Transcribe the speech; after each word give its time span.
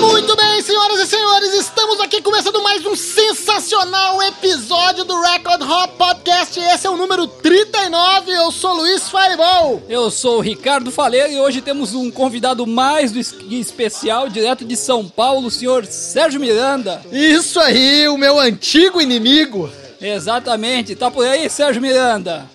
Muito 0.00 0.34
bem, 0.34 0.60
senhoras 0.62 0.98
e 0.98 1.06
senhores, 1.06 1.54
estamos 1.54 2.00
aqui 2.00 2.20
começando 2.20 2.60
mais 2.60 2.84
um 2.84 2.96
sensacional 2.96 4.20
episódio 4.24 5.04
do 5.04 5.20
Record 5.20 5.62
Hop 5.62 5.90
Podcast. 5.96 6.58
Esse 6.58 6.88
é 6.88 6.90
o 6.90 6.96
número 6.96 7.28
39. 7.28 8.32
Eu 8.32 8.50
sou 8.50 8.74
Luiz 8.74 9.08
Fireball. 9.08 9.80
Eu 9.88 10.10
sou 10.10 10.38
o 10.38 10.40
Ricardo 10.40 10.90
Faleiro 10.90 11.30
e 11.32 11.38
hoje 11.38 11.60
temos 11.60 11.94
um 11.94 12.10
convidado 12.10 12.66
mais 12.66 13.12
do 13.12 13.20
es- 13.20 13.32
especial, 13.50 14.28
direto 14.28 14.64
de 14.64 14.74
São 14.76 15.08
Paulo, 15.08 15.46
o 15.46 15.50
senhor 15.52 15.86
Sérgio 15.86 16.40
Miranda. 16.40 17.00
Isso 17.12 17.60
aí, 17.60 18.08
o 18.08 18.18
meu 18.18 18.40
antigo 18.40 19.00
inimigo. 19.00 19.70
Exatamente, 20.00 20.94
tá 20.96 21.10
por 21.10 21.24
aí, 21.24 21.48
Sérgio 21.48 21.80
Miranda? 21.80 22.50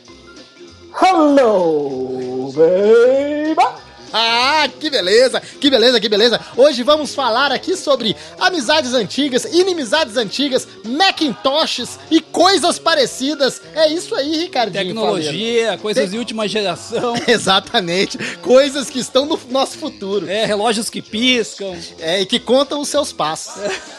Hello, 0.93 2.51
baby! 2.55 3.79
Ah, 4.11 4.67
que 4.79 4.89
beleza, 4.89 5.39
que 5.39 5.69
beleza, 5.69 5.99
que 5.99 6.09
beleza. 6.09 6.39
Hoje 6.57 6.81
vamos 6.81 7.13
falar 7.13 7.51
aqui 7.51 7.77
sobre 7.77 8.15
amizades 8.39 8.93
antigas, 8.93 9.45
inimizades 9.45 10.17
antigas, 10.17 10.67
Macintoshes 10.83 11.99
e 12.09 12.19
coisas 12.19 12.79
parecidas. 12.79 13.61
É 13.75 13.87
isso 13.87 14.15
aí, 14.15 14.37
Ricardinho. 14.37 14.85
Tecnologia, 14.85 15.77
coisas 15.77 16.09
de 16.09 16.17
última 16.17 16.47
geração. 16.47 17.13
Exatamente, 17.27 18.17
coisas 18.37 18.89
que 18.89 18.99
estão 18.99 19.27
no 19.27 19.39
nosso 19.49 19.77
futuro. 19.77 20.27
É, 20.27 20.43
relógios 20.45 20.89
que 20.89 21.03
piscam. 21.03 21.77
É, 21.99 22.21
e 22.21 22.25
que 22.25 22.39
contam 22.39 22.81
os 22.81 22.89
seus 22.89 23.13
passos. 23.13 23.61
É 23.61 23.98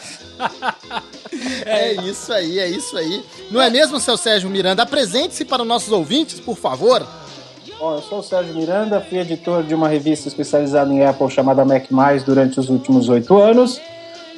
isso 2.03 2.33
aí, 2.33 2.59
é 2.59 2.67
isso 2.67 2.97
aí. 2.97 3.23
Não 3.49 3.61
é 3.61 3.69
mesmo, 3.69 3.99
seu 3.99 4.17
Sérgio 4.17 4.49
Miranda? 4.49 4.83
Apresente-se 4.83 5.45
para 5.45 5.61
os 5.61 5.67
nossos 5.67 5.91
ouvintes, 5.91 6.39
por 6.39 6.57
favor. 6.57 7.05
Bom, 7.79 7.95
eu 7.95 8.01
sou 8.01 8.19
o 8.19 8.23
Sérgio 8.23 8.53
Miranda, 8.53 9.01
fui 9.01 9.17
editor 9.17 9.63
de 9.63 9.73
uma 9.73 9.87
revista 9.87 10.27
especializada 10.27 10.93
em 10.93 11.03
Apple 11.03 11.29
chamada 11.31 11.65
Mac 11.65 11.89
Mais 11.89 12.23
durante 12.23 12.59
os 12.59 12.69
últimos 12.69 13.09
oito 13.09 13.37
anos. 13.39 13.81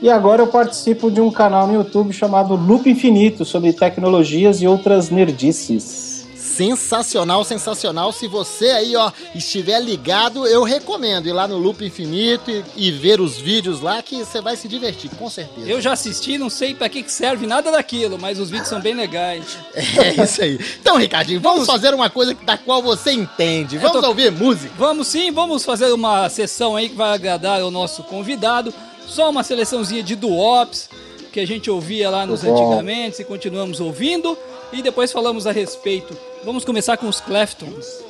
E 0.01 0.09
agora 0.09 0.41
eu 0.41 0.47
participo 0.47 1.09
de 1.09 1.21
um 1.21 1.31
canal 1.31 1.67
no 1.67 1.73
YouTube 1.73 2.13
chamado 2.13 2.55
Loop 2.55 2.89
Infinito 2.89 3.45
sobre 3.45 3.73
tecnologias 3.73 4.61
e 4.61 4.67
outras 4.67 5.09
nerdices. 5.09 6.12
Sensacional, 6.55 7.43
sensacional. 7.43 8.11
Se 8.11 8.27
você 8.27 8.67
aí, 8.71 8.95
ó, 8.95 9.11
estiver 9.33 9.79
ligado, 9.81 10.45
eu 10.47 10.63
recomendo 10.63 11.27
ir 11.27 11.31
lá 11.33 11.47
no 11.47 11.57
Loop 11.57 11.83
Infinito 11.85 12.51
e, 12.51 12.63
e 12.75 12.91
ver 12.91 13.19
os 13.19 13.37
vídeos 13.37 13.81
lá 13.81 14.01
que 14.01 14.17
você 14.23 14.39
vai 14.39 14.55
se 14.55 14.67
divertir, 14.67 15.09
com 15.17 15.29
certeza. 15.29 15.67
Eu 15.67 15.81
já 15.81 15.93
assisti, 15.93 16.37
não 16.37 16.49
sei 16.49 16.73
pra 16.75 16.87
que 16.89 17.01
que 17.03 17.11
serve 17.11 17.47
nada 17.47 17.71
daquilo, 17.71 18.17
mas 18.19 18.39
os 18.39 18.49
vídeos 18.49 18.69
são 18.69 18.79
bem 18.79 18.93
legais. 18.93 19.57
É 20.03 20.23
isso 20.23 20.41
aí. 20.41 20.59
Então, 20.79 20.97
Ricardinho, 20.97 21.39
vamos, 21.39 21.65
fazer 21.65 21.93
uma 21.93 22.09
coisa 22.09 22.33
da 22.43 22.57
qual 22.57 22.81
você 22.81 23.11
entende. 23.11 23.77
Vamos 23.77 24.01
tô- 24.01 24.07
ouvir 24.07 24.31
música. 24.31 24.73
Vamos 24.77 25.07
sim, 25.07 25.31
vamos 25.31 25.63
fazer 25.63 25.91
uma 25.91 26.29
sessão 26.29 26.75
aí 26.75 26.89
que 26.89 26.95
vai 26.95 27.13
agradar 27.13 27.61
ao 27.61 27.71
nosso 27.71 28.03
convidado. 28.03 28.73
Só 29.07 29.29
uma 29.29 29.43
seleçãozinha 29.43 30.01
de 30.03 30.15
duops 30.15 30.89
que 31.33 31.39
a 31.39 31.47
gente 31.47 31.69
ouvia 31.69 32.11
lá 32.11 32.27
nos 32.27 32.43
antigamente 32.43 33.23
e 33.23 33.25
continuamos 33.25 33.79
ouvindo. 33.79 34.37
E 34.71 34.83
depois 34.83 35.11
falamos 35.11 35.47
a 35.47 35.51
respeito. 35.51 36.15
Vamos 36.43 36.63
começar 36.63 36.95
com 36.95 37.07
os 37.07 37.19
Cleftons. 37.19 38.03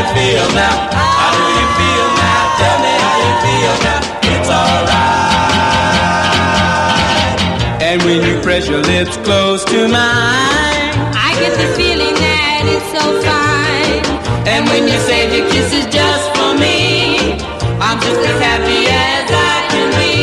You 0.00 0.06
feel 0.16 0.48
now. 0.56 0.76
How 0.96 1.30
do 1.36 1.44
you 1.60 1.68
feel 1.76 2.08
now? 2.24 2.56
Tell 2.60 2.78
me 2.80 2.92
how 3.04 3.16
you 3.20 3.32
feel 3.44 3.74
now. 3.84 4.00
It's 4.32 4.48
alright. 4.48 5.04
And 7.84 8.00
when 8.08 8.18
you 8.24 8.40
press 8.40 8.64
your 8.68 8.80
lips 8.80 9.16
close 9.28 9.62
to 9.66 9.88
mine. 9.88 10.92
I 11.12 11.36
get 11.42 11.52
the 11.52 11.68
feeling 11.76 12.16
that 12.16 12.64
it's 12.64 12.88
so 12.96 13.04
fine. 13.28 14.00
And 14.48 14.64
when 14.72 14.88
you 14.88 14.98
say 15.04 15.28
the 15.28 15.44
kiss 15.52 15.68
is 15.68 15.86
just 15.92 16.26
for 16.32 16.56
me, 16.56 17.36
I'm 17.84 18.00
just 18.00 18.24
as 18.24 18.38
happy 18.40 18.88
as 18.88 19.28
I 19.28 19.68
can 19.68 19.88
be. 20.00 20.16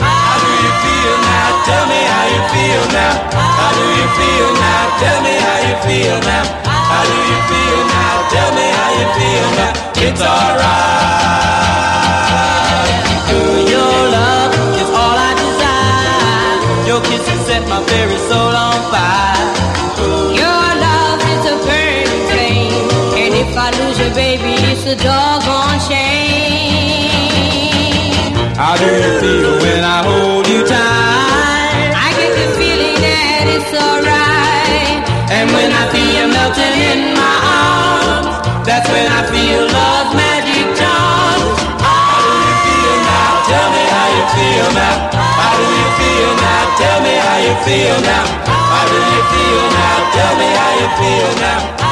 How 0.00 0.40
do 0.40 0.48
you 0.64 0.72
feel 0.80 1.16
now? 1.28 1.60
Tell 1.68 1.84
me 1.92 2.00
how 2.08 2.24
you 2.32 2.42
feel 2.56 2.84
now. 2.88 3.20
How 3.36 3.68
do 3.76 3.84
you 4.00 4.08
feel 4.16 4.48
now? 4.64 4.96
Tell 4.96 5.20
me 5.20 5.34
how 5.44 5.58
you 5.68 5.76
feel 5.84 6.16
now. 6.24 6.44
How 6.64 7.04
do 7.04 7.12
you 7.12 7.38
feel 7.52 7.52
now? 7.52 7.52
Tell 7.52 7.60
me 7.60 7.63
now. 9.58 9.72
It's 10.06 10.20
alright. 10.20 11.24
Your 13.74 13.98
love 14.18 14.52
is 14.80 14.88
all 15.00 15.16
I 15.28 15.32
desire. 15.42 16.56
Your 16.88 17.00
kisses 17.08 17.40
set 17.46 17.62
my 17.68 17.80
very 17.92 18.18
soul 18.28 18.54
on 18.66 18.78
fire. 18.92 19.46
Your 20.42 20.66
love 20.86 21.20
is 21.34 21.42
a 21.52 21.56
burning 21.66 22.24
flame. 22.30 22.88
And 23.22 23.32
if 23.42 23.50
I 23.56 23.68
lose 23.80 23.98
you, 23.98 24.10
baby, 24.14 24.54
it's 24.70 24.84
a 24.86 24.96
doggone 24.96 25.80
shame. 25.88 26.94
How 28.56 28.76
do 28.76 28.84
you 28.86 29.10
feel 29.20 29.52
when 29.64 29.82
I 29.84 29.98
hold 30.06 30.46
you 30.46 30.60
tight? 30.66 31.90
I 32.06 32.08
get 32.18 32.32
the 32.38 32.46
feeling 32.58 32.96
that 33.06 33.44
it's 33.56 33.72
alright. 33.74 35.02
And 35.36 35.50
when 35.50 35.70
I 35.72 35.84
feel 35.92 36.10
you 36.18 36.26
melting 36.30 36.76
in 36.92 37.00
my 37.18 37.34
arms, 37.50 37.63
when 38.94 39.10
I 39.10 39.26
feel 39.26 39.66
magic. 40.14 40.70
How 40.78 42.14
do 42.22 42.30
you 42.46 42.54
feel 42.62 42.96
now? 43.10 43.32
Tell 43.50 43.68
me 43.74 43.82
how 43.90 44.06
you 44.14 44.24
feel 44.34 44.68
now. 44.70 44.96
How 45.38 45.52
do 45.58 45.66
you 45.66 45.88
feel 45.98 46.32
now? 46.46 46.78
Tell 46.78 46.98
me 47.02 47.14
how 47.26 47.38
you 47.46 47.54
feel 47.66 47.98
now. 48.06 48.26
How 48.46 48.84
do 48.86 48.98
you 49.14 49.22
feel 49.32 49.64
now? 49.78 49.98
Tell 50.16 50.34
me 50.38 50.48
how 50.58 50.72
you 50.78 50.88
feel 50.98 51.32
now. 51.42 51.83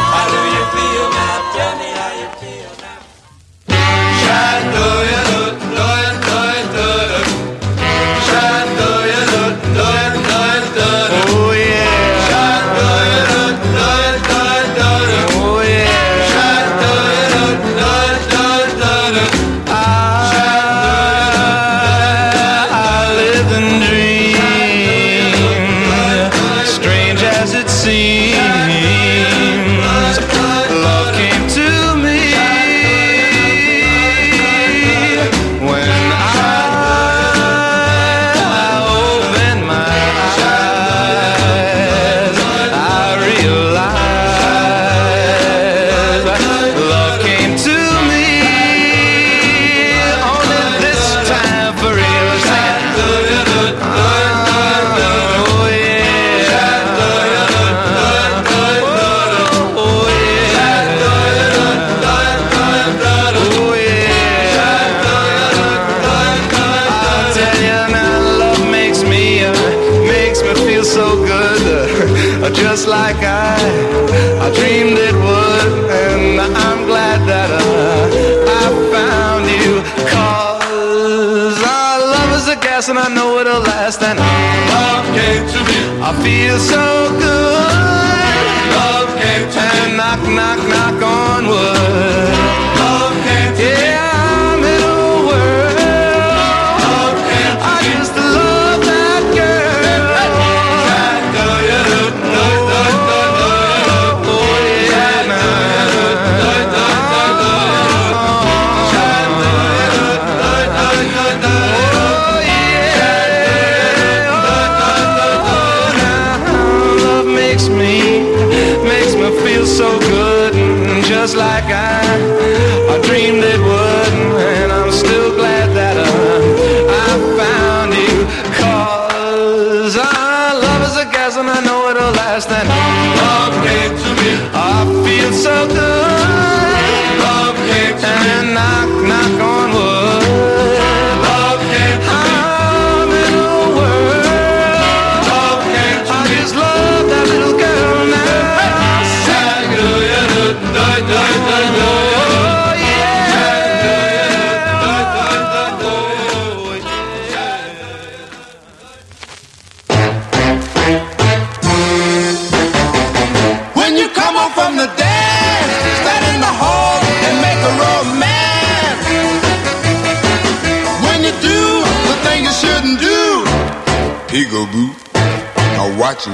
You. 176.25 176.31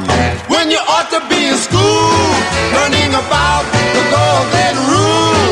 when 0.52 0.70
you 0.70 0.76
ought 0.76 1.08
to 1.08 1.20
be 1.30 1.48
in 1.48 1.56
school, 1.56 2.12
learning 2.76 3.08
about 3.08 3.64
the 3.96 4.02
golden 4.12 4.74
rule. 4.92 5.48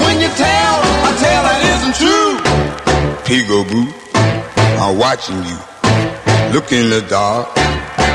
When 0.00 0.16
you 0.24 0.28
tell 0.32 0.76
a 0.80 1.12
tale 1.20 1.44
that 1.44 1.60
isn't 1.76 1.94
true, 2.00 2.40
Peekaboo, 3.28 3.92
I'm 4.80 4.96
watching 4.96 5.44
you. 5.44 5.58
Look 6.54 6.72
in 6.72 6.88
the 6.88 7.04
dark, 7.06 7.48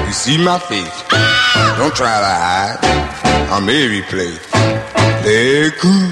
you 0.08 0.14
see 0.14 0.44
my 0.44 0.58
face. 0.58 1.04
Don't 1.78 1.94
try 1.94 2.18
to 2.26 2.34
hide, 2.42 2.80
I'm 3.54 3.70
every 3.70 4.02
place. 4.02 4.42
It 5.24 5.78
cool, 5.78 6.10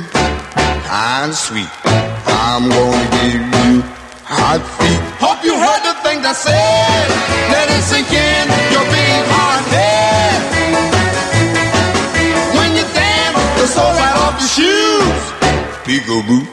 kind 0.85 1.31
of 1.31 1.35
sweet. 1.35 1.71
I'm 1.85 2.69
gonna 2.69 3.09
give 3.17 3.41
you 3.65 3.81
hot 4.29 4.61
feet. 4.77 5.08
Hope 5.39 5.45
you 5.45 5.53
heard 5.55 5.83
the 5.83 5.93
thing 6.03 6.19
I 6.25 6.33
said. 6.33 7.09
Let 7.51 7.69
it 7.69 7.83
sink 7.83 8.11
in 8.11 8.47
your 8.73 8.83
big 8.91 9.25
hard 9.31 9.63
head. 9.71 10.41
When 12.57 12.75
you 12.75 12.83
dance, 12.93 13.37
the 13.59 13.67
soul 13.67 13.93
right 13.93 14.15
off 14.25 14.35
your 14.39 14.49
shoes. 14.57 15.23
Peekaboo, 15.85 16.43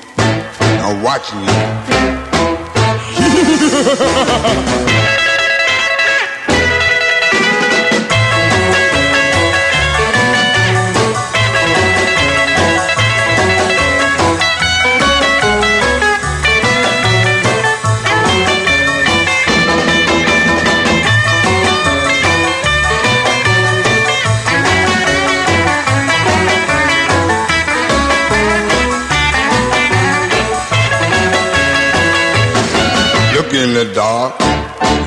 I'm 0.84 0.96
watching 1.02 1.40
you. 5.20 5.25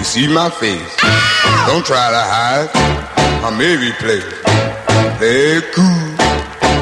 See 0.09 0.27
my 0.27 0.49
face. 0.49 0.95
Don't 1.67 1.85
try 1.85 2.09
to 2.09 2.23
hide, 2.33 2.69
I'm 3.45 3.61
every. 3.61 3.91
Play 4.01 4.17
it 5.21 5.65
cool, 5.71 6.09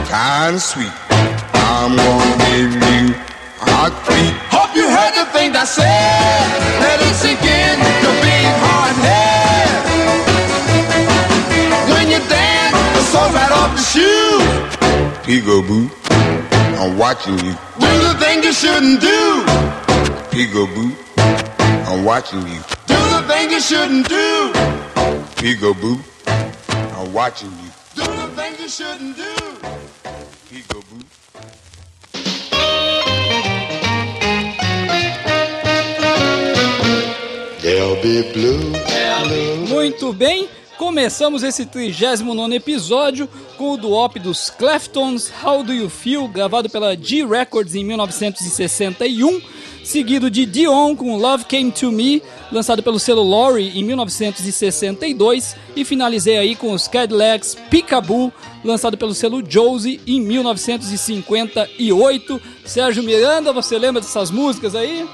kind 0.08 0.56
of 0.56 0.62
sweet. 0.62 0.96
I'm 1.68 1.92
gonna 1.98 2.38
give 2.48 2.72
you 2.72 3.04
hot 3.60 3.92
feet. 4.08 4.36
Hope 4.48 4.72
you 4.80 4.88
heard 4.88 5.12
the 5.20 5.26
thing 5.36 5.52
I 5.54 5.66
said. 5.66 6.40
Let 6.80 7.04
it 7.04 7.16
sink 7.20 7.44
in 7.44 7.76
your 8.00 8.16
big 8.24 8.48
hard 8.64 8.96
head. 9.04 9.76
When 11.92 12.08
you 12.08 12.24
dance, 12.32 12.80
the 12.96 13.04
soul 13.12 13.30
right 13.36 13.52
off 13.60 13.76
your 13.76 13.88
shoes. 13.92 14.48
Peekaboo, 15.28 15.92
I'm 16.80 16.98
watching 16.98 17.38
you. 17.44 17.56
Do 17.84 17.92
the 18.08 18.16
thing 18.24 18.42
you 18.42 18.54
shouldn't 18.54 19.02
do. 19.02 19.44
Peekaboo, 20.32 20.96
I'm 21.92 22.06
watching 22.06 22.48
you. 22.48 22.77
Shouldn't 23.68 24.08
do. 24.08 24.54
Peekaboo, 25.36 26.00
I'm 26.96 27.12
watching 27.12 27.52
you. 27.52 27.72
Do 27.96 28.04
the 28.04 28.28
thing 28.34 28.54
you 28.62 28.70
shouldn't 28.70 29.18
do. 29.18 29.36
Peekaboo. 30.50 31.04
There'll 37.62 38.02
be 38.02 38.24
blue. 38.32 38.72
Muito 39.68 40.14
bem, 40.14 40.48
começamos 40.78 41.44
esse 41.44 41.66
39 41.66 42.56
episódio 42.56 43.28
com 43.58 43.72
o 43.72 43.78
duop 43.78 44.18
dos 44.18 44.50
Cleftons, 44.50 45.30
How 45.44 45.62
Do 45.62 45.74
You 45.74 45.90
Feel, 45.90 46.26
gravado 46.30 46.70
pela 46.70 46.96
G 46.96 47.26
Records 47.26 47.76
em 47.76 47.84
1961, 47.84 49.42
seguido 49.84 50.32
de 50.32 50.46
Dion 50.46 50.96
com 50.96 51.18
Love 51.18 51.44
Came 51.44 51.72
To 51.72 51.92
Me, 51.92 52.24
lançado 52.52 52.84
pelo 52.84 53.00
selo 53.00 53.24
Lorry 53.24 53.72
em 53.78 53.84
1962, 53.84 55.56
e 55.76 55.84
finalizei 55.86 56.38
aí 56.38 56.56
com 56.56 56.72
os 56.72 56.88
Cadillacs 56.88 57.56
Peekaboo, 57.70 58.34
lançado 58.64 58.98
pelo 58.98 59.14
selo 59.14 59.44
Josie 59.48 60.02
em 60.08 60.20
1958. 60.22 62.42
Sérgio 62.66 63.04
Miranda, 63.04 63.54
você 63.54 63.78
lembra 63.78 64.02
dessas 64.02 64.32
músicas 64.32 64.74
aí? 64.76 65.08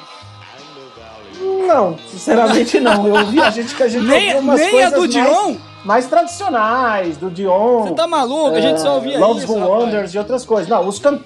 Não, 1.67 1.97
sinceramente 2.09 2.79
não. 2.79 3.07
Eu 3.07 3.15
ouvi 3.15 3.41
a 3.41 3.49
gente 3.49 3.73
que 3.75 3.83
a 3.83 3.87
gente 3.87 4.03
Nem- 4.05 4.27
ouvia 4.35 4.39
umas 4.39 4.59
nem 4.59 4.83
a 4.83 4.89
do 4.89 4.99
mais, 4.99 5.11
Dion? 5.11 5.55
mais 5.83 6.07
tradicionais, 6.07 7.17
do 7.17 7.29
Dion. 7.29 7.83
Você 7.83 7.93
tá 7.93 8.07
maluco? 8.07 8.55
A 8.55 8.61
gente 8.61 8.81
só 8.81 8.95
ouvia 8.95 9.19
Loves 9.19 9.43
isso, 9.43 9.53
rapaz. 9.57 9.69
Wonders 9.83 10.13
e 10.13 10.17
outras 10.17 10.45
coisas. 10.45 10.67
Não, 10.67 10.87
os 10.87 10.99
can- 10.99 11.19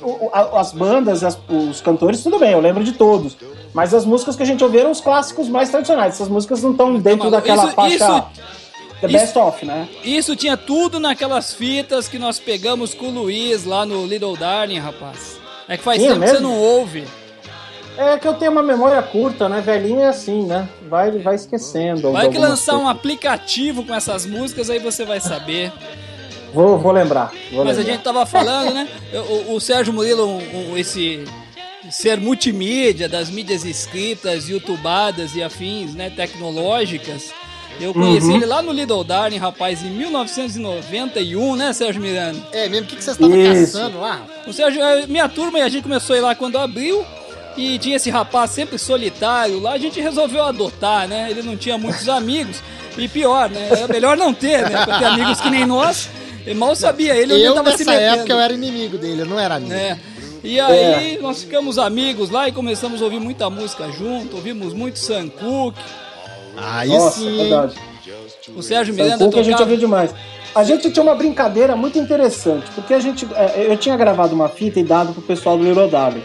as 0.53 0.71
bandas, 0.74 1.24
as- 1.24 1.38
os 1.50 1.81
cantores, 1.81 2.21
tudo 2.24 2.39
bem, 2.39 2.51
eu 2.51 2.59
lembro 2.59 2.83
de 2.83 2.93
todos. 2.93 3.36
Mas 3.74 3.93
as 3.93 4.05
músicas 4.05 4.36
que 4.36 4.43
a 4.43 4.45
gente 4.45 4.63
ouvia 4.63 4.81
eram 4.81 4.91
os 4.91 5.01
clássicos 5.01 5.47
mais 5.50 5.69
tradicionais. 5.69 6.15
Essas 6.15 6.29
músicas 6.29 6.62
não 6.63 6.71
estão 6.71 6.93
dentro 6.95 7.19
maluco. 7.29 7.31
daquela 7.31 7.65
Isso- 7.65 7.75
faixa 7.75 7.95
isso- 7.95 8.24
The 9.01 9.05
isso- 9.07 9.17
Best 9.17 9.38
Of, 9.38 9.65
né? 9.65 9.88
Isso 10.03 10.36
tinha 10.36 10.57
tudo 10.57 11.00
naquelas 11.00 11.53
fitas 11.53 12.07
que 12.07 12.17
nós 12.17 12.39
pegamos 12.39 12.95
com 12.95 13.07
o 13.09 13.12
Luiz 13.12 13.63
lá 13.63 13.86
no 13.86 14.05
Little 14.07 14.36
Darling, 14.36 14.79
rapaz. 14.79 15.38
É 15.69 15.77
que 15.77 15.83
faz 15.83 16.00
Tinha 16.00 16.13
tempo 16.13 16.21
que 16.24 16.27
você 16.31 16.39
mesmo? 16.39 16.50
não 16.50 16.57
ouve. 16.57 17.03
É 17.98 18.18
que 18.18 18.27
eu 18.27 18.34
tenho 18.36 18.51
uma 18.51 18.62
memória 18.63 19.01
curta, 19.01 19.50
né? 19.50 19.60
Velhinho 19.60 20.01
é 20.01 20.08
assim, 20.08 20.44
né? 20.46 20.68
Vai, 20.88 21.12
vai 21.12 21.36
esquecendo. 21.36 22.12
Vai 22.12 22.30
que 22.30 22.38
lançar 22.38 22.74
um 22.75 22.82
coisas. 22.84 22.96
aplicativo 22.96 23.84
com 23.84 23.96
essas 23.96 24.25
músicas, 24.25 24.70
aí 24.70 24.77
você 24.80 25.04
vai 25.04 25.20
saber. 25.20 25.72
Vou, 26.54 26.77
vou 26.77 26.92
lembrar. 26.92 27.32
Vou 27.51 27.66
Mas 27.66 27.75
a 27.75 27.80
lembrar. 27.80 27.94
gente 27.94 28.04
tava 28.04 28.25
falando, 28.25 28.74
né? 28.74 28.88
O, 29.50 29.56
o 29.56 29.60
Sérgio 29.60 29.92
Murilo, 29.94 30.25
um- 30.27 30.72
um- 30.74 30.77
esse 30.77 31.24
ser 31.89 32.20
multimídia 32.20 33.10
das 33.10 33.30
mídias 33.30 33.66
escritas, 33.66 34.48
youtubadas 34.48 35.36
e 35.36 35.42
afins, 35.42 35.96
né, 35.96 36.10
tecnológicas. 36.10 37.32
Eu 37.80 37.94
conheci 37.94 38.27
Uhum. 38.27 38.36
ele 38.38 38.46
lá 38.46 38.62
no 38.62 38.72
Little 38.74 39.04
Darling, 39.04 39.38
rapaz, 39.38 39.84
em 39.84 39.89
1991, 39.92 41.56
né, 41.56 41.74
Sérgio 41.74 42.01
Miranda? 42.01 42.39
É 42.51 42.68
mesmo, 42.68 42.86
o 42.86 42.89
que, 42.89 42.96
que 42.96 43.04
vocês 43.04 43.16
estavam 43.20 43.44
caçando 43.54 44.00
lá? 44.00 44.22
O 44.48 44.54
Sérgio, 44.54 44.82
minha 45.08 45.30
turma, 45.30 45.60
e 45.60 45.62
a 45.62 45.70
gente 45.70 45.84
começou 45.84 46.13
a 46.16 46.18
ir 46.18 46.22
lá 46.22 46.36
quando 46.36 46.58
abriu. 46.58 47.06
E 47.57 47.79
tinha 47.79 47.95
esse 47.95 48.09
rapaz 48.11 48.51
sempre 48.51 48.77
solitário 48.77 49.59
lá, 49.59 49.71
a 49.73 49.77
gente 49.79 49.99
resolveu 49.99 50.43
adotar, 50.43 51.07
né? 51.07 51.27
Ele 51.29 51.41
não 51.41 51.57
tinha 51.57 51.77
muitos 51.77 52.07
amigos. 52.07 52.61
E 52.97 53.07
pior, 53.07 53.49
né? 53.49 53.67
Era 53.71 53.87
melhor 53.87 54.15
não 54.15 54.33
ter, 54.33 54.69
né? 54.69 54.85
Ter 54.85 55.05
amigos 55.05 55.41
que 55.41 55.49
nem 55.49 55.65
nós. 55.65 56.09
E 56.45 56.53
mal 56.53 56.75
sabia 56.75 57.15
ele 57.15 57.33
onde 57.33 57.41
ele 57.41 57.47
Eu, 57.49 57.55
tava 57.55 57.71
se 57.71 57.79
nessa 57.83 57.91
metendo. 57.91 58.15
época, 58.19 58.33
eu 58.33 58.39
era 58.39 58.53
inimigo 58.53 58.97
dele, 58.97 59.21
eu 59.21 59.25
não 59.25 59.39
era 59.39 59.55
amigo. 59.55 59.73
É. 59.73 59.97
E 60.43 60.59
aí 60.59 61.19
nós 61.21 61.43
ficamos 61.43 61.77
amigos 61.77 62.29
lá 62.29 62.47
e 62.47 62.51
começamos 62.51 63.01
a 63.01 63.05
ouvir 63.05 63.19
muita 63.19 63.49
música 63.49 63.91
junto, 63.91 64.35
ouvimos 64.35 64.73
muito 64.73 64.97
Sam 64.99 65.27
Cooke. 65.29 65.79
Aí 66.55 66.89
Nossa, 66.89 67.19
sim, 67.19 67.27
hein? 67.27 67.49
verdade. 67.49 67.75
O 68.55 68.63
Sérgio 68.63 68.95
Sam 68.95 69.03
Miranda 69.03 69.25
Cooke 69.25 69.39
a 69.39 69.43
gente 69.43 69.51
tocava. 69.53 69.71
ouviu 69.71 69.77
demais. 69.77 70.13
A 70.55 70.63
gente 70.63 70.89
tinha 70.89 71.03
uma 71.03 71.15
brincadeira 71.15 71.75
muito 71.75 71.99
interessante, 71.99 72.65
porque 72.73 72.93
a 72.93 72.99
gente, 72.99 73.27
é, 73.35 73.67
eu 73.67 73.77
tinha 73.77 73.97
gravado 73.97 74.33
uma 74.33 74.47
fita 74.47 74.79
e 74.79 74.83
dado 74.83 75.11
pro 75.13 75.21
pessoal 75.21 75.57
do 75.57 75.87
Darling, 75.87 76.23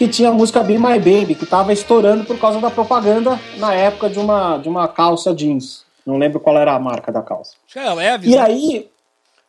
que 0.00 0.08
tinha 0.08 0.30
a 0.30 0.32
música 0.32 0.62
Be 0.62 0.78
My 0.78 0.98
Baby, 0.98 1.34
que 1.34 1.44
tava 1.44 1.74
estourando 1.74 2.24
por 2.24 2.38
causa 2.38 2.58
da 2.58 2.70
propaganda 2.70 3.38
na 3.58 3.74
época 3.74 4.08
de 4.08 4.18
uma, 4.18 4.56
de 4.56 4.66
uma 4.66 4.88
calça 4.88 5.34
jeans. 5.34 5.84
Não 6.06 6.16
lembro 6.16 6.40
qual 6.40 6.56
era 6.56 6.72
a 6.74 6.78
marca 6.80 7.12
da 7.12 7.20
calça. 7.20 7.52
Acho 7.66 7.74
que 7.74 7.78
era 7.78 7.92
Leves, 7.92 8.26
E 8.32 8.34
né? 8.34 8.40
aí, 8.40 8.88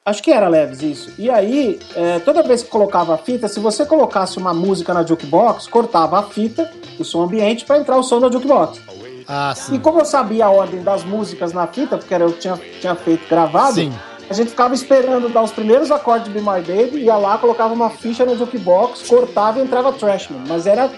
acho 0.06 0.22
que 0.22 0.30
era 0.30 0.50
Leves 0.50 0.82
isso. 0.82 1.14
E 1.18 1.30
aí, 1.30 1.80
é, 1.96 2.20
toda 2.20 2.44
vez 2.44 2.64
que 2.64 2.70
colocava 2.70 3.16
a 3.16 3.18
fita, 3.18 3.48
se 3.48 3.62
você 3.62 3.86
colocasse 3.86 4.38
uma 4.38 4.54
música 4.54 4.94
na 4.94 5.06
jukebox, 5.06 5.68
cortava 5.68 6.20
a 6.20 6.24
fita, 6.24 6.70
o 7.00 7.06
som 7.06 7.24
ambiente, 7.24 7.64
para 7.64 7.78
entrar 7.78 7.96
o 7.98 8.04
som 8.04 8.20
da 8.20 8.30
jukebox. 8.30 8.82
Ah, 9.26 9.54
E 9.56 9.58
sim. 9.58 9.80
como 9.80 10.00
eu 10.00 10.06
sabia 10.06 10.48
a 10.48 10.52
ordem 10.52 10.84
das 10.84 11.06
músicas 11.06 11.54
na 11.54 11.66
fita, 11.66 11.98
porque 11.98 12.14
era 12.14 12.26
eu 12.26 12.34
que 12.34 12.40
tinha, 12.40 12.60
tinha 12.82 12.96
feito 12.96 13.26
gravado, 13.30 13.76
Sim. 13.76 13.94
A 14.32 14.34
gente 14.34 14.50
ficava 14.50 14.74
esperando 14.74 15.28
dar 15.30 15.44
os 15.44 15.52
primeiros 15.52 15.92
acordes 15.92 16.26
de 16.28 16.32
Be 16.34 16.40
My 16.40 16.62
Baby, 16.62 17.04
ia 17.04 17.16
lá, 17.18 17.38
colocava 17.38 17.74
uma 17.74 17.90
ficha 17.90 18.26
no 18.26 18.38
jukebox, 18.38 19.02
cortava 19.08 19.60
e 19.60 19.62
entrava 19.62 19.92
Trashman. 19.92 20.42
Mas 20.48 20.66
era 20.66 20.90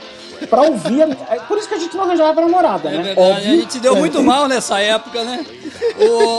pra 0.50 0.62
ouvir. 0.62 1.02
É 1.30 1.40
por 1.48 1.58
isso 1.58 1.68
que 1.68 1.74
a 1.74 1.80
gente 1.80 1.96
não 1.98 2.04
arranjava 2.04 2.40
namorada, 2.42 2.90
É 2.90 2.98
né? 2.98 3.04
verdade, 3.04 3.32
a 3.32 3.40
gente 3.56 3.80
deu 3.80 3.96
muito 3.96 4.22
mal 4.22 4.48
nessa 4.48 4.80
época, 4.80 5.24
né? 5.24 5.46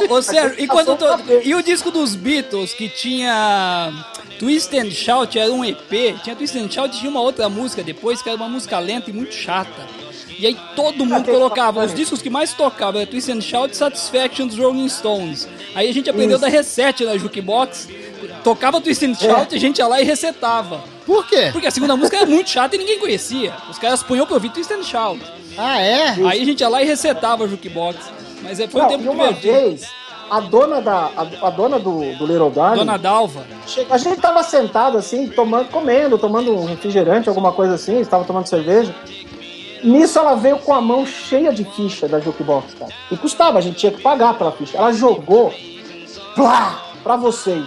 O 0.08 0.22
Sérgio, 0.22 0.54
e, 0.62 0.66
quando 0.66 0.94
to- 0.96 1.06
e 1.42 1.54
o 1.54 1.62
disco 1.62 1.90
dos 1.90 2.14
Beatles 2.14 2.72
que 2.72 2.88
tinha 2.88 3.92
Twist 4.38 4.76
and 4.78 4.90
Shout, 4.90 5.38
era 5.38 5.50
um 5.52 5.64
EP, 5.64 6.14
tinha 6.22 6.36
Twist 6.36 6.56
and 6.58 6.70
Shout 6.70 6.96
e 6.96 7.00
tinha 7.00 7.10
uma 7.10 7.20
outra 7.20 7.48
música 7.48 7.82
depois 7.82 8.22
que 8.22 8.28
era 8.28 8.36
uma 8.36 8.48
música 8.48 8.78
lenta 8.78 9.10
e 9.10 9.12
muito 9.12 9.34
chata. 9.34 9.82
E 10.38 10.46
aí 10.46 10.56
todo 10.74 11.04
mundo 11.06 11.24
tem 11.24 11.34
colocava, 11.34 11.84
os 11.84 11.94
discos 11.94 12.20
que 12.20 12.30
mais 12.30 12.52
tocavam 12.52 13.00
era 13.00 13.08
Twist 13.10 13.30
and 13.30 13.40
Shout 13.40 13.76
Satisfaction 13.76 14.46
dos 14.46 14.58
Rolling 14.58 14.88
Stones. 14.88 15.48
Aí 15.74 15.88
a 15.88 15.92
gente 15.92 16.10
aprendeu 16.10 16.36
Isso. 16.36 16.40
da 16.44 16.48
reset 16.48 17.04
na 17.04 17.16
jukebox, 17.16 17.88
tocava 18.42 18.80
Twist 18.80 19.04
and 19.04 19.14
Shout 19.14 19.54
e 19.54 19.56
a 19.56 19.60
gente 19.60 19.78
ia 19.78 19.86
lá 19.86 20.00
e 20.00 20.04
resetava. 20.04 20.82
Por 21.06 21.26
quê? 21.26 21.50
Porque 21.52 21.66
a 21.66 21.70
segunda 21.70 21.96
música 21.96 22.16
era 22.16 22.26
muito 22.26 22.48
chata 22.50 22.74
e 22.74 22.78
ninguém 22.78 22.98
conhecia. 22.98 23.52
Os 23.70 23.78
caras 23.78 24.02
punham 24.02 24.26
pra 24.26 24.34
ouvir 24.34 24.50
Twist 24.50 24.72
and 24.72 24.82
Shout. 24.82 25.20
Ah, 25.56 25.80
é? 25.80 26.08
Aí 26.26 26.42
a 26.42 26.44
gente 26.44 26.60
ia 26.60 26.68
lá 26.68 26.82
e 26.82 26.86
resetava 26.86 27.44
a 27.44 27.48
jukebox. 27.48 27.98
Mas 28.42 28.58
é, 28.60 28.66
foi 28.66 28.80
um 28.80 28.84
Não, 28.84 28.90
tempo 28.90 29.04
e 29.04 29.08
uma 29.08 29.32
divertido. 29.32 29.52
vez, 29.52 29.86
a 30.30 30.40
dona, 30.40 30.80
da, 30.80 31.10
a, 31.16 31.46
a 31.46 31.50
dona 31.50 31.78
do, 31.78 32.00
do 32.16 32.26
Little 32.26 32.50
Darling, 32.50 32.78
Dona 32.78 32.98
Dalva. 32.98 33.46
a 33.90 33.98
gente 33.98 34.20
tava 34.20 34.42
sentado 34.42 34.98
assim, 34.98 35.28
tomando, 35.28 35.68
comendo, 35.68 36.18
tomando 36.18 36.52
um 36.52 36.64
refrigerante, 36.64 37.28
alguma 37.28 37.52
coisa 37.52 37.74
assim, 37.74 38.00
estava 38.00 38.24
tomando 38.24 38.46
cerveja. 38.46 38.94
Nisso 39.84 40.18
ela 40.18 40.34
veio 40.34 40.58
com 40.58 40.72
a 40.72 40.80
mão 40.80 41.04
cheia 41.06 41.52
de 41.52 41.64
ficha 41.64 42.08
da 42.08 42.18
jukebox, 42.18 42.74
cara. 42.74 42.90
E 43.12 43.16
custava, 43.16 43.58
a 43.58 43.60
gente 43.60 43.76
tinha 43.76 43.92
que 43.92 44.00
pagar 44.02 44.34
pela 44.38 44.50
ficha. 44.50 44.76
Ela 44.78 44.92
jogou, 44.92 45.52
plá, 46.34 46.82
pra 47.02 47.16
vocês. 47.16 47.64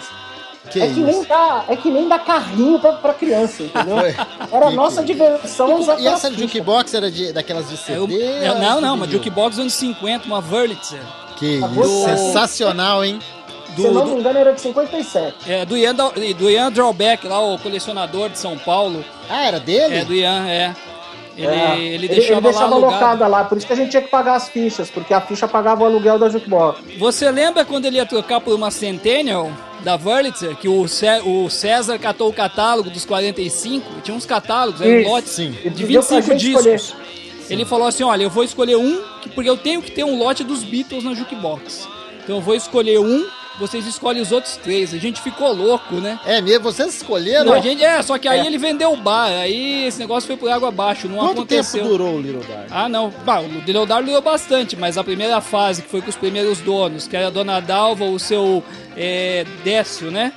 Que 0.71 0.81
é, 0.81 0.87
que 0.87 0.93
isso? 0.93 1.01
nem 1.01 1.23
dá, 1.23 1.63
é 1.69 1.75
que 1.77 1.89
nem 1.89 2.07
dá 2.09 2.19
carrinho 2.19 2.77
pra, 2.79 2.93
pra 2.93 3.13
criança, 3.13 3.63
entendeu? 3.63 3.97
Era 4.51 4.67
a 4.67 4.69
Que 4.69 4.75
nossa 4.75 5.01
que- 5.01 5.13
diversão 5.13 5.75
usar 5.79 5.97
E 5.99 6.07
essa 6.07 6.27
ficha. 6.29 6.41
jukebox 6.41 6.93
era 6.93 7.09
de, 7.09 7.31
daquelas 7.31 7.69
de 7.69 7.75
É 7.93 7.97
o- 7.99 8.07
CD? 8.07 8.21
é- 8.21 8.51
ou 8.51 8.59
não, 8.59 8.81
não, 8.81 8.95
uma 8.95 9.07
jukebox 9.07 9.51
dos 9.51 9.59
anos 9.59 9.73
50, 9.75 10.25
uma 10.27 10.39
Wurlitzer. 10.39 10.99
Que 11.37 11.59
Do- 11.59 11.81
isso, 11.81 12.03
sensacional, 12.03 13.05
hein? 13.05 13.19
Se 13.67 13.81
Do, 13.83 13.91
não 13.93 14.05
do, 14.05 14.11
me 14.15 14.19
engano, 14.19 14.39
era 14.39 14.51
de 14.53 14.59
57. 14.59 15.35
é, 15.49 15.63
do, 15.63 15.77
Ian, 15.77 15.93
do 15.95 16.49
Ian 16.49 16.69
Drawback, 16.71 17.25
lá, 17.27 17.39
o 17.39 17.57
colecionador 17.59 18.27
de 18.29 18.37
São 18.39 18.57
Paulo. 18.57 19.05
Ah, 19.29 19.45
era 19.45 19.59
dele? 19.61 19.97
É, 19.99 20.03
do 20.03 20.13
Ian, 20.15 20.47
é. 20.49 20.75
Ele, 21.37 21.47
É, 21.47 21.79
ele 21.79 22.07
deixava 22.07 22.49
lá 22.51 22.61
alugado. 22.63 22.93
locada 22.93 23.27
lá, 23.27 23.43
por 23.43 23.57
isso 23.57 23.67
que 23.67 23.73
a 23.73 23.75
gente 23.75 23.91
tinha 23.91 24.01
que 24.01 24.09
pagar 24.09 24.35
as 24.35 24.49
fichas, 24.49 24.89
porque 24.89 25.13
a 25.13 25.21
ficha 25.21 25.47
pagava 25.47 25.83
o 25.83 25.85
aluguel 25.85 26.17
da 26.17 26.29
jukebox. 26.29 26.79
Você 26.97 27.29
lembra 27.29 27.63
quando 27.63 27.85
ele 27.85 27.97
ia 27.97 28.05
trocar 28.07 28.41
por 28.41 28.55
uma 28.55 28.71
Centennial 28.71 29.51
da 29.83 29.95
Wurlitzer, 29.95 30.55
que 30.55 30.67
o, 30.67 30.87
Cé- 30.87 31.21
o 31.23 31.47
César 31.49 31.99
catou 31.99 32.29
o 32.29 32.33
catálogo 32.33 32.89
dos 32.89 33.05
45? 33.05 34.01
Tinha 34.01 34.17
uns 34.17 34.25
catálogos, 34.25 34.81
era 34.81 35.07
um 35.07 35.11
lote 35.11 35.29
Sim. 35.29 35.51
De 35.51 35.57
pediu 35.69 36.01
pra 36.03 36.19
25 36.19 36.39
gente 36.39 36.39
discos. 36.39 36.95
Ele 37.49 37.63
falou 37.65 37.87
assim: 37.87 38.03
olha, 38.03 38.23
eu 38.23 38.29
vou 38.29 38.43
escolher 38.43 38.75
um, 38.75 38.99
que- 39.21 39.29
porque 39.29 39.49
eu 39.49 39.55
tenho 39.57 39.81
que 39.81 39.91
ter 39.91 40.03
um 40.03 40.17
lote 40.17 40.43
dos 40.43 40.63
Beatles 40.63 41.03
na 41.03 41.13
jukebox. 41.13 41.87
Então 42.23 42.37
eu 42.37 42.41
vou 42.41 42.55
escolher 42.55 42.99
um, 42.99 43.25
vocês 43.59 43.85
escolhem 43.85 44.21
os 44.21 44.31
outros 44.31 44.57
três. 44.57 44.93
A 44.93 44.97
gente 44.97 45.21
ficou 45.21 45.51
louco, 45.53 45.95
né? 45.95 46.19
É 46.25 46.41
mesmo? 46.41 46.63
Vocês 46.63 46.95
escolheram? 46.95 47.45
Não, 47.45 47.53
a 47.53 47.59
gente, 47.59 47.83
é, 47.83 48.01
só 48.01 48.17
que 48.17 48.27
aí 48.27 48.45
ele 48.45 48.57
vendeu 48.57 48.91
o 48.93 48.97
bar, 48.97 49.27
aí 49.27 49.85
esse 49.85 49.99
negócio 49.99 50.27
foi 50.27 50.37
por 50.37 50.49
água 50.49 50.69
abaixo, 50.69 51.07
não 51.07 51.17
Quanto 51.17 51.31
aconteceu. 51.39 51.81
tempo 51.83 51.97
durou 51.97 52.15
o 52.15 52.21
Little 52.21 52.41
Dark? 52.43 52.67
Ah, 52.69 52.87
não. 52.87 53.13
Bah, 53.25 53.39
o 53.41 53.49
Leonardo 53.65 54.05
durou 54.05 54.21
bastante, 54.21 54.75
mas 54.75 54.97
a 54.97 55.03
primeira 55.03 55.41
fase, 55.41 55.81
que 55.81 55.89
foi 55.89 56.01
com 56.01 56.09
os 56.09 56.15
primeiros 56.15 56.59
donos, 56.59 57.07
que 57.07 57.15
era 57.15 57.27
a 57.27 57.29
Dona 57.31 57.59
Dalva, 57.59 58.05
o 58.05 58.19
seu 58.19 58.63
é, 58.95 59.45
Décio, 59.63 60.11
né? 60.11 60.31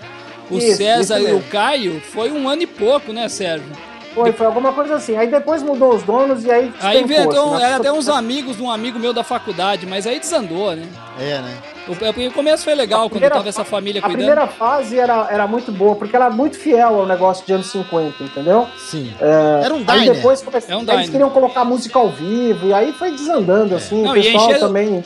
O 0.50 0.58
Isso, 0.58 0.78
César 0.78 1.20
isso 1.20 1.28
e 1.28 1.32
o. 1.32 1.42
Caio, 1.42 2.00
foi 2.00 2.32
um 2.32 2.48
ano 2.48 2.62
e 2.62 2.66
pouco, 2.66 3.12
né, 3.12 3.28
Sérgio? 3.28 3.70
Foi, 4.14 4.32
foi 4.32 4.46
alguma 4.46 4.72
coisa 4.72 4.96
assim. 4.96 5.16
Aí 5.16 5.28
depois 5.28 5.62
mudou 5.62 5.94
os 5.94 6.02
donos 6.02 6.44
e 6.44 6.50
aí. 6.50 6.72
Aí 6.80 7.00
inventou, 7.00 7.54
assim, 7.54 7.64
era 7.64 7.76
até 7.76 7.92
uns 7.92 8.08
amigos 8.08 8.56
de 8.56 8.62
um 8.62 8.70
amigo 8.70 8.98
meu 8.98 9.12
da 9.12 9.22
faculdade, 9.22 9.86
mas 9.86 10.06
aí 10.06 10.18
desandou, 10.18 10.74
né? 10.74 10.84
É, 11.18 11.38
né? 11.38 11.58
O, 11.88 11.92
o 12.28 12.32
começo 12.32 12.64
foi 12.64 12.74
legal, 12.74 13.02
quando 13.02 13.12
primeira 13.12 13.34
tava 13.36 13.48
essa 13.48 13.64
família 13.64 14.00
A 14.00 14.02
cuidando. 14.02 14.16
primeira 14.18 14.46
fase 14.46 14.98
era, 14.98 15.26
era 15.30 15.46
muito 15.46 15.72
boa, 15.72 15.94
porque 15.96 16.14
ela 16.14 16.26
era 16.26 16.34
muito 16.34 16.56
fiel 16.58 17.00
ao 17.00 17.06
negócio 17.06 17.44
de 17.46 17.52
anos 17.52 17.66
50, 17.70 18.22
entendeu? 18.22 18.66
Sim. 18.76 19.12
É, 19.20 19.64
Era 19.64 19.74
um 19.74 19.84
Aí 19.86 20.00
diner. 20.00 20.14
depois 20.16 20.42
come- 20.42 20.56
É 20.68 20.76
um 20.76 20.80
eles 20.80 20.86
diner. 20.90 21.10
queriam 21.10 21.30
colocar 21.30 21.64
música 21.64 21.98
ao 21.98 22.08
vivo, 22.10 22.66
e 22.66 22.74
aí 22.74 22.92
foi 22.92 23.10
desandando, 23.12 23.74
assim. 23.74 24.02
Não, 24.02 24.12
o 24.12 24.16
e 24.16 24.22
pessoal 24.22 24.54
também. 24.58 25.04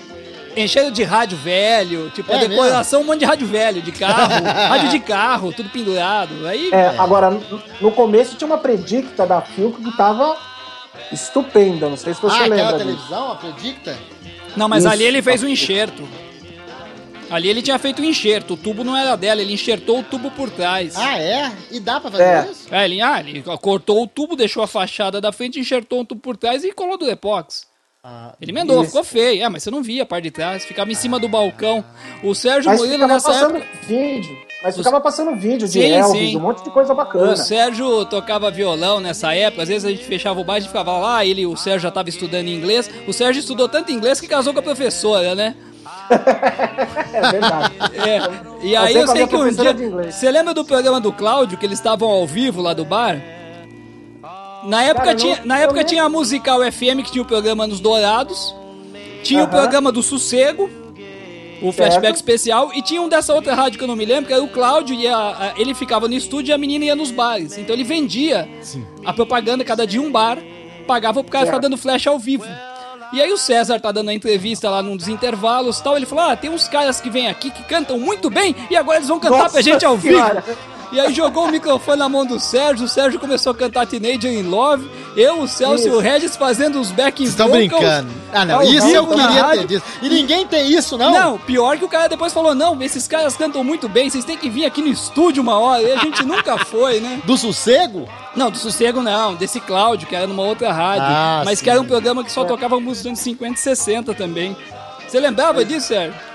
Encheram 0.57 0.91
de 0.91 1.03
rádio 1.03 1.37
velho, 1.39 2.11
tipo, 2.11 2.33
a 2.33 2.37
É 2.37 2.49
decoração, 2.49 3.01
um 3.03 3.05
monte 3.05 3.21
de 3.21 3.25
rádio 3.25 3.47
velho, 3.47 3.83
de 3.83 3.93
carro, 3.93 4.45
rádio 4.45 4.89
de 4.91 5.01
carro, 5.01 5.53
tudo 5.53 5.69
pendurado. 5.71 6.47
Aí, 6.47 6.71
É, 6.73 6.89
Agora, 6.99 7.31
no- 7.81 7.91
começo 7.93 8.37
tinha 8.37 8.47
uma 8.47 8.59
predicta 8.59 9.27
da 9.27 9.41
Philco 9.41 9.83
que 9.83 9.97
tava 9.97 10.37
estupenda, 11.13 11.89
não 11.89 11.97
sei 11.97 12.15
se 12.15 12.21
você 12.23 12.37
ah, 12.37 12.41
lembra 12.43 12.63
aquela 12.63 12.79
televisão, 12.79 13.33
a 13.33 13.37
Predicta? 13.37 13.99
Não, 14.57 14.69
mas 14.69 14.85
Isso. 14.85 14.93
ali 14.93 15.05
ele 15.05 15.21
fez 15.23 15.43
um 15.43 15.49
enxerto. 15.49 16.09
Ali 17.31 17.49
ele 17.49 17.63
tinha 17.63 17.79
feito 17.79 18.01
um 18.03 18.05
enxerto, 18.05 18.55
o 18.55 18.57
tubo 18.57 18.85
não 18.85 18.97
era 18.97 19.17
dela, 19.17 19.41
ele 19.41 19.53
enxertou 19.55 20.01
o 20.01 20.03
tubo 20.05 20.31
por 20.31 20.51
trás. 20.51 20.95
Ah, 20.97 21.19
é? 21.19 21.51
E 21.71 21.81
dá 21.81 21.99
pra 21.99 22.11
fazer 22.11 22.23
É. 22.23 22.49
isso? 22.51 22.69
É, 22.73 22.85
ele, 22.85 23.01
ah, 23.03 23.19
ele 23.19 23.43
cortou 23.61 24.03
o 24.03 24.07
tubo, 24.07 24.37
deixou 24.37 24.63
a 24.63 24.67
fachada 24.69 25.21
da 25.21 25.33
frente, 25.33 25.59
enxertou 25.59 26.01
um 26.01 26.05
tubo 26.05 26.21
por 26.21 26.37
trás 26.37 26.63
e 26.63 26.71
colou 26.73 26.97
do 26.99 27.11
epox. 27.11 27.67
Ah, 28.07 28.35
Ele 28.39 28.51
emendou, 28.53 28.85
ficou 28.85 29.03
feio. 29.03 29.43
É, 29.43 29.49
mas 29.49 29.63
você 29.63 29.71
não 29.71 29.83
via 29.83 30.03
a 30.03 30.07
parte 30.07 30.25
de 30.25 30.31
trás, 30.31 30.63
ficava 30.65 30.91
em 30.93 30.95
cima 30.95 31.19
do 31.19 31.27
balcão. 31.27 31.83
O 32.23 32.35
Sérgio 32.35 32.71
Mas 32.71 32.79
Murilo 32.81 33.07
nessa 33.07 33.29
passando 33.33 33.57
época. 33.57 33.73
vídeo. 33.87 34.37
Mas 34.63 34.75
Os- 34.77 34.85
ficava 34.85 35.01
passando 35.01 35.35
vídeo 35.37 35.67
de 35.67 35.73
Sim, 35.81 35.91
Elvis, 35.91 36.31
sim. 36.31 36.37
um 36.37 36.41
monte 36.41 36.63
de 36.65 36.71
coisa 36.71 36.93
bacana. 36.95 37.33
O 37.33 37.37
Sérgio 37.37 38.05
tocava 38.07 38.51
violão 38.51 39.01
nessa 39.01 39.35
época, 39.35 39.63
às 39.63 39.69
vezes 39.69 39.87
a 39.87 39.91
gente 39.91 40.05
fechava 40.05 40.39
o 40.39 40.45
bar 40.45 40.59
e 40.59 40.63
ficava 40.63 40.93
lá, 40.99 41.25
ele, 41.25 41.47
o 41.47 41.57
Sérgio 41.57 41.81
já 41.81 41.89
estava 41.89 42.09
estudando 42.11 42.49
inglês. 42.49 42.91
O 43.09 43.13
Sérgio 43.13 43.41
estudou 43.41 43.69
tanto 43.71 43.91
inglês 43.91 44.21
que 44.21 44.27
casou 44.29 44.53
com 44.53 44.61
a 44.61 44.63
professora, 44.63 45.35
né? 45.35 45.55
É 47.13 47.31
verdade. 47.31 47.75
É, 48.07 48.67
e 48.67 48.77
aí 48.77 48.93
Você 48.95 48.99
eu 49.03 49.07
sei 49.09 49.27
que 49.27 49.37
um 49.37 49.49
dia. 49.51 49.73
de 49.75 49.85
inglês. 49.85 50.15
Você 50.15 50.31
lembra 50.31 50.53
do 50.53 50.65
programa 50.65 51.01
do 51.01 51.13
Cláudio, 51.13 51.57
que 51.57 51.65
eles 51.65 51.79
estavam 51.79 52.09
ao 52.09 52.27
vivo 52.27 52.61
lá 52.61 52.75
do 52.75 52.85
bar? 52.85 53.21
Na 54.67 54.83
época, 54.83 55.05
Cara, 55.07 55.17
tinha, 55.17 55.37
não- 55.37 55.47
na 55.47 55.59
época 55.59 55.75
lembro. 55.79 55.89
tinha 55.89 56.05
a 56.05 56.09
Musical 56.09 56.61
FM, 56.73 57.03
que 57.05 57.13
tinha 57.13 57.23
o 57.23 57.27
programa 57.27 57.67
nos 57.67 57.81
Dourados. 57.81 58.55
Tinha 59.23 59.41
o 59.41 59.43
Aham. 59.45 59.51
programa 59.51 59.91
do 59.93 60.03
Sossego, 60.03 60.69
o 61.63 61.73
flashback 61.73 62.15
especial. 62.15 62.71
E 62.75 62.83
tinha 62.83 63.01
um 63.01 63.09
dessa 63.09 63.33
outra 63.35 63.55
rádio 63.55 63.79
que 63.79 63.85
eu 63.85 63.89
não 63.89 63.97
me 63.97 64.05
lembro, 64.05 64.27
que 64.27 64.33
era 64.33 64.43
o 64.43 64.49
Cláudio. 64.49 64.95
E 64.95 65.07
a- 65.07 65.17
a- 65.17 65.53
ele 65.57 65.75
ficava 65.75 66.07
no 66.09 66.15
estúdio 66.15 66.53
e 66.53 66.55
a 66.55 66.59
menina 66.59 66.85
ia 66.87 66.95
nos 66.97 67.11
bares. 67.11 67.57
Então 67.59 67.75
ele 67.75 67.85
vendia 67.85 68.49
a 69.05 69.13
propaganda, 69.13 69.65
cada 69.65 69.87
dia 69.87 70.01
um 70.01 70.11
bar. 70.11 70.39
Pagava 70.87 71.23
pro 71.23 71.33
cara 71.33 71.47
ficar 71.47 71.55
Certo. 71.57 71.63
dando 71.63 71.79
flash 71.79 72.07
ao 72.07 72.19
vivo. 72.19 72.45
E 73.13 73.23
aí 73.23 73.33
o 73.33 73.39
César 73.39 73.79
tá 73.81 73.91
dando 73.93 74.11
a 74.11 74.15
entrevista 74.15 74.69
lá 74.69 74.83
num 74.83 74.97
dos 74.97 75.09
intervalos 75.09 75.79
e 75.79 75.83
tal. 75.85 75.97
Ele 75.97 76.05
falou: 76.05 76.25
Ah, 76.25 76.37
tem 76.37 76.51
uns 76.51 76.69
caras 76.69 77.01
que 77.01 77.09
vêm 77.09 77.29
aqui 77.29 77.51
que 77.51 77.63
cantam 77.63 77.99
muito 77.99 78.29
bem 78.29 78.55
e 78.71 78.77
agora 78.77 78.99
eles 78.99 79.09
vão 79.09 79.19
cantar 79.21 79.39
Nossa 79.39 79.53
pra 79.53 79.63
gente 79.63 79.85
ao 79.87 79.97
vivo. 79.97 80.17
Senhora. 80.17 80.45
E 80.95 81.01
aí 81.01 81.13
jogou 81.13 81.47
o 81.47 81.51
microfone 81.51 81.99
na 81.99 82.09
mão 82.09 82.25
do 82.25 82.39
Sérgio, 82.39 82.87
o 82.87 82.89
Sérgio 82.89 83.19
começou 83.19 83.51
a 83.51 83.55
cantar 83.55 83.85
Teenager 83.85 84.31
in 84.31 84.45
Love, 84.45 84.89
Eu, 85.17 85.41
o 85.41 85.49
Celso 85.49 85.89
e 85.89 85.91
o. 85.91 85.99
Regis 85.99 86.37
fazendo 86.37 86.81
os 86.81 86.93
backing 86.93 87.25
Vocês 87.25 87.31
estão 87.31 87.51
brincando. 87.51 88.09
Ah, 88.33 88.45
não. 88.45 88.63
Isso 88.63 88.87
eu 88.87 89.05
queria 89.05 89.45
ter 89.49 89.67
disso. 89.67 89.85
E 90.01 90.09
ninguém 90.09 90.47
tem 90.47 90.73
isso, 90.73 90.97
não? 90.97 91.11
Não, 91.11 91.39
pior 91.39 91.77
que 91.79 91.85
o 91.85 91.89
cara 91.89 92.09
depois 92.09 92.33
falou: 92.33 92.55
não, 92.55 92.81
esses 92.81 93.09
caras 93.09 93.37
cantam 93.37 93.65
muito 93.65 93.89
bem, 93.89 94.09
vocês 94.09 94.25
têm 94.25 94.37
que 94.37 94.49
vir 94.49 94.65
aqui 94.65 94.83
no 94.83 94.89
estúdio 94.89 95.43
uma 95.43 95.59
hora. 95.59 95.83
E 95.83 95.91
a 95.91 95.97
gente 95.97 96.23
nunca 96.27 96.57
foi, 96.59 97.01
né? 97.01 97.21
Do 97.25 97.37
sossego? 97.37 98.09
Não, 98.37 98.49
do 98.49 98.59
Sossego 98.59 99.01
não, 99.01 99.35
desse 99.35 99.61
Cláudio, 99.61 100.07
que 100.07 100.15
era 100.15 100.29
numa 100.29 100.43
outra 100.43 100.73
rádio. 100.73 101.07
Ah, 101.07 101.43
mas 101.45 101.59
sim. 101.59 101.65
que 101.65 101.71
era 101.71 101.81
um 101.81 101.85
programa 101.85 102.23
que 102.23 102.31
só 102.31 102.45
tocava 102.45 102.79
música 102.79 103.03
dos 103.03 103.07
anos 103.07 103.21
50 103.21 103.55
e 103.55 103.59
60 103.59 104.15
também. 104.15 104.57
Você 105.09 105.19
lembrava 105.19 105.65
disso, 105.65 105.89
Sérgio? 105.89 106.34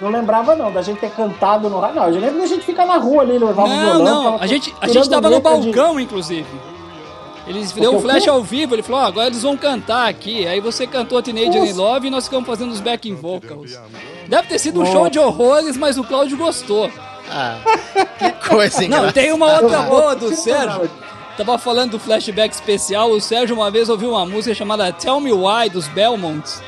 Não 0.00 0.08
lembrava, 0.10 0.56
não, 0.56 0.72
da 0.72 0.80
gente 0.82 0.98
ter 1.00 1.10
cantado 1.10 1.68
no 1.68 1.78
rádio. 1.78 1.96
Não, 1.96 2.08
eu 2.08 2.20
lembro 2.20 2.38
da 2.40 2.46
gente 2.46 2.64
ficar 2.64 2.86
na 2.86 2.96
rua 2.96 3.22
ali, 3.22 3.38
levava 3.38 3.64
um 3.68 3.68
Não, 3.76 3.84
violão. 3.96 4.22
não, 4.32 4.36
a 4.40 4.46
gente, 4.46 4.74
a 4.80 4.88
gente 4.88 5.08
tava 5.10 5.28
no 5.28 5.36
letra 5.36 5.58
de- 5.58 5.64
balcão, 5.72 6.00
inclusive. 6.00 6.46
Eles 7.46 7.72
deu 7.72 7.96
um 7.96 8.00
flash 8.00 8.28
ao 8.28 8.42
vivo, 8.42 8.74
ele 8.74 8.82
falou, 8.82 9.00
ó, 9.00 9.04
agora 9.06 9.26
eles 9.26 9.42
vão 9.42 9.56
cantar 9.56 10.08
aqui. 10.08 10.46
Aí 10.46 10.60
você 10.60 10.86
cantou 10.86 11.20
Teenage 11.20 11.58
in 11.58 11.60
Nossa. 11.60 11.74
Love 11.82 12.06
e 12.06 12.10
nós 12.10 12.24
ficamos 12.24 12.46
fazendo 12.46 12.70
os 12.70 12.80
backing 12.80 13.14
vocals. 13.14 13.76
Deve 14.28 14.48
ter 14.48 14.58
sido 14.58 14.80
um 14.80 14.86
show 14.86 15.08
de 15.10 15.18
horrores, 15.18 15.76
mas 15.76 15.98
o 15.98 16.04
Cláudio 16.04 16.36
gostou. 16.36 16.88
Ah, 17.28 17.56
que 18.18 18.48
coisa 18.48 18.78
Não, 18.82 18.86
engraçada. 18.86 19.12
tem 19.12 19.32
uma 19.32 19.52
outra 19.60 19.82
boa 19.82 20.14
do 20.14 20.34
Sérgio. 20.34 20.88
Tava 21.36 21.58
falando 21.58 21.92
do 21.92 21.98
flashback 21.98 22.54
especial, 22.54 23.10
o 23.10 23.20
Sérgio 23.20 23.56
uma 23.56 23.70
vez 23.70 23.88
ouviu 23.88 24.10
uma 24.10 24.26
música 24.26 24.54
chamada 24.54 24.92
Tell 24.92 25.20
Me 25.20 25.32
Why, 25.32 25.70
dos 25.70 25.88
Belmonts. 25.88 26.62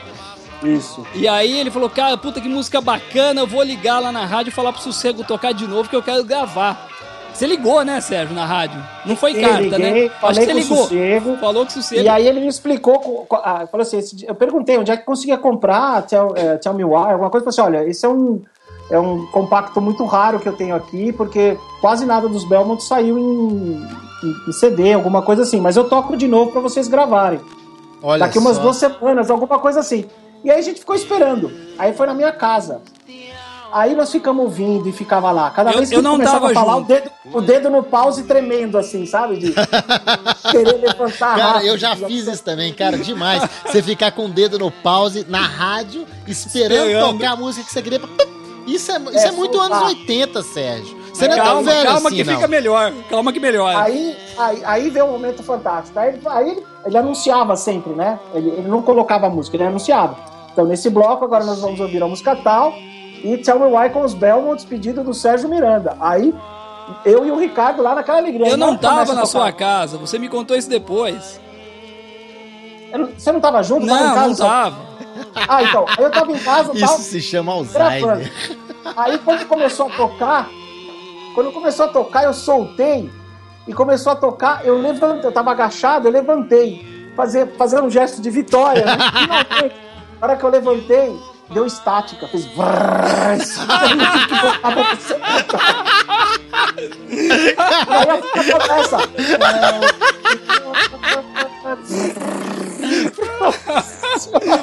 Isso. 0.63 1.05
E 1.15 1.27
aí 1.27 1.59
ele 1.59 1.71
falou, 1.71 1.91
cara, 1.91 2.17
puta 2.17 2.41
que 2.41 2.49
música 2.49 2.81
bacana, 2.81 3.41
eu 3.41 3.47
vou 3.47 3.63
ligar 3.63 3.99
lá 4.01 4.13
na 4.13 4.25
rádio 4.25 4.51
e 4.51 4.53
falar 4.53 4.73
pro 4.73 4.81
Sossego 4.83 5.25
tocar 5.25 5.53
de 5.53 5.67
novo 5.67 5.89
que 5.89 5.97
eu 5.97 6.03
quero 6.03 6.23
gravar. 6.25 6.89
Você 7.35 7.47
ligou, 7.47 7.83
né, 7.83 7.99
Sérgio, 8.01 8.35
na 8.35 8.45
rádio? 8.45 8.79
Não 9.07 9.17
foi 9.17 9.33
carta, 9.41 9.59
liguei, 9.63 9.79
né? 9.79 10.05
Acho 10.07 10.21
falei 10.21 10.47
que 10.47 10.53
você 10.53 10.53
com 10.53 10.59
o 10.59 10.63
ligou. 10.63 10.77
Sossego. 10.85 11.37
Falou 11.39 11.65
que 11.67 11.71
o 11.71 11.75
Sossego... 11.75 12.03
E 12.03 12.09
aí 12.09 12.27
ele 12.29 12.41
me 12.41 12.47
explicou, 12.47 12.99
co- 13.01 13.25
co- 13.27 13.37
ah, 13.43 13.67
falou 13.71 13.83
assim, 13.83 13.99
eu 14.29 14.35
perguntei 14.35 14.77
onde 14.79 14.91
é 14.91 14.97
que 14.99 15.05
conseguia 15.05 15.39
comprar 15.39 16.03
Tell, 16.03 16.35
eh, 16.37 16.59
Tell 16.59 16.75
Me 16.75 16.85
Why, 16.85 16.95
alguma 17.13 17.31
coisa, 17.31 17.47
eu 17.47 17.53
falei 17.53 17.71
assim, 17.71 17.79
olha, 17.79 17.89
esse 17.91 18.05
é 18.05 18.09
um, 18.11 18.43
é 18.91 19.01
um 19.01 19.25
compacto 19.29 19.81
muito 19.81 20.05
raro 20.05 20.39
que 20.41 20.49
eu 20.49 20.53
tenho 20.53 20.75
aqui, 20.75 21.11
porque 21.15 21.57
quase 21.81 22.05
nada 22.05 22.29
dos 22.29 22.45
Belmont 22.45 22.85
saiu 22.85 23.19
em, 23.19 23.77
em- 24.23 24.49
em 24.49 24.53
CD, 24.53 24.93
alguma 24.93 25.23
coisa 25.23 25.43
assim, 25.43 25.59
mas 25.59 25.75
eu 25.75 25.85
toco 25.89 26.15
de 26.19 26.29
novo 26.29 26.53
pra 26.53 26.61
vocês 26.61 26.87
gravarem. 26.87 27.41
Olha 28.03 28.19
Daqui 28.21 28.39
umas 28.39 28.57
só. 28.57 28.63
duas 28.63 28.77
semanas, 28.77 29.31
alguma 29.31 29.59
coisa 29.59 29.81
assim. 29.81 30.05
E 30.45 30.51
aí 30.51 30.59
a 30.59 30.63
gente 30.63 30.81
ficou 30.81 30.95
esperando. 30.97 31.51
Aí 31.79 31.93
foi 31.93 32.07
na 32.07 32.15
minha 32.15 32.33
casa. 32.33 32.81
Aí 33.75 33.95
nós 33.97 34.13
ficamos 34.13 34.45
ouvindo 34.45 34.87
e 34.87 34.93
ficava 34.93 35.31
lá. 35.31 35.49
Cada 35.51 35.71
Eu- 35.71 35.79
vez 35.79 35.89
que 35.89 35.95
eu 35.95 36.01
ele 36.01 36.05
não 36.05 36.13
começava 36.13 36.41
tava 36.41 36.51
a 36.51 36.55
falar, 36.55 36.77
o 36.77 36.83
dedo, 36.85 37.11
o 37.33 37.41
dedo 37.41 37.71
no 37.71 37.83
pause 37.83 38.25
tremendo, 38.25 38.77
assim, 38.77 39.07
sabe? 39.07 39.39
De 39.39 39.55
querer 40.51 40.77
levantar 40.79 41.37
Cara, 41.39 41.43
rápido. 41.55 41.67
eu 41.69 41.79
já 41.79 41.97
fiz 41.97 42.27
isso 42.27 42.45
também, 42.45 42.75
cara, 42.75 42.99
demais. 42.99 43.43
Você 43.65 43.83
ficar 43.83 44.13
com 44.13 44.27
o 44.27 44.29
dedo 44.29 44.59
no 44.59 44.71
pause 44.71 45.25
na 45.27 45.41
rádio, 45.41 46.07
esperando, 46.29 46.87
Esperando. 46.89 47.13
tocar 47.15 47.33
a 47.33 47.37
música 47.37 47.65
que 47.65 47.73
você 47.73 47.81
queria. 47.81 48.01
Isso 48.67 48.93
é, 48.93 48.99
isso 48.99 49.19
é, 49.19 49.29
É, 49.29 49.31
muito 49.33 49.57
soltar. 49.57 49.79
anos 49.85 49.89
80, 49.89 50.43
Sérgio. 50.43 51.03
Você 51.13 51.27
não 51.29 51.35
é 51.35 51.37
tão 51.37 51.45
Calma, 51.47 51.63
velho 51.71 51.83
calma 51.85 52.09
assim, 52.09 52.17
que 52.17 52.25
não. 52.25 52.35
fica 52.35 52.49
melhor. 52.49 52.93
Calma 53.09 53.33
que 53.33 53.41
melhora. 53.41 53.83
Aí, 53.83 54.17
aí, 54.39 54.63
aí 54.65 54.91
veio 54.91 55.07
um 55.07 55.13
momento 55.13 55.43
fantástico. 55.43 55.99
Aí, 55.99 56.19
aí 56.27 56.51
ele, 56.51 56.63
ele 56.87 56.97
anunciava 56.99 57.57
sempre, 57.57 57.93
né? 57.95 58.19
Ele, 58.35 58.49
ele 58.51 58.69
não 58.69 58.83
colocava 58.83 59.27
a 59.27 59.31
música, 59.31 59.57
ele 59.57 59.65
anunciava. 59.65 60.17
Então, 60.53 60.65
nesse 60.67 60.91
bloco, 60.91 61.25
agora 61.25 61.45
nós 61.45 61.61
vamos 61.61 61.81
ouvir 61.81 62.03
a 62.03 62.07
música 62.07 62.37
tal 62.37 62.75
e 63.25 63.39
Tell 63.39 63.59
Me 63.59 63.67
Why 63.67 63.91
com 63.91 64.03
os 64.03 64.15
Belmonts, 64.15 64.65
pedido 64.65 65.03
do 65.03 65.15
Sérgio 65.15 65.49
Miranda. 65.49 65.97
Aí, 66.01 66.35
eu 67.05 67.25
e 67.25 67.31
o 67.31 67.39
Ricardo 67.39 67.83
lá 67.83 67.95
naquela 67.95 68.19
alegria. 68.19 68.47
Eu 68.49 68.53
Aí, 68.55 68.59
não 68.59 68.77
tava 68.77 69.15
na 69.15 69.25
sua 69.25 69.51
casa, 69.53 69.97
você 69.97 70.19
me 70.19 70.29
contou 70.29 70.57
isso 70.57 70.69
depois. 70.69 71.41
Eu 72.93 73.09
Você 73.17 73.33
não 73.33 73.41
tava 73.41 73.63
junto? 73.63 73.87
tava 73.87 74.01
em 74.01 74.05
Não, 74.05 74.15
casa, 74.15 74.29
não 74.29 74.35
só- 74.35 74.47
tava. 74.49 74.77
Ah, 75.49 75.63
então. 75.63 75.87
Eu 75.99 76.11
tava 76.11 76.33
em 76.33 76.39
casa 76.39 76.73
e 76.77 76.81
tal. 76.81 76.95
Isso 76.95 77.03
se 77.05 77.21
chama 77.23 77.53
gravando. 77.65 78.11
Alzheimer. 78.11 78.33
Aí 78.97 79.19
quando 79.19 79.47
começou 79.47 79.87
a 79.87 79.91
tocar, 79.91 80.51
quando 81.35 81.53
começou 81.53 81.87
a 81.87 81.89
tocar, 81.89 82.25
eu 82.25 82.35
soltei 82.35 83.11
e 83.67 83.73
começou 83.73 84.13
a 84.13 84.17
tocar, 84.17 84.67
eu 84.67 84.77
levantei, 84.79 85.27
eu 85.29 85.33
tava 85.33 85.53
agachado, 85.53 86.09
eu 86.09 86.13
levantei, 86.13 86.85
fazer, 87.17 87.47
fazendo 87.57 87.85
um 87.85 87.91
gesto 87.91 88.21
de 88.21 88.29
vitória, 88.29 88.85
né? 88.85 88.97
Finalmente, 89.57 89.75
na 90.23 90.29
hora 90.29 90.37
que 90.37 90.45
eu 90.45 90.51
levantei, 90.51 91.19
deu 91.51 91.67
estática, 91.67 92.29
fez 92.29 92.47
aí, 92.47 92.61
a 94.63 94.71
começa. 98.61 98.99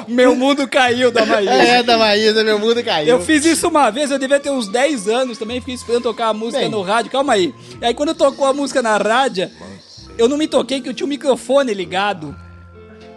Meu 0.08 0.34
mundo 0.34 0.66
caiu 0.66 1.10
da 1.10 1.26
Maísa. 1.26 1.50
É, 1.52 1.82
da 1.82 1.98
Maísa, 1.98 2.42
meu 2.42 2.58
mundo 2.58 2.82
caiu. 2.82 3.08
Eu 3.08 3.20
fiz 3.20 3.44
isso 3.44 3.68
uma 3.68 3.90
vez, 3.90 4.10
eu 4.10 4.18
devia 4.18 4.40
ter 4.40 4.48
uns 4.48 4.66
10 4.66 5.08
anos 5.08 5.36
também, 5.36 5.60
fiquei 5.60 5.74
esperando 5.74 6.04
tocar 6.04 6.28
a 6.28 6.34
música 6.34 6.60
Bem. 6.60 6.70
no 6.70 6.80
rádio. 6.80 7.10
Calma 7.10 7.34
aí. 7.34 7.54
E 7.78 7.84
aí 7.84 7.92
quando 7.92 8.14
tocou 8.14 8.46
a 8.46 8.54
música 8.54 8.80
na 8.80 8.96
rádio, 8.96 9.50
eu 10.16 10.26
não 10.26 10.38
me 10.38 10.48
toquei 10.48 10.80
que 10.80 10.88
eu 10.88 10.94
tinha 10.94 11.04
o 11.04 11.10
microfone 11.10 11.74
ligado. 11.74 12.34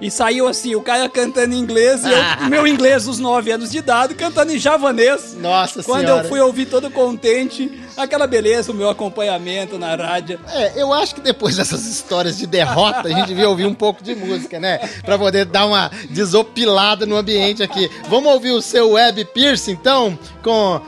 E 0.04 0.12
saiu 0.12 0.48
assim, 0.48 0.76
o 0.76 0.82
cara 0.82 1.08
cantando 1.08 1.56
em 1.56 1.58
inglês 1.58 2.04
e 2.04 2.12
eu, 2.12 2.46
o 2.46 2.50
meu 2.52 2.68
inglês 2.68 3.06
dos 3.06 3.20
9 3.20 3.52
anos 3.52 3.72
de 3.72 3.78
idade 3.78 4.13
cantando 4.16 4.52
em 4.52 4.60
javanês. 4.60 5.34
Nossa 5.36 5.82
Quando 5.82 6.06
senhora. 6.06 6.24
eu 6.24 6.30
fui 6.30 6.42
ouvir 6.42 6.66
todo 6.66 6.92
contente, 6.92 7.82
aquela 7.96 8.28
beleza, 8.28 8.72
o 8.72 8.76
meu 8.76 8.89
acompanhamento 8.89 9.80
na 9.80 9.96
rádio. 9.96 10.39
É, 10.52 10.74
eu 10.82 10.94
acho 10.94 11.16
que 11.16 11.22
depois 11.22 11.56
dessas 11.56 11.86
histórias 11.86 12.38
de 12.38 12.46
derrota, 12.46 13.08
a 13.08 13.12
gente 13.12 13.28
devia 13.28 13.50
ouvir 13.50 13.66
um 13.66 13.74
pouco 13.74 14.04
de 14.04 14.13
música, 14.13 14.60
né? 14.60 14.78
Pra 15.06 15.18
poder 15.18 15.46
dar 15.46 15.66
uma 15.66 15.89
desopilada 16.10 17.06
no 17.06 17.16
ambiente 17.16 17.63
aqui. 17.63 17.89
Vamos 18.10 18.32
ouvir 18.34 18.52
o 18.52 18.62
seu 18.62 18.92
Web 18.92 19.24
Pierce, 19.26 19.72
então, 19.72 20.20
com. 20.44 20.82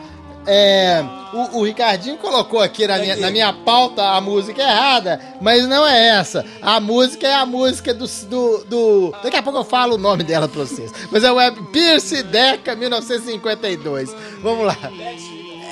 É, 0.47 1.03
o, 1.34 1.60
o 1.60 1.63
Ricardinho 1.63 2.17
colocou 2.17 2.62
aqui 2.62 2.86
na 2.86 2.97
minha, 2.99 3.15
na 3.15 3.31
minha 3.31 3.51
pauta 3.51 4.03
a 4.03 4.21
música 4.21 4.62
errada, 4.62 5.19
mas 5.41 5.67
não 5.67 5.86
é 5.88 6.10
essa. 6.10 6.45
A 6.62 6.79
música 6.79 7.27
é 7.27 7.34
a 7.34 7.45
música 7.45 7.93
do, 7.93 8.05
do, 8.08 8.63
do- 8.65 9.15
Daqui 9.23 9.36
a 9.38 9.41
pouco 9.43 9.58
eu 9.60 9.63
falo 9.63 9.95
o 9.95 9.97
nome 9.97 10.23
dela 10.23 10.47
pra 10.47 10.62
vocês. 10.63 10.91
Mas 11.12 11.23
é 11.23 11.31
o 11.31 11.36
Web 11.36 11.60
Pierce 11.71 12.21
Deca 12.23 12.75
1952. 12.75 14.15
Vamos 14.41 14.65
lá. 14.67 14.77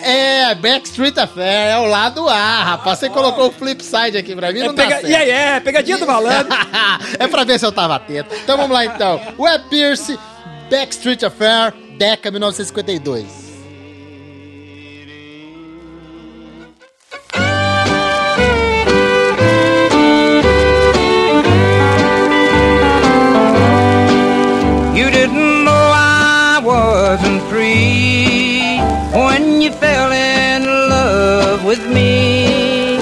É, 0.01 0.53
Backstreet 0.55 1.17
Affair, 1.17 1.71
é 1.71 1.77
o 1.77 1.86
lado 1.86 2.27
A, 2.27 2.63
rapaz. 2.63 2.99
Você 2.99 3.09
colocou 3.09 3.47
o 3.47 3.51
flip 3.51 3.81
side 3.81 4.17
aqui 4.17 4.36
pra 4.36 4.51
mim, 4.51 4.59
É 4.59 4.67
não 4.67 4.73
pega... 4.75 4.95
certo. 4.95 5.07
E 5.07 5.15
aí, 5.15 5.29
é, 5.29 5.59
pegadinha 5.62 5.97
do 5.97 6.05
malandro. 6.07 6.53
é 7.17 7.25
pra 7.27 7.43
ver 7.45 7.57
se 7.59 7.65
eu 7.65 7.71
tava 7.71 7.95
atento. 7.95 8.36
Então 8.36 8.57
vamos 8.57 8.71
lá 8.73 8.83
então. 8.86 9.21
Web 9.39 9.65
Pierce, 9.69 10.19
Backstreet 10.69 11.23
Affair, 11.23 11.73
Deca 11.97 12.29
1952. 12.31 13.52
With 31.73 31.88
me. 31.91 32.97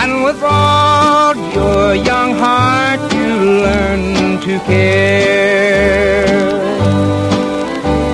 And 0.00 0.24
with 0.24 0.42
all 0.42 1.36
your 1.54 1.94
young 1.94 2.32
heart, 2.44 3.00
you 3.12 3.28
learned 3.66 4.42
to 4.42 4.58
care. 4.70 6.26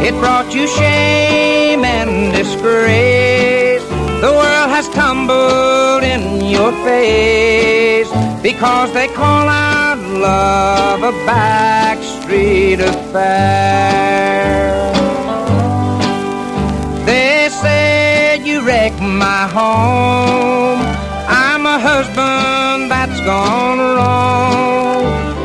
It 0.06 0.14
brought 0.22 0.54
you 0.54 0.66
shame 0.68 1.84
and 1.84 2.34
disgrace. 2.34 3.84
The 4.24 4.32
world 4.40 4.70
has 4.76 4.86
tumbled 4.90 6.02
in 6.14 6.22
your 6.56 6.72
face 6.88 8.10
because 8.42 8.92
they 8.92 9.08
call 9.08 9.48
our 9.48 9.96
love 9.96 11.02
a 11.02 11.12
backstreet 11.30 12.80
affair. 12.92 14.14
Wrecked 18.84 19.00
my 19.00 19.42
home. 19.58 20.80
I'm 21.26 21.64
a 21.64 21.78
husband 21.90 22.90
that's 22.90 23.18
gone 23.20 23.80
wrong. 23.96 25.04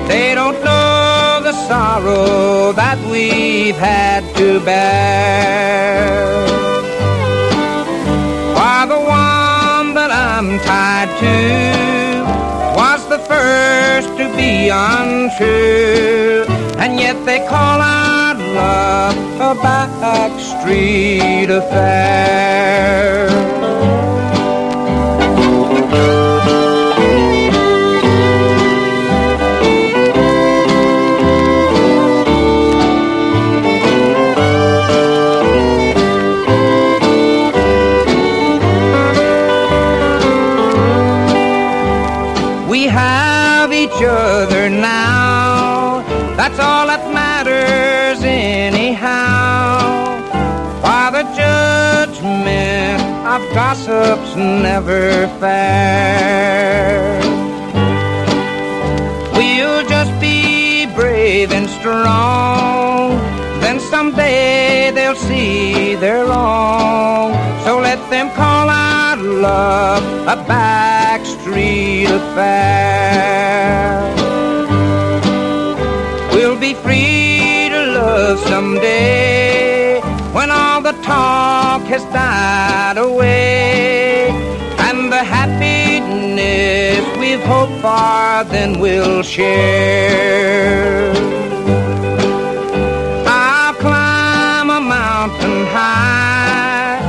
They 0.10 0.36
don't 0.36 0.60
know 0.68 1.40
the 1.48 1.54
sorrow 1.70 2.74
that 2.74 3.00
we've 3.12 3.78
had 3.78 4.22
to 4.40 4.60
bear. 4.66 6.20
Why 8.58 8.78
the 8.94 9.02
one 9.24 9.94
that 9.98 10.12
I'm 10.28 10.50
tied 10.72 11.12
to 11.24 11.38
was 12.80 13.02
the 13.14 13.20
first 13.32 14.10
to 14.20 14.26
be 14.36 14.54
untrue, 14.68 16.44
and 16.82 17.00
yet 17.00 17.18
they 17.26 17.40
call 17.48 17.80
our 17.80 18.36
love 18.60 19.18
a 19.50 19.56
backstreet 20.60 21.50
affair. 21.50 22.10
Gossip's 53.88 54.36
never 54.36 55.28
fair. 55.40 57.20
We'll 59.34 59.88
just 59.88 60.20
be 60.20 60.86
brave 60.96 61.52
and 61.52 61.70
strong. 61.70 63.18
Then 63.62 63.80
someday 63.80 64.92
they'll 64.92 65.16
see 65.16 65.96
they're 65.96 66.26
wrong. 66.26 67.34
So 67.64 67.80
let 67.80 68.00
them 68.10 68.30
call 68.36 68.70
our 68.70 69.18
love 69.18 70.04
a 70.28 70.36
backstreet 70.44 72.06
affair. 72.06 73.20
We'll 76.34 76.60
be 76.60 76.74
free 76.74 77.70
to 77.70 77.86
love 77.94 78.40
someday 78.40 79.29
has 81.90 82.06
died 82.14 83.00
away 83.00 84.30
and 84.88 85.12
the 85.12 85.24
happiness 85.24 87.02
we've 87.18 87.42
hoped 87.42 87.74
for 87.82 88.44
then 88.54 88.80
we'll 88.80 89.24
share. 89.24 91.12
I'll 93.26 93.74
climb 93.74 94.70
a 94.70 94.80
mountain 94.80 95.66
high 95.74 97.00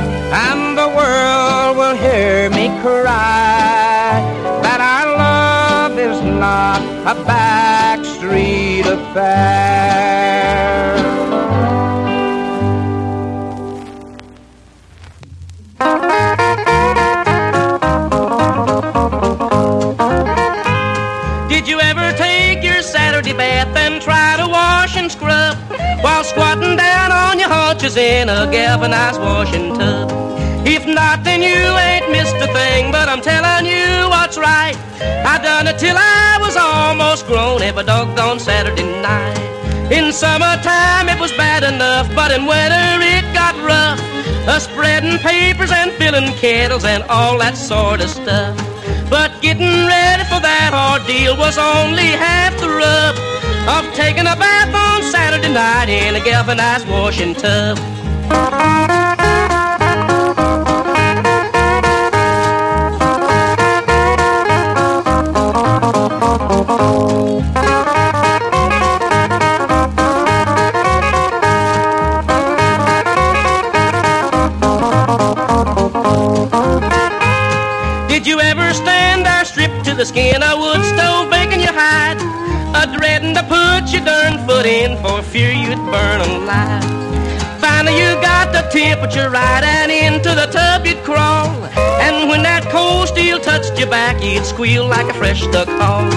and 0.49 0.75
the 0.75 0.87
world 0.97 1.77
will 1.77 1.95
hear 1.95 2.49
me 2.49 2.69
cry 2.81 4.17
that 4.63 4.79
our 4.93 5.07
love 5.15 5.99
is 5.99 6.19
not 6.23 6.81
a 7.05 7.13
backstreet 7.29 8.85
affair. 8.97 10.50
Haunches 27.91 27.97
in 27.97 28.29
a 28.29 28.51
galvanized 28.51 29.19
washing 29.19 29.75
tub? 29.75 30.09
If 30.65 30.85
not, 30.85 31.23
then 31.23 31.41
you 31.41 31.57
ain't 31.79 32.11
missed 32.11 32.35
a 32.35 32.47
thing, 32.53 32.91
but 32.91 33.09
I'm 33.09 33.21
telling 33.21 33.65
you 33.65 34.09
what's 34.09 34.37
right. 34.37 34.75
I 35.25 35.39
done 35.41 35.67
it 35.67 35.79
till 35.79 35.95
I 35.97 36.37
was 36.39 36.55
almost 36.55 37.25
grown 37.27 37.61
every 37.61 37.83
doggone 37.83 38.39
Saturday 38.39 38.83
night. 39.01 39.37
In 39.91 40.13
summertime 40.13 41.09
it 41.09 41.19
was 41.19 41.31
bad 41.33 41.63
enough, 41.63 42.07
but 42.15 42.31
in 42.31 42.45
winter 42.45 42.99
it 43.01 43.25
got 43.33 43.55
rough. 43.65 43.99
A 44.47 44.59
spreading 44.59 45.17
papers 45.19 45.71
and 45.71 45.91
filling 45.93 46.33
kettles 46.33 46.85
and 46.85 47.03
all 47.03 47.37
that 47.39 47.57
sort 47.57 48.01
of 48.01 48.09
stuff. 48.09 48.55
But 49.09 49.41
getting 49.41 49.87
ready 49.87 50.23
for 50.25 50.39
that 50.39 50.71
ordeal 50.73 51.37
was 51.37 51.57
only 51.57 52.09
half 52.23 52.57
the 52.59 52.69
rub 52.69 53.30
of 53.69 53.93
taking 53.93 54.27
a 54.27 54.35
bath 54.35 54.73
on 54.73 55.03
Saturday 55.11 55.53
night 55.53 55.89
in 55.89 56.15
a 56.15 56.19
galvanized 56.23 56.87
washing 56.87 57.35
tub. 57.35 57.77
Foot 84.61 84.69
in 84.69 84.97
for 85.01 85.21
fear 85.23 85.51
you'd 85.51 85.77
burn 85.89 86.21
alive? 86.21 86.83
Finally 87.59 87.97
you 87.97 88.09
got 88.21 88.51
the 88.53 88.61
temperature 88.69 89.29
right 89.29 89.63
and 89.63 89.91
into 89.91 90.29
the 90.35 90.45
tub 90.51 90.85
you'd 90.85 91.03
crawl, 91.03 91.49
and 92.05 92.29
when 92.29 92.43
that 92.43 92.63
cold 92.69 93.07
steel 93.07 93.39
touched 93.39 93.77
your 93.79 93.89
back, 93.89 94.21
you'd 94.23 94.45
squeal 94.45 94.85
like 94.85 95.07
a 95.09 95.13
fresh 95.13 95.41
stuck 95.41 95.67
hog. 95.67 96.11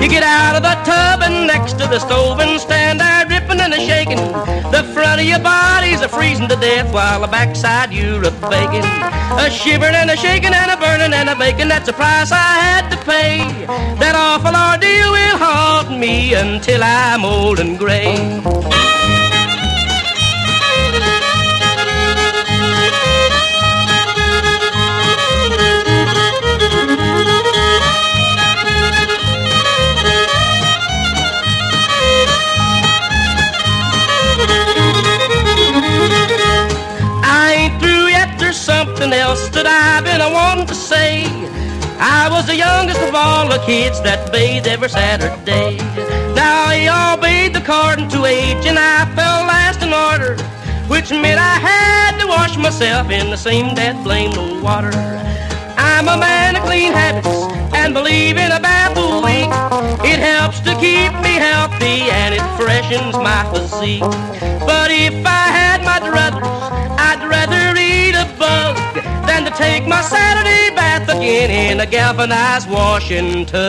You 0.00 0.08
get 0.08 0.22
out 0.22 0.56
of 0.56 0.62
the 0.62 0.76
tub 0.90 1.20
and 1.22 1.46
next 1.46 1.72
to 1.72 1.86
the 1.92 1.98
stove 1.98 2.40
and 2.40 2.58
stand 2.60 3.00
there 3.00 3.19
and 3.60 3.74
a 3.74 3.80
shaking. 3.80 4.18
The 4.72 4.82
front 4.94 5.20
of 5.20 5.26
your 5.26 5.38
body's 5.40 6.00
a 6.00 6.08
freezing 6.08 6.48
to 6.48 6.56
death 6.56 6.92
while 6.92 7.20
the 7.20 7.26
backside 7.26 7.92
you're 7.92 8.24
a 8.24 8.30
baking. 8.48 8.84
A 9.44 9.50
shivering 9.50 9.94
and 9.94 10.10
a 10.10 10.16
shaking 10.16 10.54
and 10.54 10.70
a 10.70 10.76
burning 10.76 11.12
and 11.12 11.28
a 11.28 11.36
baking, 11.36 11.68
that's 11.68 11.86
the 11.86 11.92
price 11.92 12.32
I 12.32 12.50
had 12.66 12.90
to 12.90 12.96
pay. 13.04 13.38
That 14.00 14.14
awful 14.16 14.54
ordeal 14.54 15.12
will 15.12 15.38
haunt 15.38 15.98
me 15.98 16.34
until 16.34 16.82
I'm 16.82 17.24
old 17.24 17.60
and 17.60 17.78
gray. 17.78 18.59
Wanting 40.32 40.66
to 40.66 40.74
say. 40.74 41.24
I 41.98 42.28
was 42.30 42.46
the 42.46 42.56
youngest 42.56 43.00
of 43.02 43.14
all 43.14 43.48
the 43.48 43.58
kids 43.66 44.00
that 44.02 44.32
bathed 44.32 44.66
every 44.66 44.88
Saturday. 44.88 45.76
Now 46.34 46.72
y'all 46.72 47.20
bathed 47.20 47.56
according 47.56 48.08
to 48.10 48.24
age, 48.24 48.64
and 48.64 48.78
I 48.78 49.04
fell 49.14 49.44
last 49.44 49.82
in 49.82 49.92
order, 49.92 50.40
which 50.88 51.10
meant 51.10 51.40
I 51.40 51.58
had 51.58 52.18
to 52.20 52.26
wash 52.26 52.56
myself 52.56 53.10
in 53.10 53.28
the 53.30 53.36
same 53.36 53.74
dead 53.74 54.02
blamed 54.02 54.38
old 54.38 54.62
water. 54.62 54.92
I'm 55.76 56.08
a 56.08 56.16
man 56.16 56.56
of 56.56 56.62
clean 56.62 56.92
habits 56.92 57.28
and 57.74 57.92
believe 57.92 58.36
in 58.36 58.52
a 58.52 58.60
bath 58.60 58.96
a 58.96 59.20
week. 59.20 59.50
It 60.06 60.20
helps 60.20 60.60
to 60.60 60.72
keep 60.80 61.12
me 61.20 61.34
healthy 61.36 62.08
and 62.08 62.34
it 62.34 62.44
freshens 62.56 63.16
my 63.16 63.44
physique. 63.52 64.00
But 64.64 64.90
if 64.90 65.14
I 65.26 65.46
had 65.52 65.84
my 65.84 65.98
druthers, 66.00 66.48
I'd 66.96 67.26
rather 67.28 67.76
eat 67.78 68.14
a 68.14 68.24
bug 68.38 68.89
than 69.42 69.52
to 69.52 69.58
take 69.58 69.86
my 69.86 70.02
Saturday 70.02 70.74
bath 70.74 71.08
again 71.08 71.50
in 71.50 71.80
a 71.80 71.86
galvanized 71.86 72.68
washing 72.70 73.46
tub. 73.46 73.60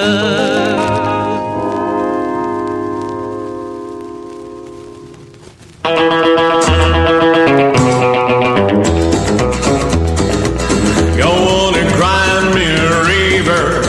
Go 11.17 11.31
on 11.31 11.75
and 11.75 11.89
grind 11.95 12.55
me 12.55 12.65
a 12.65 13.03
river. 13.05 13.83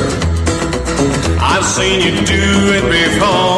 I've 1.40 1.64
seen 1.64 2.00
you 2.00 2.24
do 2.24 2.72
it 2.74 2.84
before. 2.90 3.51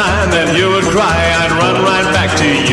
Time 0.00 0.30
that 0.30 0.56
you 0.56 0.66
would 0.72 0.88
cry, 0.96 1.20
I'd 1.40 1.52
run 1.60 1.76
right 1.84 2.08
back 2.16 2.30
to 2.40 2.48
you. 2.64 2.69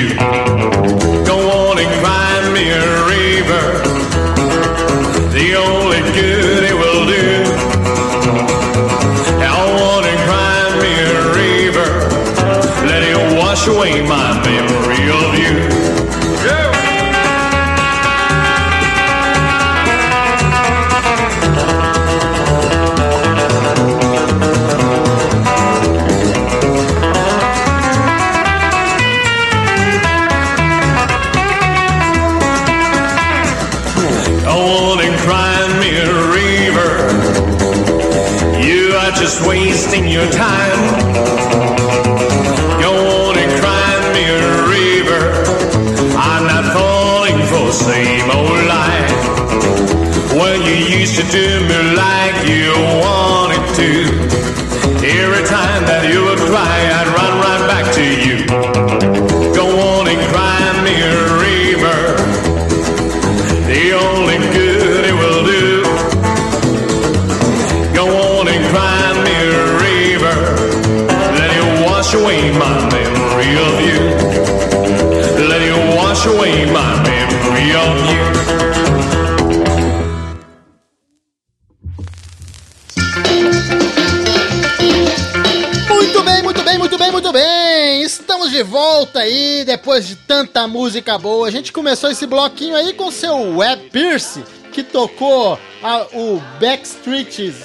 Muito 85.89 86.23
bem, 86.23 86.43
muito 86.43 86.63
bem, 86.63 86.78
muito 86.78 86.97
bem, 86.97 87.12
muito 87.12 87.32
bem. 87.32 88.02
Estamos 88.04 88.50
de 88.52 88.63
volta 88.63 89.19
aí 89.19 89.63
depois 89.65 90.08
de 90.08 90.15
tanta 90.15 90.67
música 90.67 91.17
boa. 91.17 91.47
A 91.47 91.52
gente 91.52 91.71
começou 91.71 92.10
esse 92.12 92.26
bloquinho 92.26 92.76
aí 92.76 92.93
com 92.93 93.10
seu 93.12 93.58
Web 93.58 93.89
Pierce, 93.89 94.43
que 94.71 94.84
tocou 94.84 95.60
a- 95.84 96.08
o 96.13 96.41
Backstreets. 96.60 97.56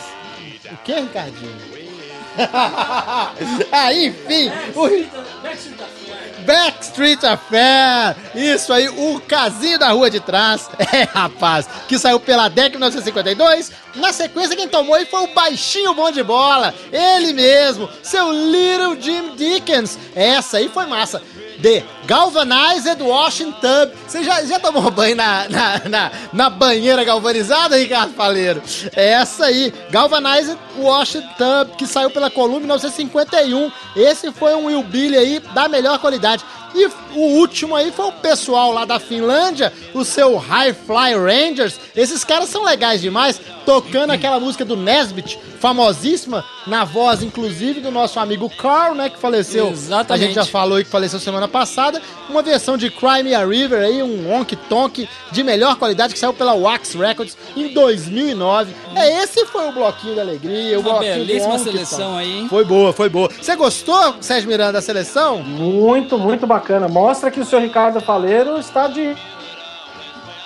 O 0.70 0.76
que, 0.84 0.92
Ricardinho? 0.94 1.72
ah, 3.70 3.92
enfim, 3.92 4.50
o 4.74 4.88
Backstreet 6.42 7.24
Affair. 7.24 8.16
Isso 8.34 8.72
aí, 8.72 8.88
o 8.88 9.20
casinho 9.20 9.78
da 9.78 9.90
rua 9.90 10.10
de 10.10 10.20
trás. 10.20 10.68
É, 10.92 11.04
rapaz, 11.04 11.66
que 11.88 11.98
saiu 11.98 12.20
pela 12.20 12.48
década 12.48 12.72
de 12.72 12.76
1952. 12.76 13.72
Na 13.94 14.12
sequência, 14.12 14.56
quem 14.56 14.68
tomou 14.68 14.94
aí 14.94 15.04
foi 15.04 15.20
o 15.20 15.34
baixinho 15.34 15.94
bom 15.94 16.10
de 16.10 16.22
bola. 16.22 16.74
Ele 16.90 17.32
mesmo, 17.32 17.88
seu 18.02 18.32
Little 18.32 19.00
Jim 19.00 19.34
Dickens. 19.36 19.98
Essa 20.14 20.58
aí 20.58 20.68
foi 20.68 20.86
massa. 20.86 21.22
The 21.62 21.84
Galvanized 22.06 23.00
Washing 23.00 23.52
Tub. 23.52 23.92
Você 24.06 24.24
já, 24.24 24.42
já 24.44 24.58
tomou 24.58 24.90
banho 24.90 25.14
na, 25.14 25.48
na, 25.48 25.88
na, 25.88 26.12
na 26.32 26.50
banheira 26.50 27.04
galvanizada, 27.04 27.76
Ricardo 27.76 28.14
Faleiro? 28.14 28.60
Essa 28.94 29.46
aí, 29.46 29.72
Galvanized 29.90 30.58
Washing 30.76 31.22
Tub, 31.38 31.76
que 31.76 31.86
saiu 31.86 32.10
pela 32.10 32.30
Columbia 32.30 32.64
em 32.64 32.66
1951. 32.66 33.70
Esse 33.94 34.32
foi 34.32 34.54
um 34.54 34.66
Will 34.66 34.82
Billy 34.82 35.16
aí 35.16 35.38
da 35.54 35.68
melhor 35.68 35.98
qualidade. 36.00 36.44
E 36.74 36.86
o 37.14 37.38
último 37.38 37.76
aí 37.76 37.92
foi 37.92 38.06
o 38.06 38.12
pessoal 38.12 38.72
lá 38.72 38.84
da 38.84 38.98
Finlândia, 38.98 39.72
o 39.92 40.04
seu 40.04 40.36
High 40.36 40.72
Fly 40.72 41.14
Rangers. 41.14 41.78
Esses 41.94 42.24
caras 42.24 42.48
são 42.48 42.64
legais 42.64 43.00
demais, 43.00 43.40
tocando 43.66 44.10
aquela 44.10 44.40
música 44.40 44.64
do 44.64 44.76
Nesbitt, 44.76 45.38
famosíssima, 45.60 46.44
na 46.66 46.84
voz, 46.84 47.22
inclusive, 47.22 47.80
do 47.80 47.90
nosso 47.90 48.18
amigo 48.18 48.48
Carl, 48.50 48.94
né, 48.94 49.10
que 49.10 49.18
faleceu. 49.18 49.70
Exatamente. 49.70 50.24
A 50.24 50.26
gente 50.26 50.34
já 50.34 50.44
falou 50.44 50.78
aí 50.78 50.84
que 50.84 50.90
faleceu 50.90 51.20
semana 51.20 51.46
passada. 51.46 52.00
Uma 52.28 52.42
versão 52.42 52.76
de 52.76 52.90
Cry 52.90 53.22
Me 53.22 53.34
a 53.34 53.44
River 53.44 53.82
aí, 53.84 54.02
um 54.02 54.32
honk 54.32 54.56
tonk 54.56 55.08
de 55.30 55.42
melhor 55.44 55.76
qualidade 55.76 56.14
que 56.14 56.18
saiu 56.18 56.32
pela 56.32 56.54
Wax 56.54 56.94
Records 56.94 57.36
em 57.56 57.68
2009. 57.68 58.74
É, 58.96 59.22
esse 59.22 59.44
foi 59.46 59.68
o 59.68 59.72
bloquinho 59.72 60.16
da 60.16 60.22
alegria, 60.22 60.78
o 60.78 60.80
Uma 60.80 60.94
bloquinho 60.94 61.18
do 61.18 61.26
belíssima 61.26 61.58
seleção 61.58 62.16
aí, 62.16 62.40
hein? 62.40 62.48
Foi 62.48 62.64
boa, 62.64 62.92
foi 62.92 63.08
boa. 63.08 63.28
Você 63.40 63.54
gostou, 63.54 64.16
Sérgio 64.20 64.48
Miranda, 64.48 64.72
da 64.72 64.82
seleção? 64.82 65.42
Muito, 65.42 66.18
muito 66.18 66.46
bacana. 66.46 66.61
Mostra 66.88 67.30
que 67.30 67.40
o 67.40 67.44
senhor 67.44 67.62
Ricardo 67.62 68.00
Faleiro 68.00 68.58
está 68.58 68.86
de. 68.86 69.16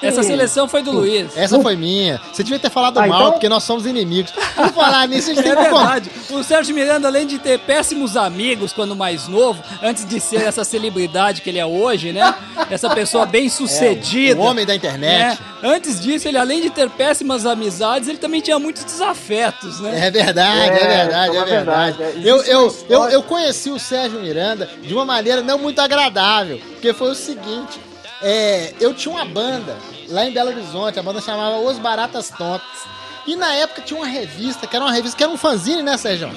Essa 0.02 0.22
seleção 0.22 0.68
foi 0.68 0.82
do 0.82 0.92
Luiz. 0.92 1.36
Essa 1.36 1.60
foi 1.60 1.76
minha. 1.76 2.20
Você 2.32 2.42
devia 2.42 2.58
ter 2.58 2.70
falado 2.70 2.98
Ah, 2.98 3.06
mal, 3.06 3.20
então- 3.20 3.32
porque 3.32 3.48
nós 3.48 3.62
somos 3.64 3.86
inimigos. 3.86 4.32
Por 4.54 4.68
falar 4.72 5.06
nisso, 5.08 5.30
a 5.30 5.34
gente 5.34 5.40
É 5.48 5.54
tem 5.54 5.64
que 5.64 5.70
contar. 5.70 6.00
verdade. 6.00 6.10
O 6.30 6.42
Sérgio 6.42 6.74
Miranda, 6.74 7.08
além 7.08 7.26
de 7.26 7.38
ter 7.38 7.58
péssimos 7.60 8.16
amigos 8.16 8.72
quando 8.72 8.94
mais 8.94 9.28
novo, 9.28 9.62
antes 9.82 10.04
de 10.06 10.20
ser 10.20 10.42
essa 10.42 10.64
celebridade 10.64 11.40
que 11.42 11.50
ele 11.50 11.58
é 11.58 11.66
hoje, 11.66 12.12
né? 12.12 12.34
Essa 12.70 12.90
pessoa 12.90 13.24
bem 13.26 13.48
sucedida. 13.48 14.40
o 14.40 14.44
homem 14.44 14.64
da 14.66 14.74
internet. 14.74 14.98
né? 15.06 15.38
Antes 15.62 16.00
disso, 16.00 16.28
ele 16.28 16.38
além 16.38 16.60
de 16.60 16.70
ter 16.70 16.88
péssimas 16.90 17.46
amizades, 17.46 18.08
ele 18.08 18.18
também 18.18 18.40
tinha 18.40 18.58
muitos 18.58 18.84
desafetos, 18.84 19.80
né? 19.80 20.06
É 20.06 20.10
verdade, 20.10 20.60
é, 20.60 20.66
É, 20.66 20.96
verdade, 20.96 21.36
é 21.36 21.40
é 21.40 21.44
verdade. 21.44 21.96
verdade. 21.98 22.28
Eu, 22.28 22.36
Existe 22.36 22.50
eu, 22.52 22.60
eu, 22.62 22.66
história- 22.68 23.12
eu 23.14 23.22
conheci 23.22 23.70
o 23.70 23.78
Sérgio 23.78 24.20
Miranda 24.20 24.68
de 24.82 24.92
uma 24.94 25.04
maneira 25.04 25.42
não 25.42 25.58
muito 25.58 25.80
agradável, 25.80 26.60
porque 26.72 26.92
foi 26.92 27.10
o 27.10 27.14
seguinte, 27.14 27.80
é, 28.22 28.72
eu 28.80 28.94
tinha 28.94 29.14
uma 29.14 29.24
banda 29.24 29.76
lá 30.08 30.24
em 30.24 30.32
Belo 30.32 30.50
Horizonte, 30.50 30.98
a 30.98 31.02
banda 31.02 31.20
chamava 31.20 31.58
Os 31.58 31.78
Baratas 31.78 32.30
Tontas, 32.30 32.86
e 33.26 33.36
na 33.36 33.52
época 33.54 33.82
tinha 33.82 33.98
uma 33.98 34.06
revista, 34.06 34.66
que 34.66 34.76
era 34.76 34.84
uma 34.84 34.92
revista, 34.92 35.16
que 35.16 35.22
era 35.22 35.32
um 35.32 35.36
fanzine, 35.36 35.82
né, 35.82 35.96
Sérgio? 35.96 36.30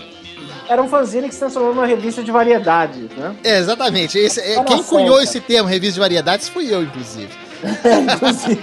Era 0.67 0.81
um 0.81 0.87
fanzine 0.87 1.27
que 1.27 1.33
se 1.33 1.39
transformou 1.39 1.73
numa 1.73 1.87
revista 1.87 2.23
de 2.23 2.31
variedades, 2.31 3.09
né? 3.17 3.35
É, 3.43 3.57
exatamente. 3.57 4.17
Esse, 4.17 4.39
é, 4.39 4.63
quem 4.63 4.83
cunhou 4.83 5.21
esse 5.21 5.39
termo, 5.39 5.67
revista 5.67 5.95
de 5.95 5.99
variedades, 5.99 6.47
fui 6.47 6.73
eu, 6.73 6.83
inclusive. 6.83 7.29
Inclusive. 8.13 8.61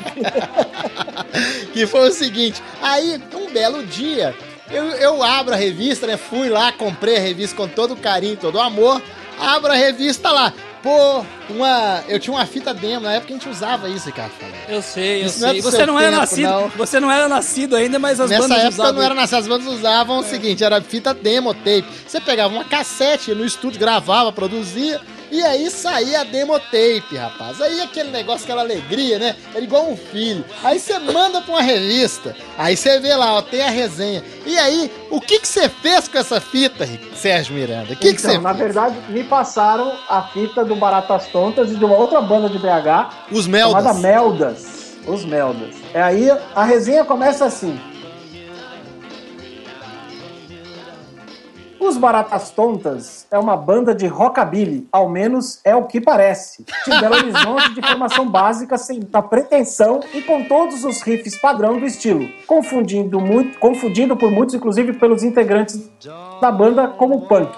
que 1.74 1.87
foi 1.87 2.09
o 2.09 2.12
seguinte, 2.12 2.62
aí 2.81 3.20
um 3.35 3.52
belo 3.52 3.85
dia, 3.85 4.35
eu, 4.70 4.85
eu 4.85 5.22
abro 5.22 5.52
a 5.52 5.57
revista, 5.57 6.07
né? 6.07 6.16
Fui 6.16 6.48
lá, 6.48 6.72
comprei 6.72 7.16
a 7.16 7.20
revista 7.20 7.57
com 7.57 7.68
todo 7.68 7.94
o 7.94 7.96
carinho, 7.96 8.37
todo 8.37 8.55
o 8.55 8.61
amor, 8.61 9.02
abro 9.38 9.72
a 9.72 9.76
revista 9.76 10.31
lá. 10.31 10.52
Pô, 10.87 11.25
uma. 11.51 12.05
Eu 12.07 12.20
tinha 12.20 12.33
uma 12.33 12.46
fita 12.46 12.72
demo, 12.72 13.01
na 13.01 13.14
época 13.14 13.35
a 13.35 13.37
gente 13.37 13.49
usava 13.49 13.88
isso, 13.88 14.07
Ricardo. 14.07 14.31
Eu 14.68 14.81
sei, 14.81 15.22
eu 15.22 15.27
Isso 15.27 15.40
não 15.40 15.49
é 15.49 15.51
sei. 15.51 15.61
do 15.61 15.68
Você 15.68 15.85
não 15.85 15.99
era 15.99 16.11
tempo, 16.11 16.20
nascido, 16.20 16.49
não. 16.49 16.68
você 16.68 17.01
não 17.01 17.11
era 17.11 17.29
nascido 17.29 17.75
ainda, 17.75 17.99
mas 17.99 18.20
as 18.20 18.31
Nessa 18.31 18.42
bandas 18.42 18.59
época 18.59 18.72
usavam. 18.75 18.92
não 18.92 19.03
era 19.03 19.14
nascido, 19.16 19.38
as 19.38 19.49
bandas 19.49 19.66
usavam 19.66 20.18
o 20.18 20.22
seguinte, 20.22 20.62
era 20.62 20.81
fita 20.81 21.12
demo 21.12 21.53
tape. 21.53 21.85
Você 22.07 22.20
pegava 22.20 22.55
uma 22.55 22.64
cassete 22.64 23.35
no 23.35 23.44
estúdio, 23.44 23.81
gravava, 23.81 24.31
produzia, 24.31 25.01
e 25.31 25.43
aí 25.43 25.71
saía 25.71 26.21
a 26.21 26.25
demo 26.25 26.59
tape, 26.59 27.17
rapaz. 27.17 27.61
Aí 27.61 27.81
aquele 27.81 28.11
negócio, 28.11 28.45
aquela 28.45 28.62
alegria, 28.62 29.19
né? 29.19 29.37
Era 29.55 29.65
igual 29.65 29.89
um 29.91 29.97
filho. 29.97 30.45
Aí 30.62 30.79
você 30.79 30.99
manda 30.99 31.41
pra 31.41 31.55
uma 31.55 31.62
revista, 31.62 32.35
aí 32.57 32.77
você 32.77 32.99
vê 33.01 33.15
lá, 33.15 33.35
ó, 33.35 33.43
tem 33.43 33.62
a 33.62 33.71
resenha. 33.71 34.23
E 34.45 34.59
aí, 34.59 34.91
o 35.11 35.21
que 35.21 35.41
que 35.41 35.49
você 35.49 35.69
fez 35.69 36.09
com 36.09 36.19
essa 36.19 36.41
fita, 36.41 36.89
Sérgio 37.15 37.55
Miranda? 37.55 37.93
O 37.93 37.97
que 37.97 38.15
que 38.15 38.21
então, 38.21 38.31
você 38.31 38.39
na 38.39 38.55
fez? 38.55 38.65
verdade, 38.65 38.97
me 39.09 39.25
passaram 39.25 39.93
a 40.09 40.23
fita 40.23 40.65
do 40.65 40.77
Baratas 40.77 41.27
Tontas 41.29 41.71
e 41.71 41.77
de 41.77 41.85
uma 41.85 41.97
outra 41.97 42.21
banda 42.21 42.49
de 42.49 42.59
BH 42.59 43.27
Os 43.33 43.45
chamada 43.47 43.95
Meldas. 43.95 43.97
Meldas. 44.01 44.77
Os 45.07 45.25
Meldas. 45.25 45.75
É 45.95 46.03
aí 46.03 46.29
a 46.55 46.65
resenha 46.65 47.05
começa 47.05 47.45
assim. 47.45 47.79
Os 51.79 51.97
Baratas 51.97 52.51
Tontas 52.51 53.27
é 53.31 53.39
uma 53.39 53.57
banda 53.57 53.95
de 53.95 54.07
rockabilly, 54.07 54.89
ao 54.91 55.09
menos 55.09 55.61
é 55.65 55.75
o 55.77 55.85
que 55.85 56.01
parece. 56.01 56.65
De 56.87 57.01
Belo 57.01 57.15
Horizonte, 57.17 57.75
de 57.75 57.87
formação 57.87 58.29
básica, 58.29 58.79
sem 58.79 58.99
muita 58.99 59.23
pretensão 59.23 60.01
e 60.15 60.23
com 60.23 60.45
todos 60.45 60.85
os 60.85 61.03
riffs 61.03 61.39
padrão 61.39 61.79
do 61.79 61.85
estilo, 61.85 62.27
confundindo, 62.47 63.21
muito, 63.21 63.59
confundindo 63.59 64.17
por 64.17 64.31
muitos, 64.31 64.55
inclusive 64.55 64.95
pelos 64.95 65.23
integrantes 65.23 65.91
da 66.41 66.51
banda, 66.51 66.89
como 66.89 67.27
punk. 67.27 67.53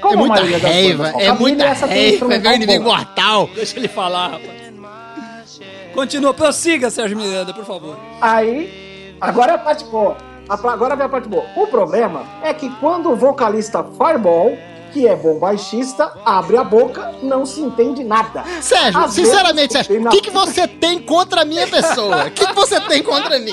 Como 0.00 0.14
É 0.14 0.16
muita 0.16 0.68
raiva, 0.68 1.04
bandas 1.04 1.22
é 1.22 1.32
muita 1.32 1.64
essa 1.64 1.86
raiva, 1.86 2.34
é 2.34 2.38
meu 2.38 2.52
inimigo 2.52 2.84
mortal. 2.84 3.48
Deixa 3.54 3.78
ele 3.78 3.88
falar, 3.88 4.28
rapaz. 4.32 5.60
Continua, 5.94 6.34
prossiga, 6.34 6.90
Sérgio 6.90 7.16
Miranda, 7.16 7.54
por 7.54 7.64
favor. 7.64 7.98
Aí, 8.20 9.14
agora 9.20 9.52
é 9.52 9.54
a 9.54 9.58
parte 9.58 9.84
boa. 9.84 10.16
Agora 10.48 10.94
vem 10.94 11.06
a 11.06 11.08
parte 11.08 11.28
boa. 11.28 11.44
O 11.56 11.66
problema 11.66 12.24
é 12.42 12.54
que 12.54 12.70
quando 12.78 13.10
o 13.10 13.16
vocalista 13.16 13.82
Fireball, 13.84 14.56
que 14.92 15.06
é 15.06 15.14
bom 15.16 15.38
baixista, 15.38 16.12
abre 16.24 16.56
a 16.56 16.62
boca, 16.64 17.12
não 17.22 17.44
se 17.44 17.60
entende 17.60 18.04
nada. 18.04 18.44
Sérgio, 18.62 19.00
Às 19.00 19.12
sinceramente, 19.12 19.72
Sérgio, 19.72 19.98
o 20.00 20.04
na- 20.04 20.10
que, 20.10 20.20
que 20.20 20.30
você 20.30 20.66
tem 20.68 21.00
contra 21.00 21.42
a 21.42 21.44
minha 21.44 21.66
pessoa? 21.66 22.26
O 22.26 22.30
que, 22.30 22.46
que 22.46 22.52
você 22.54 22.80
tem 22.80 23.02
contra 23.02 23.38
mim? 23.38 23.52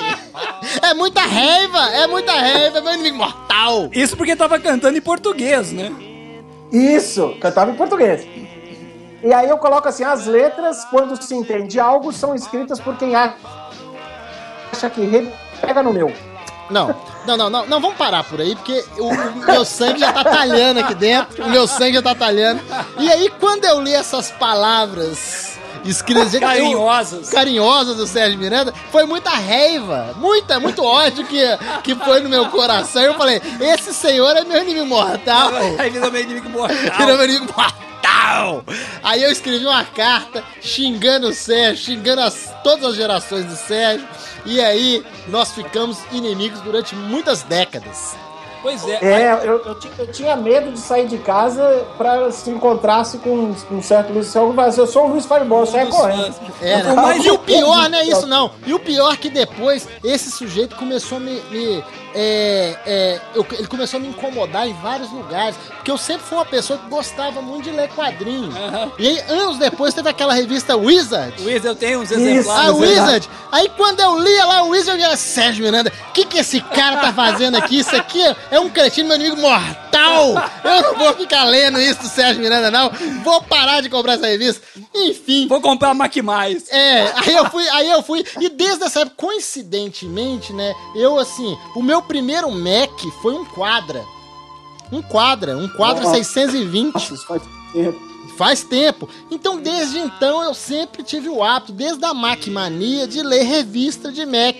É 0.82 0.94
muita 0.94 1.20
raiva, 1.20 1.78
é 1.90 2.06
muita 2.06 2.32
raiva, 2.32 2.78
é 2.78 2.80
meu 2.80 2.94
inimigo 2.94 3.18
mortal. 3.18 3.90
Isso 3.92 4.16
porque 4.16 4.36
tava 4.36 4.58
cantando 4.60 4.96
em 4.96 5.02
português, 5.02 5.72
né? 5.72 5.92
Isso, 6.72 7.34
cantava 7.40 7.70
em 7.72 7.74
português. 7.74 8.26
E 9.22 9.32
aí 9.32 9.48
eu 9.48 9.58
coloco 9.58 9.88
assim, 9.88 10.04
as 10.04 10.26
letras, 10.26 10.84
quando 10.86 11.20
se 11.22 11.34
entende 11.34 11.80
algo, 11.80 12.12
são 12.12 12.34
escritas 12.34 12.78
por 12.80 12.96
quem 12.96 13.14
acha 13.16 13.34
que 14.94 15.30
pega 15.60 15.82
no 15.82 15.92
meu. 15.92 16.12
Não, 16.70 16.94
não, 17.26 17.36
não, 17.36 17.50
não, 17.50 17.66
não, 17.66 17.80
vamos 17.80 17.96
parar 17.96 18.24
por 18.24 18.40
aí, 18.40 18.54
porque 18.56 18.84
o, 18.98 19.08
o 19.08 19.34
meu 19.46 19.64
sangue 19.64 20.00
já 20.00 20.12
tá 20.12 20.24
talhando 20.24 20.80
aqui 20.80 20.94
dentro, 20.94 21.44
o 21.44 21.50
meu 21.50 21.66
sangue 21.66 21.94
já 21.94 22.02
tá 22.02 22.14
talhando. 22.14 22.60
E 22.98 23.10
aí, 23.10 23.30
quando 23.38 23.64
eu 23.66 23.80
li 23.82 23.92
essas 23.92 24.30
palavras 24.30 25.58
escritas 25.84 26.32
eu- 26.32 26.40
Carinhosas. 26.40 27.28
carinhosas 27.28 27.96
do 27.98 28.06
Sérgio 28.06 28.38
Miranda, 28.38 28.72
foi 28.90 29.04
muita 29.04 29.28
raiva, 29.30 30.14
muita, 30.16 30.58
muito 30.58 30.82
ódio 30.82 31.26
que, 31.26 31.42
que 31.82 31.94
foi 31.96 32.20
no 32.20 32.28
meu 32.30 32.46
coração. 32.48 33.02
Eu 33.02 33.14
falei, 33.14 33.42
esse 33.60 33.92
senhor 33.92 34.34
é 34.36 34.42
meu 34.44 34.62
inimigo 34.62 34.86
mortal. 34.86 35.50
Aí 35.78 35.90
virou 35.90 36.10
meu 36.10 36.22
inimigo 36.22 36.48
mortal. 36.48 36.76
Virou 36.96 37.16
meu 37.18 37.24
inimigo 37.26 37.52
mortal. 37.54 38.64
Aí 39.02 39.22
eu 39.22 39.30
escrevi 39.30 39.66
uma 39.66 39.84
carta 39.84 40.42
xingando 40.62 41.28
o 41.28 41.34
Sérgio, 41.34 41.84
xingando 41.84 42.22
as- 42.22 42.50
todas 42.64 42.84
as 42.90 42.94
gerações 42.96 43.44
do 43.44 43.56
Sérgio. 43.56 44.06
E 44.46 44.60
aí 44.60 45.04
nós 45.28 45.52
ficamos 45.52 45.98
inimigos 46.12 46.60
durante 46.60 46.94
muitas 46.94 47.42
décadas. 47.42 48.16
Pois 48.64 48.82
é. 48.88 48.98
É, 49.04 49.40
eu, 49.44 49.62
eu, 49.62 49.74
ti- 49.74 49.90
eu 49.98 50.06
tinha 50.10 50.34
medo 50.34 50.72
de 50.72 50.78
sair 50.78 51.06
de 51.06 51.18
casa 51.18 51.84
pra 51.98 52.30
se 52.32 52.48
encontrasse 52.50 53.18
com 53.18 53.28
um, 53.28 53.56
um 53.70 53.82
certo 53.82 54.10
Luiz 54.10 54.32
Fireball. 54.32 54.54
Mas 54.54 54.78
eu 54.78 54.86
sou 54.86 55.04
o 55.04 55.08
Luiz 55.08 55.26
Fireball, 55.26 55.60
eu 55.60 55.66
saio 55.66 55.88
correndo. 55.90 56.34
É, 56.62 56.82
né? 56.82 56.92
O 56.92 56.96
mais- 56.96 57.18
Mas 57.18 57.26
e 57.26 57.30
o 57.30 57.38
pior 57.38 57.90
não 57.90 57.98
é 57.98 58.04
isso, 58.04 58.26
não. 58.26 58.50
E 58.66 58.72
o 58.72 58.78
pior 58.80 59.18
que 59.18 59.28
depois 59.28 59.86
esse 60.02 60.30
sujeito 60.30 60.76
começou 60.76 61.18
a 61.18 61.20
me. 61.20 61.40
me- 61.50 61.84
é, 62.16 62.76
é, 62.86 63.20
eu- 63.34 63.44
ele 63.52 63.66
começou 63.66 63.98
a 63.98 64.00
me 64.00 64.08
incomodar 64.08 64.68
em 64.68 64.72
vários 64.74 65.10
lugares. 65.10 65.56
Porque 65.74 65.90
eu 65.90 65.98
sempre 65.98 66.22
fui 66.24 66.38
uma 66.38 66.44
pessoa 66.46 66.78
que 66.78 66.88
gostava 66.88 67.42
muito 67.42 67.64
de 67.64 67.70
ler 67.72 67.88
quadrinhos. 67.88 68.54
Aham. 68.56 68.92
E 68.98 69.08
aí, 69.08 69.18
anos 69.28 69.58
depois, 69.58 69.92
teve 69.92 70.08
aquela 70.08 70.32
revista 70.32 70.76
Wizard. 70.76 71.34
Luiz, 71.42 71.64
eu 71.64 71.74
tenho 71.74 72.00
uns 72.00 72.10
Isso. 72.10 72.20
exemplares. 72.20 72.64
A 72.64 72.68
é 72.68 72.70
Wizard. 72.70 73.28
Aí 73.52 73.68
quando 73.76 73.98
eu 74.00 74.16
lia 74.18 74.44
lá 74.46 74.62
o 74.62 74.68
Wizard, 74.70 75.02
eu 75.02 75.10
ia, 75.10 75.16
Sérgio 75.16 75.64
Miranda, 75.64 75.92
o 76.08 76.12
que, 76.12 76.24
que 76.24 76.38
esse 76.38 76.60
cara 76.60 76.98
tá 76.98 77.12
fazendo 77.12 77.56
aqui? 77.56 77.78
Isso 77.80 77.94
aqui 77.96 78.22
é 78.50 78.53
um 78.60 78.70
cretino, 78.70 79.08
meu 79.08 79.16
inimigo 79.16 79.40
mortal. 79.40 80.34
Eu 80.64 80.82
não 80.82 80.98
vou 80.98 81.14
ficar 81.14 81.44
lendo 81.44 81.80
isso 81.80 82.02
do 82.02 82.08
Sérgio 82.08 82.42
Miranda, 82.42 82.70
não. 82.70 82.90
Vou 83.22 83.42
parar 83.42 83.80
de 83.80 83.88
comprar 83.88 84.14
essa 84.14 84.26
revista. 84.26 84.62
Enfim. 84.94 85.48
Vou 85.48 85.60
comprar 85.60 85.90
a 85.90 85.94
Mac 85.94 86.14
Mais. 86.16 86.68
É, 86.70 87.12
aí 87.16 87.34
eu 87.34 87.50
fui, 87.50 87.68
aí 87.68 87.90
eu 87.90 88.02
fui, 88.02 88.24
e 88.40 88.48
desde 88.48 88.84
essa 88.84 89.00
época, 89.00 89.16
coincidentemente, 89.16 90.52
né, 90.52 90.74
eu 90.94 91.18
assim, 91.18 91.56
o 91.74 91.82
meu 91.82 92.02
primeiro 92.02 92.50
Mac 92.50 92.90
foi 93.22 93.34
um 93.34 93.44
Quadra. 93.44 94.04
Um 94.92 95.02
Quadra, 95.02 95.56
um 95.56 95.68
Quadra 95.68 96.04
Nossa. 96.04 96.16
620. 96.16 96.94
Nossa, 96.94 97.14
isso 97.14 97.26
faz 97.26 97.42
tempo. 97.72 98.14
Faz 98.36 98.62
tempo. 98.62 99.08
Então, 99.30 99.60
desde 99.60 99.98
então, 99.98 100.42
eu 100.42 100.54
sempre 100.54 101.02
tive 101.02 101.28
o 101.28 101.42
hábito, 101.42 101.72
desde 101.72 102.04
a 102.04 102.12
Mac 102.12 102.46
Mania, 102.48 103.06
de 103.06 103.22
ler 103.22 103.44
revista 103.44 104.10
de 104.10 104.26
Mac. 104.26 104.56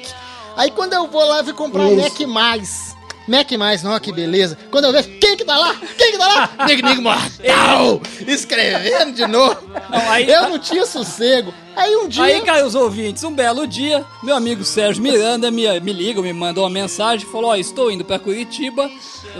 Aí, 0.56 0.70
quando 0.70 0.92
eu 0.92 1.08
vou 1.08 1.24
lá, 1.24 1.38
eu 1.38 1.44
vou 1.44 1.54
comprar 1.54 1.82
um 1.82 1.98
Isso. 1.98 2.02
Mac 2.02 2.20
Mais. 2.28 2.93
Mac 3.26 3.50
Mais, 3.52 3.84
ó, 3.84 3.98
que 3.98 4.12
beleza. 4.12 4.56
Quando 4.70 4.84
eu 4.86 4.92
vejo, 4.92 5.08
quem 5.20 5.36
que 5.36 5.44
tá 5.44 5.56
lá? 5.56 5.74
Quem 5.96 6.12
que 6.12 6.18
tá 6.18 6.28
lá? 6.28 6.50
Nego, 6.66 6.86
nego 6.86 7.02
mortal! 7.02 8.00
Escrevendo 8.26 9.12
de 9.14 9.26
novo. 9.26 9.56
Não, 9.90 10.10
aí- 10.10 10.30
eu 10.30 10.48
não 10.48 10.58
tinha 10.58 10.84
sossego. 10.84 11.52
Aí, 11.76 11.96
um 11.96 12.06
dia... 12.06 12.22
Aí, 12.22 12.40
caros 12.42 12.74
ouvintes, 12.74 13.24
um 13.24 13.32
belo 13.32 13.66
dia, 13.66 14.04
meu 14.22 14.36
amigo 14.36 14.62
Sérgio 14.62 15.02
Miranda 15.02 15.50
me, 15.50 15.80
me 15.80 15.92
liga, 15.92 16.22
me 16.22 16.32
mandou 16.32 16.62
uma 16.64 16.70
mensagem, 16.70 17.26
falou, 17.26 17.50
ó, 17.50 17.56
estou 17.56 17.90
indo 17.90 18.04
pra 18.04 18.18
Curitiba, 18.18 18.88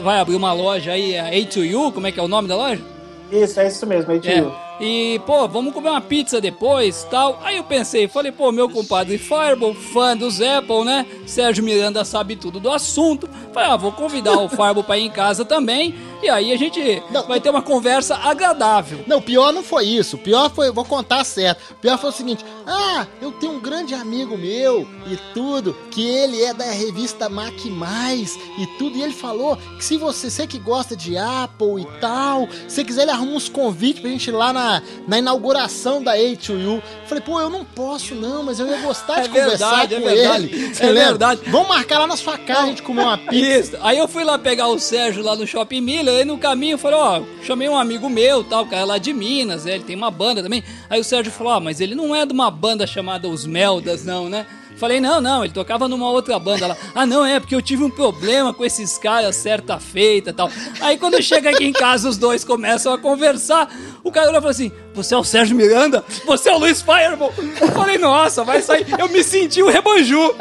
vai 0.03 0.19
abrir 0.19 0.35
uma 0.35 0.53
loja 0.53 0.91
aí, 0.93 1.17
a 1.17 1.31
A2U, 1.31 1.93
como 1.93 2.07
é 2.09 2.13
que 2.13 2.19
é 2.19 2.23
o 2.23 2.27
nome 2.29 2.49
da 2.49 2.57
loja? 2.57 2.83
Isso, 3.31 3.61
é 3.61 3.69
isso 3.69 3.87
mesmo, 3.87 4.11
aí 4.11 4.21
É. 4.25 4.43
E, 4.81 5.21
pô, 5.25 5.47
vamos 5.47 5.73
comer 5.73 5.91
uma 5.91 6.01
pizza 6.01 6.41
depois 6.41 7.07
tal. 7.11 7.41
Aí 7.43 7.57
eu 7.57 7.65
pensei, 7.65 8.09
falei, 8.09 8.33
pô, 8.33 8.51
meu 8.51 8.69
compadre 8.69 9.19
Fireball, 9.19 9.75
fã 9.75 10.17
dos 10.17 10.41
Apple, 10.41 10.85
né? 10.85 11.07
Sérgio 11.27 11.65
Miranda 11.65 12.05
sabe 12.05 12.37
tudo 12.37 12.59
do 12.59 12.71
assunto. 12.71 13.29
Falei, 13.53 13.71
ah, 13.71 13.77
vou 13.77 13.93
convidar 13.93 14.39
o 14.39 14.49
Fireball 14.49 14.83
pra 14.83 14.99
ir 14.99 15.05
em 15.05 15.11
casa 15.11 15.45
também. 15.45 15.95
E 16.23 16.29
aí 16.29 16.53
a 16.53 16.57
gente 16.57 17.03
Não. 17.11 17.27
vai 17.27 17.39
ter 17.41 17.51
uma 17.51 17.63
conversa 17.63 18.17
agradável. 18.17 19.05
Não, 19.07 19.21
pior 19.21 19.53
não 19.53 19.63
foi 19.63 19.85
isso. 19.85 20.17
Pior 20.19 20.51
foi, 20.51 20.73
vou 20.73 20.85
contar 20.85 21.23
certo. 21.23 21.75
Pior 21.81 21.99
foi 21.99 22.11
o 22.11 22.13
seguinte: 22.13 22.45
ah, 22.67 23.07
eu 23.21 23.31
tenho 23.33 23.53
um 23.53 23.61
grande 23.61 23.95
amigo 23.95 24.37
meu 24.37 24.89
e 25.07 25.17
tudo, 25.35 25.77
que 25.91 26.09
ele 26.09 26.43
é 26.43 26.55
da 26.55 26.65
revista 26.71 27.29
Mac 27.29 27.65
Mais 27.67 28.37
e 28.59 28.67
tudo. 28.79 28.97
E 28.97 29.03
ele 29.03 29.13
falou 29.13 29.57
que 29.77 29.85
se 29.85 29.97
você, 29.97 30.31
você 30.31 30.47
que 30.47 30.59
gosta 30.59 30.97
de 30.97 31.17
Apple 31.17 31.83
e 31.83 32.01
tal, 32.01 32.49
se 32.67 32.83
quiser, 32.85 33.03
ele 33.03 33.11
arruma 33.11 33.33
uns 33.33 33.49
convites 33.49 34.01
pra 34.01 34.11
gente 34.11 34.29
ir 34.29 34.33
lá 34.33 34.53
na, 34.53 34.64
na 35.07 35.19
inauguração 35.19 36.03
da 36.03 36.17
A2U. 36.17 36.83
Falei, 37.07 37.23
pô, 37.23 37.41
eu 37.41 37.51
não 37.51 37.65
posso 37.65 38.15
não, 38.15 38.43
mas 38.43 38.59
eu 38.59 38.67
ia 38.67 38.79
gostar 38.79 39.21
de 39.21 39.27
É 39.27 39.29
conversar 39.29 39.87
verdade, 39.87 39.95
é 39.95 40.01
com 40.01 40.07
verdade. 40.07 40.45
ele. 40.47 40.75
É 40.81 40.87
lembra? 40.87 41.05
verdade. 41.11 41.41
Vamos 41.47 41.69
marcar 41.69 41.99
lá 41.99 42.07
na 42.07 42.17
sua 42.17 42.37
casa 42.39 42.63
a 42.63 42.67
gente 42.67 42.83
comer 42.83 43.03
uma 43.03 43.19
pizza. 43.29 43.37
Isso. 43.61 43.77
Aí 43.81 43.99
eu 43.99 44.09
fui 44.09 44.25
lá 44.25 44.39
pegar 44.39 44.69
o 44.69 44.79
Sérgio 44.79 45.23
lá 45.23 45.35
no 45.37 45.47
Shopping 45.47 45.81
Miller, 45.81 46.19
aí 46.21 46.25
no 46.25 46.39
caminho 46.39 46.75
eu 46.75 46.79
falei, 46.79 46.99
ó, 46.99 47.23
chamei 47.43 47.69
um 47.69 47.77
amigo 47.79 48.09
meu, 48.09 48.43
tal, 48.45 48.65
o 48.65 48.67
cara 48.67 48.83
é 48.83 48.85
lá 48.85 48.99
de 48.99 49.13
Minas, 49.13 49.65
né, 49.65 49.75
ele 49.75 49.85
tem 49.85 49.97
uma 49.97 50.11
banda 50.11 50.43
também. 50.43 50.63
Aí 50.89 51.01
o 51.01 51.05
Sérgio 51.05 51.33
falou, 51.33 51.53
ó, 51.55 51.61
mas 51.61 51.81
ele 51.81 51.95
não 51.95 52.15
é 52.15 52.25
de 52.27 52.33
uma 52.33 52.51
banda 52.51 52.87
chamada 52.87 53.29
Os 53.29 53.45
Meldas, 53.47 54.05
não, 54.05 54.29
né? 54.29 54.47
Falei, 54.77 55.01
não, 55.01 55.21
não, 55.21 55.45
ele 55.45 55.53
tocava 55.53 55.87
numa 55.89 56.11
outra 56.11 56.39
banda 56.39 56.67
lá. 56.67 56.77
Ah, 56.95 57.07
não, 57.07 57.25
é, 57.25 57.39
porque 57.39 57.55
eu 57.55 57.63
tive 57.63 57.85
um 57.85 57.91
problema 57.91 58.53
com 58.53 58.65
esses 58.65 58.99
caras 58.99 59.37
certa 59.37 59.79
feita 59.79 60.33
tal. 60.33 60.51
Aí 60.81 60.99
quando 60.99 61.23
chega 61.23 61.51
aqui 61.51 61.65
em 61.65 61.73
casa, 61.73 62.09
os 62.09 62.17
dois 62.17 62.45
começam 62.45 62.93
a 62.93 62.99
conversar. 62.99 63.73
O 64.03 64.11
cara 64.11 64.29
olhou 64.29 64.39
e 64.39 64.43
falou 64.43 64.51
assim: 64.51 64.73
Você 64.95 65.15
é 65.15 65.19
o 65.19 65.25
Sérgio 65.25 65.57
Miranda? 65.57 66.05
Você 66.27 66.51
é 66.51 66.55
o 66.55 66.59
Luiz 66.59 66.83
Fireball? 66.83 67.33
Eu 67.61 67.69
falei, 67.69 67.99
nossa, 67.99 68.43
vai 68.43 68.61
sair. 68.61 68.87
Eu 68.99 69.09
me 69.09 69.23
senti 69.23 69.63
o 69.63 69.71
Rebanju. 69.71 70.35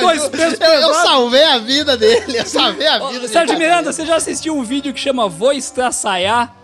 Dois 0.00 0.28
pesos 0.28 0.58
eu, 0.60 0.70
eu 0.72 0.94
salvei 0.94 1.44
a 1.44 1.58
vida 1.58 1.96
dele, 1.96 2.38
eu 2.38 2.46
salvei 2.46 2.86
a 2.86 2.96
Ô, 3.02 3.08
vida 3.08 3.20
dele. 3.20 3.32
Sérgio 3.32 3.58
Miranda, 3.58 3.92
você 3.92 4.04
já 4.06 4.16
assistiu 4.16 4.56
um 4.56 4.62
vídeo 4.62 4.92
que 4.92 5.00
chama 5.00 5.28
Vou 5.28 5.52
Estraçaiar 5.52 6.54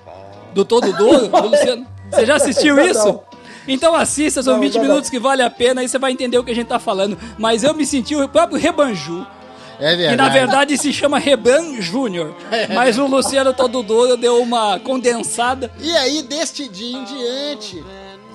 do 0.54 0.64
Todo 0.64 0.92
Douro, 0.92 1.28
do 1.28 1.48
Luciano? 1.48 1.86
Você 2.10 2.24
já 2.24 2.36
assistiu 2.36 2.76
Não. 2.76 3.25
Então 3.68 3.94
assista, 3.94 4.42
são 4.42 4.54
Não, 4.54 4.60
20 4.60 4.74
não, 4.74 4.82
não. 4.82 4.88
minutos 4.88 5.10
que 5.10 5.18
vale 5.18 5.42
a 5.42 5.50
pena, 5.50 5.80
aí 5.80 5.88
você 5.88 5.98
vai 5.98 6.12
entender 6.12 6.38
o 6.38 6.44
que 6.44 6.50
a 6.50 6.54
gente 6.54 6.66
tá 6.68 6.78
falando. 6.78 7.18
Mas 7.38 7.62
eu 7.64 7.74
me 7.74 7.84
senti 7.86 8.14
o 8.14 8.28
próprio 8.28 8.58
Rebanju, 8.58 9.26
É 9.80 9.90
que 9.90 9.96
verdade. 9.96 10.16
na 10.16 10.28
verdade 10.28 10.78
se 10.78 10.92
chama 10.92 11.18
Reban 11.18 11.80
Júnior. 11.80 12.34
Mas 12.74 12.96
o 12.98 13.06
Luciano 13.06 13.52
Todo 13.52 13.82
Douro 13.82 14.16
deu 14.16 14.40
uma 14.40 14.78
condensada. 14.78 15.70
E 15.80 15.90
aí, 15.96 16.22
deste 16.22 16.68
dia 16.68 16.96
em 16.96 17.04
diante, 17.04 17.84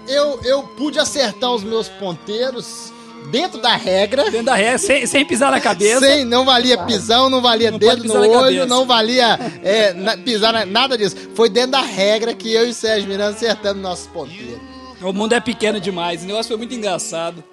eu, 0.07 0.39
eu 0.43 0.63
pude 0.77 0.99
acertar 0.99 1.51
os 1.51 1.63
meus 1.63 1.87
ponteiros 1.87 2.91
dentro 3.31 3.61
da 3.61 3.75
regra. 3.75 4.23
Dentro 4.25 4.43
da 4.47 4.55
ré, 4.55 4.77
sem, 4.77 5.05
sem 5.05 5.23
pisar 5.25 5.51
na 5.51 5.59
cabeça. 5.61 5.99
Sem, 6.05 6.25
não 6.25 6.43
valia 6.43 6.77
pisão, 6.79 7.29
não 7.29 7.39
valia 7.41 7.71
Não 7.71 7.77
dedo 7.79 8.03
no 8.03 8.19
olho, 8.19 8.31
cabeça. 8.33 8.65
não 8.65 8.85
valia 8.85 9.39
é, 9.63 9.93
na- 9.93 10.17
pisar 10.17 10.51
na- 10.51 10.65
nada 10.65 10.97
disso. 10.97 11.15
Foi 11.35 11.47
dentro 11.49 11.71
da 11.71 11.81
regra 11.81 12.33
que 12.33 12.51
eu 12.51 12.67
e 12.67 12.73
Sérgio 12.73 13.07
Miranda 13.07 13.35
acertamos 13.35 13.81
nossos 13.81 14.07
ponteiros. 14.07 14.59
O 15.01 15.13
mundo 15.13 15.33
é 15.33 15.39
pequeno 15.39 15.79
demais, 15.79 16.23
o 16.23 16.27
negócio 16.27 16.49
foi 16.49 16.57
muito 16.57 16.73
engraçado. 16.73 17.43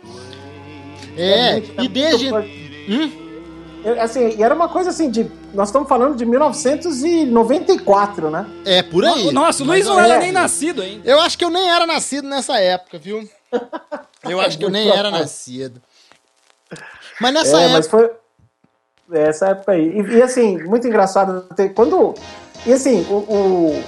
É, 1.17 1.53
muito- 1.53 1.83
e 1.83 1.89
desde. 1.89 2.31
muito- 2.31 3.29
Eu, 3.85 4.01
assim, 4.03 4.35
e 4.37 4.43
era 4.43 4.55
uma 4.55 4.69
coisa 4.69 4.91
assim 4.91 5.11
de. 5.11 5.31
Nós 5.55 5.69
estamos 5.69 5.89
falando 5.89 6.15
de 6.17 6.27
1994, 6.27 8.29
né? 8.31 8.45
É, 8.65 8.83
por 8.83 9.05
aí. 9.05 9.31
Nossa, 9.33 9.63
o 9.63 9.67
Luiz 9.67 9.87
não 9.87 9.99
era 9.99 10.17
é. 10.17 10.19
nem 10.19 10.33
nascido 10.33 10.83
ainda. 10.83 11.09
Eu 11.09 11.21
acho 11.21 11.39
que 11.39 11.45
eu 11.45 11.51
nem 11.51 11.71
era 11.71 11.87
nascido 11.87 12.29
nessa 12.29 12.59
época, 12.59 12.99
viu? 12.99 13.29
Eu 14.29 14.41
acho 14.41 14.59
que 14.59 14.65
eu 14.65 14.69
nem 14.69 14.91
era 14.91 15.11
nascido. 15.13 15.81
Mas 17.21 17.33
nessa 17.33 17.57
é, 17.61 17.65
época. 17.65 17.77
mas 17.79 17.87
foi. 17.87 18.11
é, 19.13 19.29
Essa 19.29 19.49
época 19.51 19.73
aí. 19.73 19.89
E, 19.97 20.01
e, 20.17 20.23
assim, 20.23 20.59
muito 20.65 20.87
engraçado. 20.87 21.43
ter- 21.55 21.73
Quando. 21.73 22.15
E 22.67 22.73
assim, 22.73 23.07
o, 23.09 23.15
o- 23.15 23.85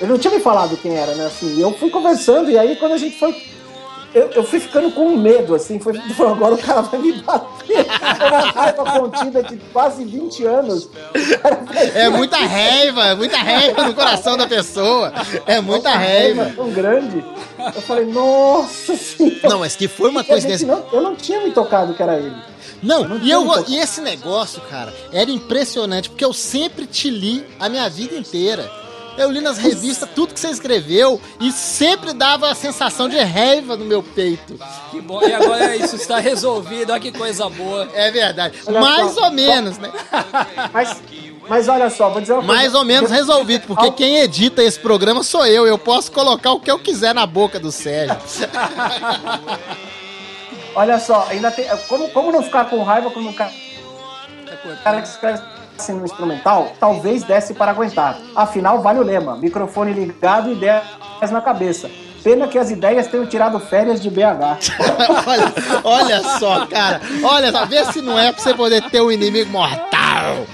Ele 0.00 0.10
não 0.12 0.18
tinha 0.18 0.32
me 0.32 0.40
falado 0.40 0.76
quem 0.76 0.96
era, 0.96 1.14
né? 1.14 1.26
Assim, 1.26 1.60
eu 1.60 1.72
fui 1.72 1.90
conversando, 1.90 2.50
e 2.50 2.58
aí 2.58 2.76
quando 2.76 2.92
a 2.92 2.98
gente 2.98 3.18
foi. 3.18 3.34
Eu, 4.14 4.30
eu 4.30 4.42
fui 4.42 4.58
ficando 4.58 4.90
com 4.92 5.14
medo, 5.18 5.54
assim, 5.54 5.78
foi, 5.78 5.92
agora 6.18 6.54
o 6.54 6.58
cara 6.58 6.80
vai 6.80 6.98
me 6.98 7.12
bater. 7.20 7.84
Foi 7.84 8.28
uma 8.28 8.40
raiva 8.52 8.84
contida 8.98 9.42
de 9.42 9.56
quase 9.72 10.02
20 10.04 10.44
anos. 10.46 10.88
É 11.94 12.08
muita 12.08 12.38
raiva, 12.38 13.14
muita 13.16 13.36
raiva 13.36 13.84
no 13.84 13.94
coração 13.94 14.34
da 14.36 14.46
pessoa. 14.46 15.12
É 15.46 15.60
muita 15.60 15.90
raiva. 15.90 16.50
tão 16.56 16.70
grande. 16.70 17.22
Eu 17.58 17.82
falei, 17.82 18.06
nossa 18.06 18.96
senhora. 18.96 19.48
Não, 19.48 19.58
mas 19.58 19.76
que 19.76 19.86
foi 19.86 20.08
uma 20.08 20.24
coincidência. 20.24 20.66
não- 20.66 20.84
eu 20.90 21.02
não 21.02 21.14
tinha 21.14 21.40
me 21.42 21.50
tocado 21.50 21.92
que 21.92 22.02
era 22.02 22.16
ele. 22.16 22.34
Não, 22.82 23.02
Eu 23.02 23.08
não 23.08 23.18
e, 23.18 23.30
eu, 23.30 23.44
tocado. 23.44 23.66
e 23.68 23.76
esse 23.78 24.00
negócio, 24.00 24.60
cara, 24.70 24.94
era 25.12 25.30
impressionante, 25.30 26.08
porque 26.08 26.24
eu 26.24 26.32
sempre 26.32 26.86
te 26.86 27.10
li 27.10 27.44
a 27.60 27.68
minha 27.68 27.88
vida 27.90 28.16
inteira. 28.16 28.70
Eu 29.18 29.32
li 29.32 29.40
nas 29.40 29.58
revistas 29.58 30.08
tudo 30.14 30.32
que 30.32 30.38
você 30.38 30.48
escreveu 30.48 31.20
e 31.40 31.50
sempre 31.50 32.12
dava 32.12 32.50
a 32.50 32.54
sensação 32.54 33.08
de 33.08 33.18
raiva 33.18 33.76
no 33.76 33.84
meu 33.84 34.00
peito. 34.00 34.56
Que 34.92 35.00
bom, 35.00 35.20
e 35.20 35.34
agora 35.34 35.74
isso 35.74 35.96
está 35.96 36.18
resolvido, 36.20 36.92
olha 36.92 37.00
que 37.00 37.10
coisa 37.10 37.48
boa. 37.48 37.88
É 37.92 38.12
verdade. 38.12 38.58
Olha 38.64 38.80
Mais 38.80 39.12
só, 39.12 39.24
ou 39.24 39.30
menos, 39.32 39.76
né? 39.78 39.90
Mas, 40.72 41.02
mas 41.48 41.66
olha 41.66 41.88
só, 41.88 42.10
vou 42.10 42.20
dizer 42.20 42.34
uma 42.34 42.42
coisa. 42.42 42.54
Mais 42.54 42.74
ou 42.74 42.84
menos 42.84 43.10
resolvido, 43.10 43.66
porque 43.66 43.90
quem 43.92 44.18
edita 44.18 44.62
esse 44.62 44.78
programa 44.78 45.22
sou 45.22 45.46
eu. 45.46 45.66
Eu 45.66 45.78
posso 45.78 46.12
colocar 46.12 46.52
o 46.52 46.60
que 46.60 46.70
eu 46.70 46.78
quiser 46.78 47.14
na 47.14 47.26
boca 47.26 47.58
do 47.58 47.72
Sérgio. 47.72 48.16
Olha 50.74 50.98
só, 51.00 51.26
ainda 51.30 51.50
tem. 51.50 51.66
Como, 51.88 52.08
como 52.10 52.30
não 52.30 52.42
ficar 52.42 52.66
com 52.66 52.82
raiva 52.82 53.10
quando 53.10 53.30
o 53.30 53.32
cara, 53.32 53.50
o 54.64 54.84
cara 54.84 55.00
que 55.00 55.08
escreve 55.08 55.42
no 55.92 56.04
instrumental, 56.04 56.72
talvez 56.80 57.22
desse 57.24 57.54
para 57.54 57.70
aguentar. 57.70 58.18
Afinal, 58.34 58.80
vale 58.80 58.98
o 58.98 59.04
lema: 59.04 59.36
microfone 59.36 59.92
ligado 59.92 60.50
e 60.50 60.52
ideias 60.52 60.82
na 61.30 61.40
cabeça. 61.40 61.90
Pena 62.22 62.48
que 62.48 62.58
as 62.58 62.70
ideias 62.70 63.06
tenham 63.06 63.26
tirado 63.26 63.60
férias 63.60 64.00
de 64.02 64.10
BH. 64.10 64.20
olha, 65.26 65.52
olha 65.84 66.22
só, 66.38 66.66
cara. 66.66 67.00
Olha 67.22 67.52
só, 67.52 67.64
vê 67.64 67.84
se 67.86 68.02
não 68.02 68.18
é 68.18 68.32
pra 68.32 68.42
você 68.42 68.52
poder 68.54 68.82
ter 68.90 69.00
um 69.00 69.10
inimigo 69.10 69.50
mortal. 69.50 70.44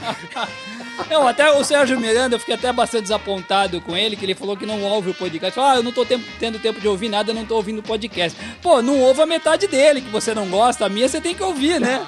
Não, 1.11 1.27
até 1.27 1.51
o 1.51 1.65
Sérgio 1.65 1.99
Miranda, 1.99 2.37
eu 2.37 2.39
fiquei 2.39 2.55
até 2.55 2.73
bastante 2.73 3.03
desapontado 3.05 3.81
com 3.81 3.97
ele, 3.97 4.15
que 4.15 4.25
ele 4.25 4.35
falou 4.35 4.57
que 4.57 4.65
não 4.67 4.81
ouve 4.83 5.11
o 5.11 5.15
podcast. 5.15 5.55
Falou, 5.55 5.71
ah, 5.71 5.77
eu 5.77 5.83
não 5.83 5.91
tô 5.91 6.05
tempo- 6.05 6.25
tendo 6.39 6.59
tempo 6.59 6.81
de 6.81 6.87
ouvir 6.87 7.09
nada, 7.09 7.31
eu 7.31 7.35
não 7.35 7.45
tô 7.45 7.57
ouvindo 7.57 7.79
o 7.81 7.83
podcast. 7.83 8.39
Pô, 8.63 8.81
não 8.81 9.01
ouve 9.01 9.21
a 9.23 9.27
metade 9.27 9.67
dele, 9.67 10.01
que 10.03 10.11
você 10.11 10.35
não 10.35 10.47
gosta, 10.47 10.87
a 10.87 10.89
minha 10.89 11.09
você 11.09 11.21
tem 11.21 11.35
que 11.35 11.43
ouvir, 11.43 11.81
né? 11.81 12.01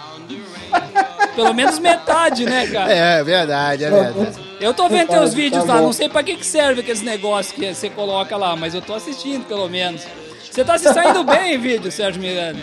Pelo 1.37 1.55
menos 1.55 1.79
metade, 1.79 2.45
né, 2.45 2.67
cara? 2.67 2.93
É, 2.93 3.23
verdade, 3.23 3.85
é 3.85 3.91
verdade. 3.91 4.39
Eu 4.61 4.75
tô 4.75 4.89
vendo 4.89 5.09
teus 5.09 5.31
Tá 5.31 5.37
vídeos 5.37 5.65
bom. 5.65 5.73
lá, 5.73 5.81
não 5.83 5.93
sei 5.93 6.09
pra 6.09 6.23
que, 6.23 6.35
que 6.37 6.45
serve 6.47 6.81
aqueles 6.81 7.03
negócios 7.03 7.55
que 7.55 7.73
você 7.75 7.89
coloca 7.91 8.37
lá, 8.37 8.57
mas 8.57 8.75
eu 8.75 8.81
tô 8.83 8.95
assistindo, 8.95 9.45
pelo 9.47 9.69
menos. 9.69 10.03
Você 10.51 10.65
tá 10.65 10.79
se 10.79 10.93
saindo 10.93 11.23
bem 11.23 11.55
em 11.55 11.59
vídeo, 11.59 11.93
Sérgio 11.93 12.21
Miranda. 12.21 12.59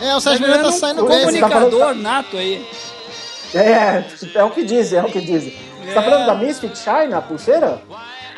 É, 0.00 0.14
o 0.16 0.20
Sérgio 0.20 0.40
Tá 0.40 0.46
Miranda 0.48 0.64
tá 0.64 0.70
virando 0.74 0.80
saindo 0.80 1.04
um 1.04 1.08
bem. 1.08 1.18
Tá 1.40 1.48
comunicador 1.48 1.94
nato 1.94 2.36
aí. 2.36 2.66
É, 3.54 4.04
é 4.34 4.42
o 4.44 4.50
que 4.50 4.64
dizem, 4.64 4.98
é 4.98 5.02
o 5.02 5.06
que 5.06 5.20
dizem. 5.20 5.54
Você 5.84 5.92
tá 5.94 6.00
É. 6.00 6.04
falando 6.04 6.26
da 6.26 6.34
Misfit 6.34 6.76
Shine, 6.76 7.14
a 7.14 7.20
pulseira? 7.22 7.80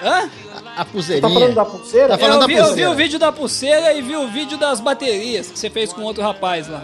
Hã? 0.02 0.28
A 0.76 0.84
Você 0.84 0.90
pulseirinha. 0.90 1.28
tá 1.28 1.34
falando 1.34 1.54
da 1.54 1.64
pulseira? 1.64 2.08
Tá 2.08 2.18
falando 2.18 2.34
eu, 2.34 2.40
da 2.40 2.46
vi, 2.46 2.52
eu 2.54 2.58
vi 2.62 2.66
pulseira. 2.68 2.90
o 2.90 2.94
vídeo 2.94 3.18
da 3.18 3.32
pulseira 3.32 3.92
e 3.94 4.02
vi 4.02 4.16
o 4.16 4.26
vídeo 4.28 4.58
das 4.58 4.80
baterias 4.80 5.46
que 5.50 5.58
você 5.58 5.70
fez 5.70 5.92
com 5.92 6.02
outro 6.02 6.22
rapaz 6.22 6.68
lá. 6.68 6.82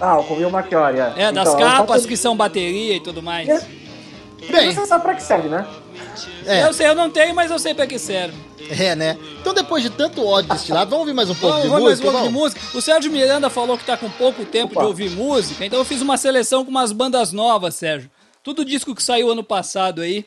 Ah, 0.00 0.18
o 0.18 0.34
Will 0.34 0.50
Marchiori, 0.50 0.98
é. 0.98 1.12
É, 1.16 1.32
das 1.32 1.48
Então, 1.48 1.58
capas 1.60 2.02
eu 2.02 2.08
que 2.08 2.16
são 2.16 2.36
bateria 2.36 2.96
e 2.96 3.00
tudo 3.00 3.22
mais. 3.22 3.48
É. 3.48 3.60
Bem, 4.50 4.72
Você 4.72 4.86
sabe 4.86 5.02
pra 5.02 5.14
que 5.14 5.22
serve, 5.22 5.48
né? 5.48 5.66
é, 6.46 6.64
Eu 6.64 6.72
sei, 6.72 6.88
eu 6.88 6.94
não 6.94 7.10
tenho, 7.10 7.34
mas 7.34 7.50
eu 7.50 7.58
sei 7.58 7.74
pra 7.74 7.86
que 7.86 7.98
serve. 7.98 8.34
é, 8.70 8.96
né? 8.96 9.18
Então 9.40 9.52
depois 9.52 9.82
de 9.82 9.90
tanto 9.90 10.24
ódio 10.26 10.50
destilado, 10.52 10.88
vamos 10.90 11.00
ouvir 11.02 11.12
mais 11.14 11.28
um 11.28 11.34
pouco 11.34 11.58
Vamos, 11.58 11.62
de 11.64 11.68
vamos 11.68 11.84
mais 11.84 12.00
música? 12.00 12.08
um 12.08 12.12
pouco 12.12 12.26
de 12.28 12.32
música. 12.32 12.60
O 12.78 12.80
Sérgio 12.80 13.12
Miranda 13.12 13.50
falou 13.50 13.76
que 13.76 13.84
tá 13.84 13.96
com 13.96 14.08
pouco 14.10 14.44
tempo 14.44 14.72
Opa. 14.72 14.80
de 14.80 14.86
ouvir 14.86 15.10
música, 15.10 15.64
então 15.64 15.78
eu 15.78 15.84
fiz 15.84 16.00
uma 16.00 16.16
seleção 16.16 16.64
com 16.64 16.70
umas 16.70 16.90
bandas 16.92 17.32
novas, 17.32 17.74
Sérgio. 17.74 18.10
Tudo 18.42 18.64
disco 18.64 18.94
que 18.94 19.02
saiu 19.02 19.30
ano 19.30 19.44
passado 19.44 20.00
aí. 20.00 20.24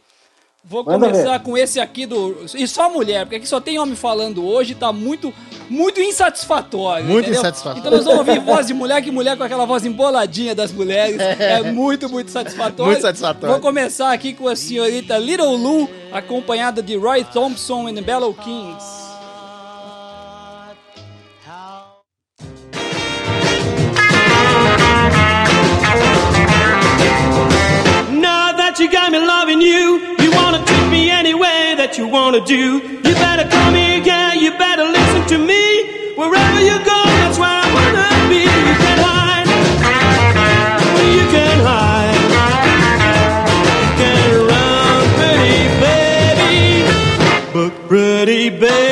Vou 0.65 0.81
Manda 0.81 1.09
começar 1.09 1.37
ver. 1.39 1.43
com 1.43 1.57
esse 1.57 1.77
aqui 1.77 2.05
do. 2.05 2.37
E 2.55 2.65
só 2.67 2.89
mulher, 2.89 3.25
porque 3.25 3.35
aqui 3.35 3.47
só 3.47 3.59
tem 3.59 3.77
homem 3.77 3.97
falando 3.97 4.45
hoje, 4.47 4.73
tá 4.73 4.93
muito, 4.93 5.33
muito 5.69 5.99
insatisfatório. 5.99 7.03
Muito 7.03 7.25
entendeu? 7.25 7.41
insatisfatório. 7.41 7.79
Então 7.79 7.91
nós 7.91 8.05
vamos 8.05 8.19
ouvir 8.19 8.39
voz 8.39 8.67
de 8.67 8.73
mulher, 8.73 9.01
que 9.01 9.11
mulher 9.11 9.35
com 9.35 9.43
aquela 9.43 9.65
voz 9.65 9.85
emboladinha 9.85 10.55
das 10.55 10.71
mulheres. 10.71 11.19
É, 11.19 11.61
muito, 11.71 12.07
muito 12.07 12.31
satisfatório. 12.31 12.91
Muito 12.91 13.01
satisfatório. 13.01 13.55
Vou 13.55 13.61
começar 13.61 14.13
aqui 14.13 14.33
com 14.33 14.47
a 14.47 14.55
senhorita 14.55 15.17
Little 15.17 15.57
Lou, 15.57 15.89
acompanhada 16.13 16.81
de 16.81 16.95
Roy 16.95 17.25
Thompson 17.25 17.87
and 17.87 17.95
the 17.95 18.01
Bellow 18.01 18.33
Kings. 18.33 19.03
Now 28.11 28.53
that 28.53 28.79
you 28.79 28.89
got 28.91 29.11
me 29.11 29.19
loving 29.19 29.61
you, 29.61 30.15
that 31.83 31.97
you 31.97 32.07
wanna 32.07 32.39
do. 32.45 32.79
You 33.05 33.13
better 33.25 33.45
call 33.49 33.69
me 33.71 33.99
again, 33.99 34.39
you 34.39 34.51
better 34.57 34.85
listen 34.85 35.27
to 35.33 35.37
me. 35.37 35.65
Wherever 36.15 36.61
you 36.69 36.77
go, 36.91 36.99
that's 37.19 37.37
where 37.37 37.59
I 37.63 37.67
wanna 37.75 38.07
be. 38.31 38.43
You 38.69 38.75
can 38.83 38.99
hide, 39.07 39.47
you 41.17 41.25
can 41.35 41.57
hide. 41.67 42.15
You 43.81 43.87
can 43.99 44.31
run, 44.51 45.01
pretty 45.17 45.63
baby, 45.83 46.55
but 47.53 47.71
pretty 47.89 48.49
baby, 48.49 48.82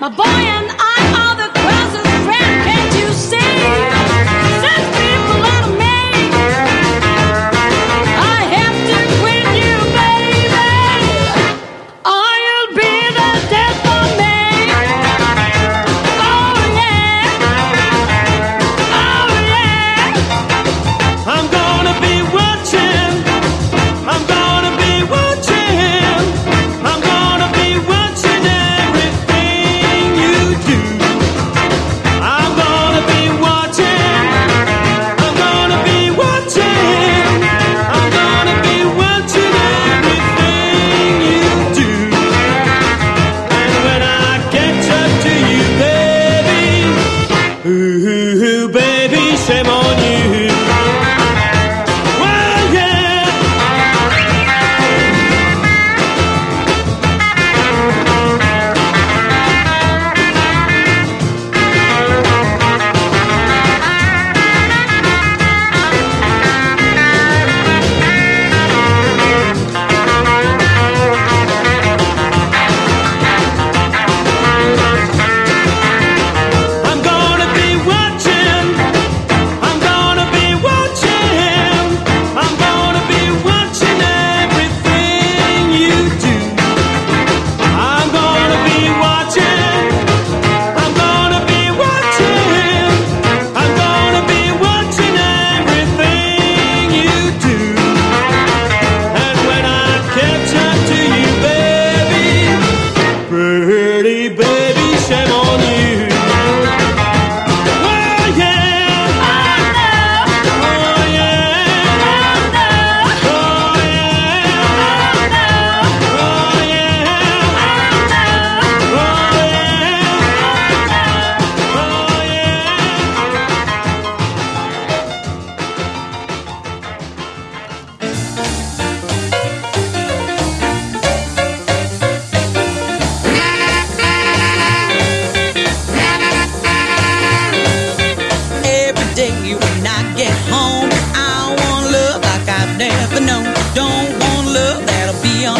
My 0.00 0.08
boy 0.08 0.22
and 0.22 0.70
I 0.78 0.87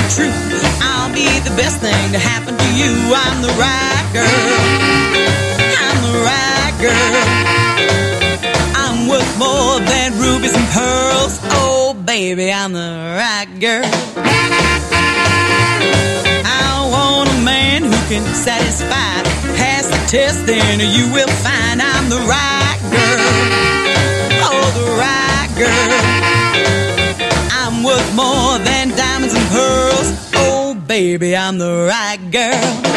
untrue. 0.09 0.33
I'll 0.81 1.13
be 1.13 1.29
the 1.45 1.55
best 1.57 1.81
thing 1.81 2.13
to 2.13 2.19
happen 2.19 2.57
to 2.57 2.69
you. 2.73 2.93
I'm 3.13 3.43
the 3.43 3.53
right 3.61 4.07
girl. 4.17 4.57
I'm 5.85 5.99
the 6.09 6.17
right 6.25 6.75
girl. 6.81 7.25
I'm 8.75 9.09
worth 9.09 9.39
more 9.39 9.81
than 9.81 10.19
rubies 10.19 10.55
and 10.57 10.67
pearls. 10.73 11.39
Oh, 11.53 11.95
baby, 12.07 12.51
I'm 12.51 12.73
the 12.73 13.17
right 13.21 13.49
girl. 13.61 13.85
I 16.49 16.89
want 16.91 17.29
a 17.29 17.41
man 17.45 17.83
who 17.83 17.99
can 18.09 18.25
satisfy. 18.35 19.23
Pass 19.61 19.87
the 19.89 20.01
test, 20.09 20.47
then 20.47 20.81
you 20.81 21.13
will 21.13 21.33
find 21.45 21.83
I'm 21.83 22.09
the 22.09 22.23
right 22.25 22.81
girl. 22.97 23.21
Oh, 24.49 24.65
the 24.81 24.89
right 25.05 25.51
girl. 25.63 26.49
I'm 27.61 27.83
worth 27.83 28.15
more 28.15 28.59
than 28.65 28.78
baby, 30.89 31.36
I'm 31.36 31.59
the 31.59 31.86
right 31.86 32.18
girl. 32.30 32.89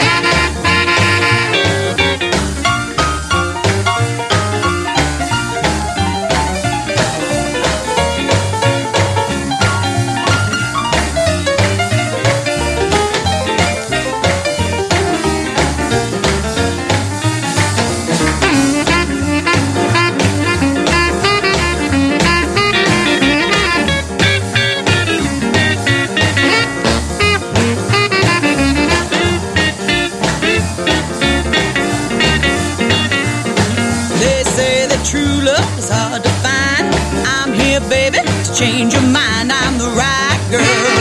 Change 38.62 38.94
your 38.94 39.08
mind. 39.22 39.50
I'm 39.52 39.76
the 39.84 39.92
right 40.04 40.42
girl. 40.54 40.94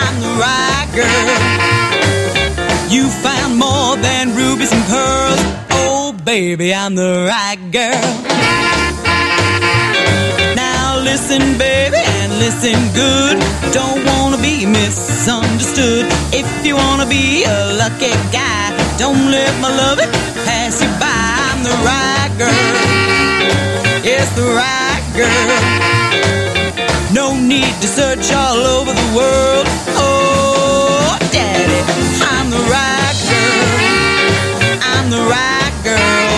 I'm 0.00 0.16
the 0.26 0.32
right 0.46 0.88
girl. 1.00 1.28
You 2.94 3.04
found 3.26 3.58
more 3.58 3.96
than 3.96 4.34
rubies 4.34 4.72
and 4.72 4.84
pearls. 4.94 5.40
Oh, 5.82 6.16
baby, 6.24 6.72
I'm 6.72 6.94
the 6.94 7.12
right 7.28 7.60
girl. 7.70 8.08
Now 10.56 11.00
listen, 11.10 11.42
baby, 11.58 12.02
and 12.20 12.30
listen 12.44 12.78
good. 13.02 13.36
Don't 13.78 14.02
wanna 14.10 14.40
be 14.40 14.64
misunderstood. 14.64 16.06
If 16.32 16.48
you 16.64 16.76
wanna 16.76 17.06
be 17.06 17.44
a 17.44 17.58
lucky 17.82 18.14
guy, 18.38 18.64
don't 18.96 19.24
let 19.36 19.52
my 19.60 19.70
loving 19.82 20.10
pass 20.46 20.80
you 20.82 20.90
by. 21.02 21.22
I'm 21.48 21.60
the 21.68 21.76
right 21.90 22.32
girl. 22.42 22.64
Yes, 24.10 24.26
the 24.34 24.46
right 24.60 25.04
girl. 25.14 25.91
Need 27.52 27.76
to 27.82 27.86
search 27.86 28.32
all 28.32 28.56
over 28.56 28.92
the 28.94 29.08
world. 29.14 29.66
Oh, 30.00 31.18
daddy, 31.30 31.80
I'm 32.32 32.48
the 32.48 32.64
right 32.76 33.18
girl. 33.28 33.68
I'm 34.92 35.10
the 35.10 35.22
right 35.36 35.74
girl. 35.84 36.32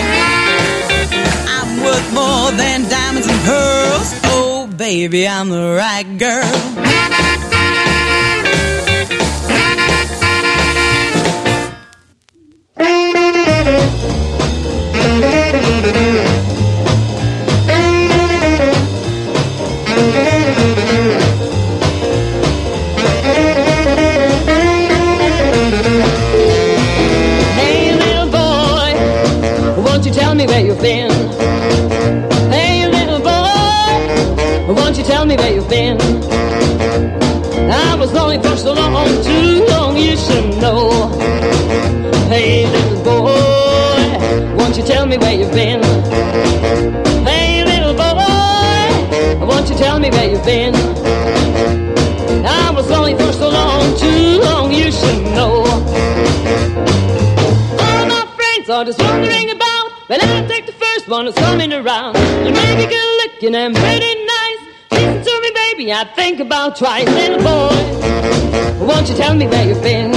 I'm 1.56 1.84
worth 1.84 2.12
more 2.12 2.50
than 2.58 2.88
diamonds 2.88 3.28
and 3.28 3.40
pearls. 3.42 4.12
Oh, 4.24 4.66
baby, 4.76 5.28
I'm 5.28 5.50
the 5.50 5.76
right 5.76 6.18
girl. 6.18 6.42
Hey, 15.96 16.40
where 35.44 35.54
you've 35.54 35.68
been? 35.68 35.98
I 37.70 37.94
was 37.96 38.12
lonely 38.12 38.38
for 38.38 38.56
so 38.56 38.72
long, 38.72 39.08
too 39.22 39.66
long, 39.66 39.96
you 39.96 40.16
should 40.16 40.56
know. 40.58 41.08
Hey, 42.28 42.66
little 42.66 43.02
boy, 43.04 44.56
won't 44.56 44.76
you 44.78 44.84
tell 44.84 45.06
me 45.06 45.18
where 45.18 45.34
you've 45.34 45.52
been? 45.52 45.82
Hey, 47.28 47.62
little 47.64 47.94
boy, 47.94 49.46
won't 49.46 49.68
you 49.68 49.76
tell 49.76 49.98
me 49.98 50.08
where 50.10 50.30
you've 50.30 50.44
been? 50.44 50.74
I 52.46 52.70
was 52.70 52.88
lonely 52.88 53.14
for 53.14 53.32
so 53.32 53.50
long, 53.50 53.98
too 53.98 54.40
long, 54.40 54.72
you 54.72 54.90
should 54.90 55.22
know. 55.36 55.64
All 57.84 58.06
my 58.14 58.24
friends 58.36 58.70
are 58.70 58.84
just 58.86 58.98
wondering 58.98 59.50
about 59.50 59.90
when 60.08 60.20
I 60.22 60.46
take 60.48 60.64
the 60.64 60.72
first 60.72 61.06
one 61.06 61.26
that's 61.26 61.38
coming 61.38 61.72
around. 61.72 62.16
You 62.46 62.52
make 62.52 62.78
a 62.78 62.88
good 62.88 63.10
looking 63.22 63.54
and 63.54 63.76
pretty 63.76 64.23
baby, 65.84 65.92
I 65.92 66.04
think 66.14 66.40
about 66.40 66.76
twice. 66.76 67.06
Little 67.08 67.38
boy, 67.38 68.86
won't 68.86 69.08
you 69.08 69.16
tell 69.16 69.34
me 69.34 69.46
where 69.46 69.66
you've 69.66 69.82
been? 69.82 70.12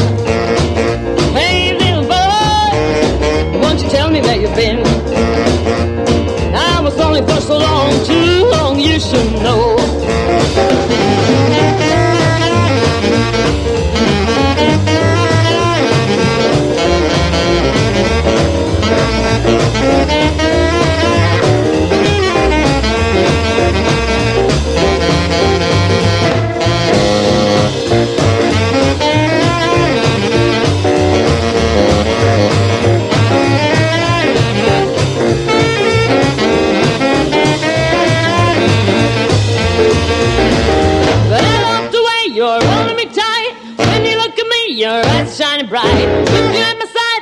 Hey, 1.34 1.74
little 1.78 2.04
boy, 2.04 3.60
won't 3.60 3.82
you 3.82 3.90
tell 3.90 4.10
me 4.10 4.22
where 4.22 4.40
you've 4.40 4.56
been? 4.56 4.80
I 6.56 6.80
was 6.82 6.96
lonely 6.98 7.22
for 7.22 7.42
so 7.42 7.58
long, 7.58 8.06
too 8.06 8.46
long, 8.50 8.80
you 8.80 9.00
should 9.00 9.34
know. 9.44 9.78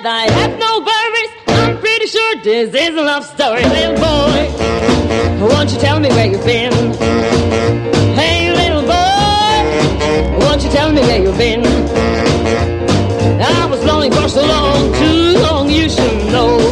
I 0.08 0.30
have 0.30 0.60
no 0.60 0.80
worries. 0.82 1.32
I'm 1.48 1.80
pretty 1.80 2.06
sure 2.06 2.36
this 2.44 2.74
is 2.76 2.96
a 2.96 3.02
love 3.02 3.26
story, 3.26 3.64
little 3.64 3.96
boy. 3.96 5.48
Won't 5.50 5.72
you 5.72 5.80
tell 5.80 6.00
me 6.00 6.10
where 6.10 6.28
you've 6.28 6.46
been? 6.46 6.94
Hey, 8.14 8.52
little 8.54 8.84
boy, 8.84 10.46
won't 10.46 10.64
you 10.64 10.70
tell 10.70 10.92
me 10.92 11.02
where 11.02 11.24
you've 11.24 11.38
been? 11.38 11.66
I 13.42 13.66
was 13.66 13.84
lonely 13.84 14.12
for 14.12 14.30
so 14.30 14.46
long, 14.46 14.94
too 14.94 15.40
long, 15.40 15.72
you 15.72 15.90
should 15.90 16.28
know. 16.32 16.65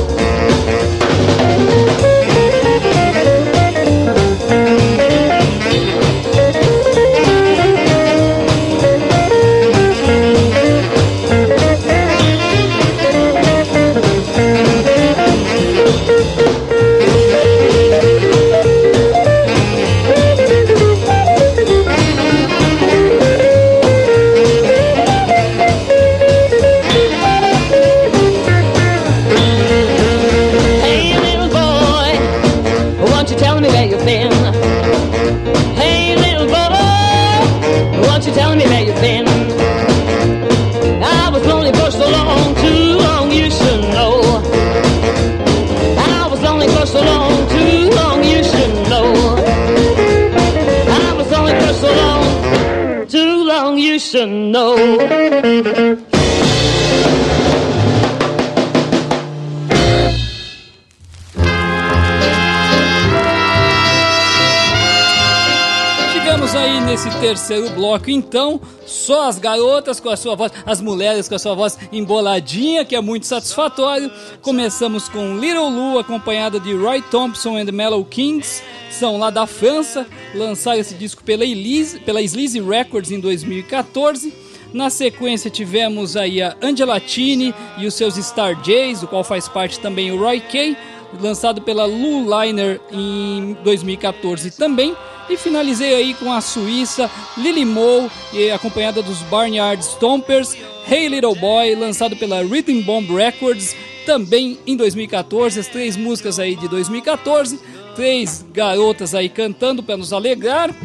Terceiro 67.34 67.72
bloco, 67.72 68.12
então, 68.12 68.62
só 68.86 69.28
as 69.28 69.40
garotas 69.40 70.00
com 70.00 70.08
a 70.08 70.16
sua 70.16 70.36
voz, 70.36 70.52
as 70.68 70.80
mulheres 70.80 71.28
com 71.28 71.34
a 71.34 71.40
sua 71.40 71.56
voz 71.56 71.80
emboladinha, 71.92 72.86
que 72.86 72.96
é 72.96 73.02
muito 73.02 73.26
satisfatório. 73.26 74.12
Começamos 74.40 75.10
com 75.10 75.40
Little 75.40 75.70
Lu, 75.70 75.98
acompanhada 75.98 76.60
de 76.60 76.74
Roy 76.74 77.02
Thompson 77.02 77.58
and 77.58 77.66
the 77.66 77.72
Mellow 77.72 78.06
Kings, 78.06 78.62
são 78.92 79.18
lá 79.18 79.32
da 79.32 79.48
França, 79.48 80.06
lançaram 80.36 80.80
esse 80.80 80.94
disco 80.94 81.24
pela, 81.24 81.44
Elise, 81.44 82.00
pela 82.02 82.22
Sleazy 82.22 82.62
Records 82.62 83.10
em 83.10 83.20
2014. 83.20 84.32
Na 84.72 84.92
sequência 84.92 85.50
tivemos 85.50 86.16
aí 86.16 86.40
a 86.40 86.56
Angela 86.62 87.00
Tini 87.00 87.54
e 87.80 87.88
os 87.88 87.96
seus 87.96 88.16
Star 88.16 88.64
Jays, 88.64 89.02
do 89.02 89.08
qual 89.08 89.24
faz 89.24 89.48
parte 89.48 89.80
também 89.80 90.12
o 90.12 90.20
Roy 90.20 90.40
Kay, 90.40 90.78
lançado 91.22 91.62
pela 91.62 91.86
Lou 91.86 92.24
Liner 92.24 92.80
em 92.92 93.58
2014 93.64 94.52
também. 94.52 94.96
E 95.30 95.38
finalizei 95.38 95.96
aí 95.96 96.14
com 96.16 96.32
a 96.32 96.42
Suíça 96.42 97.10
Lily 97.38 97.64
Moe, 97.64 98.10
acompanhada 98.54 99.02
dos 99.02 99.22
Barnyard 99.24 99.82
Stompers, 99.82 100.56
Hey 100.90 101.08
Little 101.08 101.36
Boy, 101.36 101.76
lançado 101.76 102.16
pela 102.18 102.44
Rhythm 102.44 102.82
Bomb 102.82 103.08
Records, 103.16 103.74
também 104.06 104.60
em 104.68 104.76
2014. 104.76 105.60
As 105.60 105.68
três 105.68 105.96
músicas 105.96 106.40
aí 106.40 106.56
de 106.56 106.68
2014, 106.68 107.58
três 107.96 108.46
garotas 108.52 109.16
aí 109.16 109.30
cantando 109.30 109.82
para 109.82 109.96
nos 109.96 110.12
alegrar. 110.12 110.76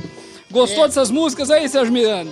Gostou 0.51 0.87
dessas 0.87 1.11
músicas 1.11 1.51
aí, 1.51 1.69
Sérgio 1.69 1.93
Miranda? 1.93 2.31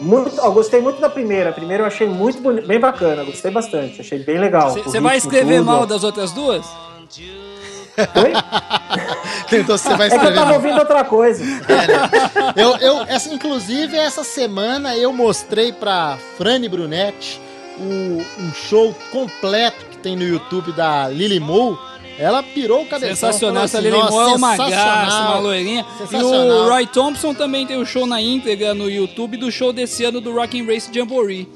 Muito, 0.00 0.40
ó, 0.40 0.50
gostei 0.50 0.80
muito 0.80 1.00
da 1.00 1.08
primeira. 1.08 1.50
A 1.50 1.52
primeira 1.52 1.82
eu 1.82 1.86
achei 1.86 2.08
muito 2.08 2.40
bem 2.66 2.80
bacana, 2.80 3.24
gostei 3.24 3.50
bastante, 3.50 4.00
achei 4.00 4.18
bem 4.18 4.38
legal. 4.38 4.70
Você 4.72 5.00
vai 5.00 5.16
escrever 5.16 5.58
tudo. 5.58 5.66
mal 5.66 5.86
das 5.86 6.02
outras 6.02 6.32
duas? 6.32 6.66
Oi? 7.96 8.32
Então 9.58 9.76
você 9.78 9.94
vai 9.96 10.06
É 10.06 10.10
que 10.10 10.16
eu 10.16 10.18
escrever. 10.18 10.34
tava 10.34 10.54
ouvindo 10.54 10.78
outra 10.78 11.04
coisa. 11.04 11.44
Eu, 12.56 12.76
eu, 12.78 13.02
essa, 13.08 13.32
inclusive, 13.32 13.96
essa 13.96 14.24
semana 14.24 14.96
eu 14.96 15.12
mostrei 15.12 15.72
pra 15.72 16.18
Frane 16.36 16.68
Brunetti 16.68 17.40
o, 17.78 18.22
um 18.42 18.52
show 18.68 18.94
completo 19.10 19.84
que 19.90 19.98
tem 19.98 20.16
no 20.16 20.24
YouTube 20.24 20.72
da 20.72 21.08
Lily 21.08 21.40
Mo. 21.40 21.78
Ela 22.18 22.42
pirou 22.42 22.82
o 22.82 22.86
cabeção. 22.86 23.14
Sensacional, 23.30 23.54
falou 23.54 23.64
essa 23.66 23.78
assim, 23.78 23.88
Lily 23.90 23.98
Moore 23.98 24.14
é 24.14 24.30
"Nossa, 24.30 24.36
uma 24.38 24.56
graça, 24.56 24.70
sensacional." 25.04 25.32
uma 25.32 25.40
loirinha. 25.40 25.86
E 26.10 26.16
o 26.16 26.68
Roy 26.68 26.86
Thompson 26.86 27.34
também 27.34 27.66
tem 27.66 27.76
o 27.78 27.84
show 27.84 28.06
na 28.06 28.20
íntegra 28.22 28.72
no 28.72 28.88
YouTube 28.90 29.36
do 29.36 29.52
show 29.52 29.70
desse 29.72 30.02
ano 30.04 30.18
do 30.20 30.32
Rock 30.34 30.58
and 30.58 30.64
Race 30.66 30.88
Jamboree. 30.92 31.46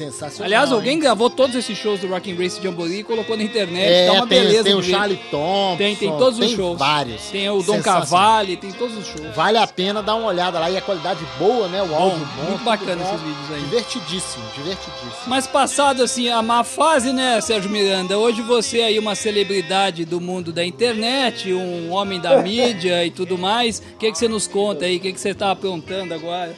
Sensacional. 0.00 0.46
Aliás, 0.46 0.70
hein? 0.70 0.76
alguém 0.76 0.98
gravou 0.98 1.28
todos 1.28 1.54
esses 1.54 1.76
shows 1.76 2.00
do 2.00 2.08
Rock 2.08 2.32
and 2.32 2.36
Race 2.36 2.58
Jamboree 2.62 3.00
e 3.00 3.04
colocou 3.04 3.36
na 3.36 3.42
internet. 3.42 3.86
É, 3.86 4.06
tá 4.06 4.12
uma 4.14 4.26
tem, 4.26 4.40
beleza 4.40 4.64
tem 4.64 4.74
o 4.74 4.80
ver. 4.80 4.90
Charlie 4.90 5.20
Thompson. 5.30 5.76
Tem, 5.76 5.94
tem 5.94 6.08
todos 6.08 6.38
os 6.38 6.46
tem 6.46 6.56
shows. 6.56 6.78
vários. 6.78 7.22
Tem 7.24 7.50
o 7.50 7.62
Dom. 7.62 7.82
Cavalli, 7.82 8.56
tem 8.56 8.72
todos 8.72 8.96
os 8.96 9.06
shows. 9.06 9.34
Vale 9.36 9.58
a 9.58 9.66
pena 9.66 10.02
dar 10.02 10.14
uma 10.14 10.28
olhada 10.28 10.58
lá 10.58 10.70
e 10.70 10.76
a 10.76 10.80
qualidade 10.80 11.20
boa, 11.38 11.68
né? 11.68 11.82
O 11.82 11.94
áudio 11.94 12.26
bom. 12.36 12.42
muito 12.44 12.64
bacana 12.64 12.96
bom. 12.96 13.10
esses 13.10 13.20
vídeos 13.20 13.50
aí. 13.52 13.60
Divertidíssimo, 13.60 14.44
divertidíssimo. 14.54 15.12
Mas 15.26 15.46
passado 15.46 16.02
assim 16.02 16.30
a 16.30 16.40
má 16.40 16.64
fase, 16.64 17.12
né, 17.12 17.38
Sérgio 17.42 17.70
Miranda? 17.70 18.16
Hoje 18.18 18.40
você 18.40 18.80
aí 18.80 18.98
uma 18.98 19.14
celebridade 19.14 20.06
do 20.06 20.20
mundo 20.20 20.50
da 20.50 20.64
internet, 20.64 21.52
um 21.52 21.92
homem 21.92 22.18
da 22.18 22.40
mídia 22.42 23.04
e 23.04 23.10
tudo 23.10 23.36
mais. 23.36 23.80
O 23.80 23.98
que, 23.98 24.10
que 24.10 24.16
você 24.16 24.28
nos 24.28 24.46
conta 24.46 24.86
aí? 24.86 24.96
O 24.96 25.00
que, 25.00 25.12
que 25.12 25.20
você 25.20 25.34
tá 25.34 25.50
aprontando 25.50 26.14
agora? 26.14 26.56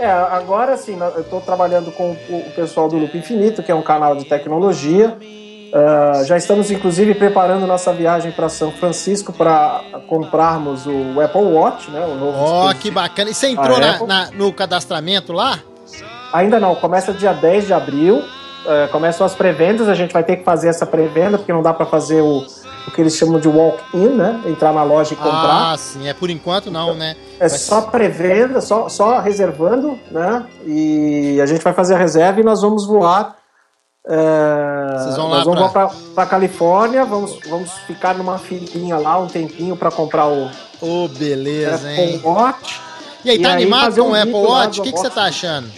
É, 0.00 0.10
agora 0.10 0.76
sim, 0.78 0.98
eu 0.98 1.20
estou 1.20 1.40
trabalhando 1.42 1.92
com 1.92 2.12
o 2.12 2.50
pessoal 2.56 2.88
do 2.88 2.96
Loop 2.96 3.16
Infinito, 3.18 3.62
que 3.62 3.70
é 3.70 3.74
um 3.74 3.82
canal 3.82 4.16
de 4.16 4.24
tecnologia. 4.24 5.16
Ah, 5.72 6.22
já 6.24 6.36
estamos, 6.38 6.70
inclusive, 6.70 7.14
preparando 7.14 7.66
nossa 7.66 7.92
viagem 7.92 8.32
para 8.32 8.48
São 8.48 8.72
Francisco 8.72 9.30
para 9.32 9.82
comprarmos 10.08 10.86
o 10.86 11.20
Apple 11.20 11.42
Watch, 11.42 11.90
né? 11.90 12.00
O 12.06 12.14
novo 12.14 12.32
dispositivo. 12.42 12.80
que 12.82 12.90
bacana. 12.90 13.30
E 13.30 13.34
você 13.34 13.48
entrou 13.48 13.78
na- 13.78 14.06
na- 14.06 14.30
no 14.32 14.52
cadastramento 14.52 15.32
lá? 15.34 15.60
Ainda 16.32 16.58
não, 16.58 16.74
começa 16.74 17.12
dia 17.12 17.32
10 17.34 17.66
de 17.66 17.72
abril. 17.74 18.22
eh, 18.66 18.88
começam 18.92 19.24
as 19.26 19.34
pré-vendas, 19.34 19.88
a 19.88 19.94
gente 19.94 20.12
vai 20.12 20.22
ter 20.22 20.36
que 20.36 20.44
fazer 20.44 20.68
essa 20.68 20.84
pré-venda, 20.84 21.38
porque 21.38 21.50
não 21.50 21.62
dá 21.62 21.72
para 21.72 21.86
fazer 21.86 22.20
o, 22.20 22.44
o 22.86 22.90
que 22.90 23.00
eles 23.00 23.14
chamam 23.16 23.38
de 23.40 23.48
walk-in, 23.48 24.08
né? 24.08 24.40
Entrar 24.46 24.72
na 24.72 24.82
loja 24.82 25.12
e 25.14 25.16
comprar. 25.16 25.72
Ah, 25.72 25.76
sim. 25.76 26.08
É 26.08 26.14
por 26.14 26.30
enquanto 26.30 26.70
não, 26.70 26.94
né? 26.94 27.16
É 27.38 27.48
Vai 27.48 27.58
só 27.58 27.82
pré-venda, 27.82 28.60
só, 28.60 28.88
só 28.88 29.18
reservando, 29.20 29.98
né? 30.10 30.44
E 30.66 31.40
a 31.40 31.46
gente 31.46 31.62
vai 31.62 31.72
fazer 31.72 31.94
a 31.94 31.98
reserva 31.98 32.40
e 32.40 32.44
nós 32.44 32.60
vamos 32.62 32.86
voar. 32.86 33.36
é, 34.06 34.96
Vocês 34.98 35.16
vão 35.16 35.28
nós 35.28 35.38
lá 35.38 35.44
vamos 35.54 35.72
pra- 35.72 35.86
voar 35.86 35.96
para 36.14 36.26
Califórnia, 36.26 37.04
vamos, 37.04 37.38
vamos 37.48 37.70
ficar 37.86 38.14
numa 38.14 38.38
filinha 38.38 38.96
lá 38.98 39.18
um 39.18 39.26
tempinho 39.26 39.76
para 39.76 39.90
comprar 39.90 40.26
o 40.26 40.50
Ô, 40.80 41.06
beleza, 41.08 41.88
Apple 41.88 42.02
hein? 42.02 42.20
Watch. 42.24 42.80
E 43.24 43.30
aí, 43.30 43.38
tá 43.38 43.48
E 43.50 43.52
aí 43.52 43.62
animado 43.62 43.94
com 43.96 44.08
um 44.08 44.10
o 44.12 44.14
Apple 44.14 44.32
Watch? 44.32 44.80
O 44.80 44.82
que, 44.82 44.92
que 44.92 44.98
você 44.98 45.10
tá 45.10 45.24
achando? 45.24 45.68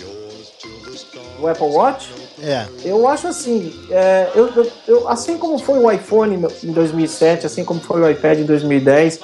O 1.40 1.48
Apple 1.48 1.66
Watch? 1.66 2.11
É. 2.42 2.66
Eu 2.84 3.06
acho 3.06 3.28
assim, 3.28 3.72
é, 3.90 4.30
eu, 4.34 4.48
eu- 4.56 4.72
eu- 4.88 5.08
assim 5.08 5.38
como 5.38 5.58
foi 5.58 5.78
o 5.78 5.90
iPhone 5.90 6.34
em 6.64 6.72
2007, 6.72 7.46
assim 7.46 7.64
como 7.64 7.80
foi 7.80 8.00
o 8.00 8.10
iPad 8.10 8.40
em 8.40 8.44
2010 8.44 9.20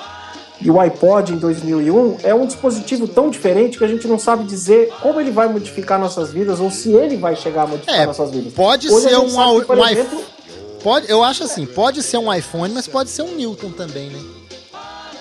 e 0.60 0.70
o 0.70 0.78
iPod 0.80 1.32
em 1.32 1.36
2001, 1.36 2.18
é 2.22 2.32
um 2.34 2.46
dispositivo 2.46 3.08
tão 3.08 3.28
diferente 3.28 3.76
que 3.76 3.84
a 3.84 3.88
gente 3.88 4.06
não 4.06 4.18
sabe 4.18 4.44
dizer 4.44 4.92
como 5.02 5.20
ele 5.20 5.30
vai 5.32 5.48
modificar 5.48 5.98
nossas 5.98 6.30
vidas 6.32 6.60
ou 6.60 6.70
se 6.70 6.92
ele 6.92 7.16
vai 7.16 7.34
chegar 7.34 7.62
a 7.62 7.66
modificar 7.66 8.00
É, 8.02 8.06
nossas 8.06 8.30
vidas. 8.30 8.52
pode 8.52 8.88
Hoje 8.88 9.08
ser 9.08 9.18
um, 9.18 9.28
sabe 9.28 9.50
um 9.50 9.84
exemplo, 9.86 10.04
iPhone. 10.20 10.24
Pode, 10.82 11.10
eu 11.10 11.24
acho 11.24 11.42
assim, 11.42 11.66
pode 11.66 12.02
ser 12.04 12.18
um 12.18 12.32
iPhone, 12.32 12.72
mas 12.72 12.86
pode 12.86 13.10
ser 13.10 13.22
um 13.22 13.34
Newton 13.34 13.70
também, 13.72 14.10
né? 14.10 14.20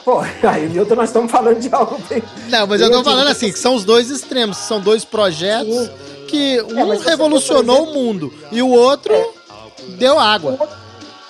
Pô, 0.05 0.19
aí, 0.47 0.69
Milton, 0.69 0.95
nós 0.95 1.09
estamos 1.09 1.31
falando 1.31 1.59
de 1.59 1.67
algo 1.73 1.97
bem. 2.07 2.21
Não, 2.49 2.65
mas 2.67 2.79
eu 2.79 2.91
tô 2.91 3.03
falando 3.03 3.27
assim, 3.27 3.51
que 3.51 3.57
são 3.59 3.73
os 3.75 3.83
dois 3.83 4.09
extremos, 4.11 4.57
são 4.57 4.79
dois 4.79 5.03
projetos 5.03 5.75
Sim. 5.75 5.89
Que 6.27 6.57
É, 6.57 6.63
um 6.63 6.85
você 6.87 7.09
revolucionou 7.09 7.87
por 7.87 7.91
o 7.91 7.93
mundo 7.93 8.33
e 8.51 8.61
o 8.61 8.69
outro 8.69 9.13
deu 9.97 10.19
água. 10.19 10.57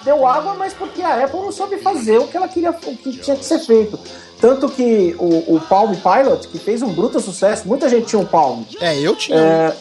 deu 0.03 0.25
água, 0.25 0.55
mas 0.55 0.73
porque 0.73 1.01
a 1.01 1.23
Apple 1.23 1.39
não 1.39 1.51
soube 1.51 1.77
fazer 1.77 2.17
o 2.17 2.27
que 2.27 2.35
ela 2.35 2.47
queria, 2.47 2.71
o 2.71 2.97
que 2.97 3.17
tinha 3.17 3.35
que 3.35 3.45
ser 3.45 3.59
feito. 3.59 3.99
Tanto 4.39 4.69
que 4.69 5.15
o, 5.17 5.55
o 5.55 5.61
Palm 5.61 5.93
Pilot, 5.95 6.47
que 6.47 6.59
fez 6.59 6.81
um 6.81 6.93
bruto 6.93 7.19
sucesso, 7.19 7.67
muita 7.67 7.89
gente 7.89 8.07
tinha 8.07 8.21
um 8.21 8.25
Palm. 8.25 8.63
É, 8.79 8.97
eu 8.99 9.15
tinha. 9.15 9.37
É, 9.37 9.73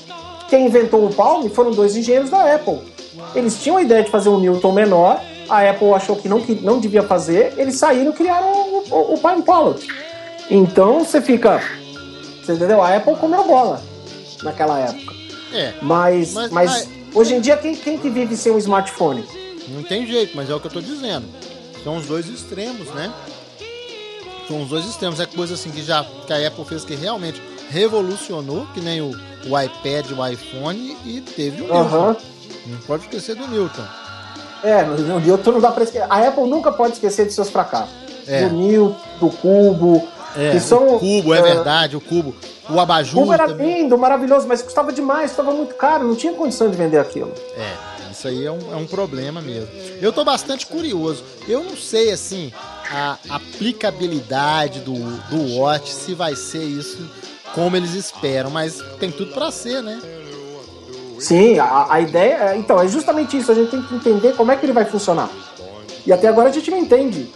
quem 0.48 0.66
inventou 0.66 1.04
o 1.04 1.14
Palm 1.14 1.48
foram 1.48 1.72
dois 1.72 1.96
engenheiros 1.96 2.30
da 2.30 2.54
Apple. 2.54 2.78
Eles 3.34 3.60
tinham 3.62 3.76
a 3.76 3.82
ideia 3.82 4.02
de 4.02 4.10
fazer 4.10 4.28
um 4.28 4.38
Newton 4.38 4.72
menor, 4.72 5.20
a 5.48 5.68
Apple 5.68 5.92
achou 5.92 6.16
que 6.16 6.28
não, 6.28 6.40
que 6.40 6.54
não 6.54 6.78
devia 6.78 7.02
fazer, 7.02 7.54
eles 7.56 7.76
saíram 7.76 8.12
e 8.12 8.14
criaram 8.14 8.50
o, 8.50 8.84
o, 8.90 9.14
o 9.14 9.18
Palm 9.18 9.42
Pilot. 9.42 9.86
Então 10.50 11.04
você 11.04 11.20
fica. 11.20 11.60
Você 12.42 12.52
entendeu? 12.52 12.80
A 12.82 12.94
Apple 12.94 13.16
comeu 13.16 13.44
bola 13.44 13.80
naquela 14.42 14.78
época. 14.78 15.14
É, 15.52 15.74
Mas, 15.80 16.34
Mas- 16.34 16.50
mas, 16.50 16.88
hoje 17.14 17.34
em 17.34 17.40
dia, 17.40 17.56
quem, 17.56 17.74
quem 17.74 17.98
que 17.98 18.10
vive 18.10 18.36
sem 18.36 18.52
um 18.52 18.58
smartphone? 18.58 19.24
não 19.68 19.82
tem 19.82 20.06
jeito, 20.06 20.36
mas 20.36 20.48
é 20.48 20.54
o 20.54 20.60
que 20.60 20.66
eu 20.66 20.70
tô 20.70 20.80
dizendo. 20.80 21.26
São 21.82 21.96
os 21.96 22.06
dois 22.06 22.28
extremos, 22.28 22.88
né? 22.94 23.12
São 24.48 24.62
os 24.62 24.68
dois 24.68 24.84
extremos. 24.84 25.18
É 25.20 25.26
coisa 25.26 25.54
assim 25.54 25.70
que 25.70 25.82
já 25.82 26.04
que 26.26 26.32
a 26.32 26.48
Apple 26.48 26.64
fez 26.64 26.84
que 26.84 26.94
realmente 26.94 27.40
revolucionou, 27.70 28.66
que 28.74 28.80
nem 28.80 29.00
o, 29.00 29.10
o 29.10 29.60
iPad, 29.60 30.10
o 30.12 30.26
iPhone, 30.26 30.96
e 31.04 31.20
teve 31.20 31.62
o 31.62 31.64
Newton. 31.64 31.78
Aham. 31.78 32.16
Não 32.66 32.78
pode 32.78 33.04
esquecer 33.04 33.34
do 33.36 33.46
Newton. 33.48 33.84
É, 34.62 34.82
no 34.84 35.20
Newton 35.20 35.52
não 35.52 35.60
dá 35.60 35.70
pra 35.70 35.84
esquecer. 35.84 36.06
A 36.08 36.26
Apple 36.26 36.48
nunca 36.48 36.72
pode 36.72 36.94
esquecer 36.94 37.26
de 37.26 37.32
seus 37.32 37.50
fracassos. 37.50 37.94
É. 38.26 38.46
Do 38.48 38.54
Newton, 38.56 38.96
do 39.20 39.30
Cubo. 39.30 40.08
É, 40.36 40.50
que 40.50 40.60
são, 40.60 40.96
o 40.96 40.98
cubo, 40.98 41.32
é 41.32 41.38
ah, 41.38 41.42
verdade, 41.42 41.96
o 41.96 42.00
cubo. 42.00 42.34
O 42.68 42.80
abajur 42.80 43.20
Cubo 43.20 43.32
era 43.32 43.46
também. 43.48 43.82
lindo, 43.82 43.96
maravilhoso, 43.96 44.46
mas 44.48 44.62
custava 44.62 44.92
demais, 44.92 45.30
custava 45.30 45.52
muito 45.52 45.74
caro, 45.74 46.04
não 46.06 46.16
tinha 46.16 46.32
condição 46.32 46.68
de 46.70 46.76
vender 46.76 46.98
aquilo. 46.98 47.32
É, 47.56 47.72
isso 48.12 48.26
aí 48.28 48.44
é 48.44 48.50
um, 48.50 48.72
é 48.72 48.76
um 48.76 48.86
problema 48.86 49.40
mesmo. 49.40 49.68
Eu 50.00 50.12
tô 50.12 50.24
bastante 50.24 50.66
curioso. 50.66 51.22
Eu 51.48 51.62
não 51.62 51.76
sei, 51.76 52.10
assim, 52.10 52.52
a 52.90 53.16
aplicabilidade 53.28 54.80
do, 54.80 54.94
do 54.94 55.56
Watch, 55.58 55.90
se 55.92 56.14
vai 56.14 56.34
ser 56.34 56.64
isso 56.64 57.08
como 57.54 57.76
eles 57.76 57.94
esperam, 57.94 58.50
mas 58.50 58.82
tem 58.98 59.10
tudo 59.10 59.32
pra 59.32 59.50
ser, 59.50 59.82
né? 59.82 60.00
Sim, 61.18 61.58
a, 61.58 61.86
a 61.90 62.00
ideia. 62.00 62.50
é- 62.52 62.56
Então, 62.56 62.80
é 62.80 62.86
justamente 62.88 63.36
isso. 63.38 63.50
A 63.50 63.54
gente 63.54 63.70
tem 63.70 63.82
que 63.82 63.94
entender 63.94 64.34
como 64.34 64.52
é 64.52 64.56
que 64.56 64.66
ele 64.66 64.72
vai 64.72 64.84
funcionar. 64.84 65.30
E 66.04 66.12
até 66.12 66.28
agora 66.28 66.48
a 66.48 66.52
gente 66.52 66.70
não 66.70 66.78
entende. 66.78 67.28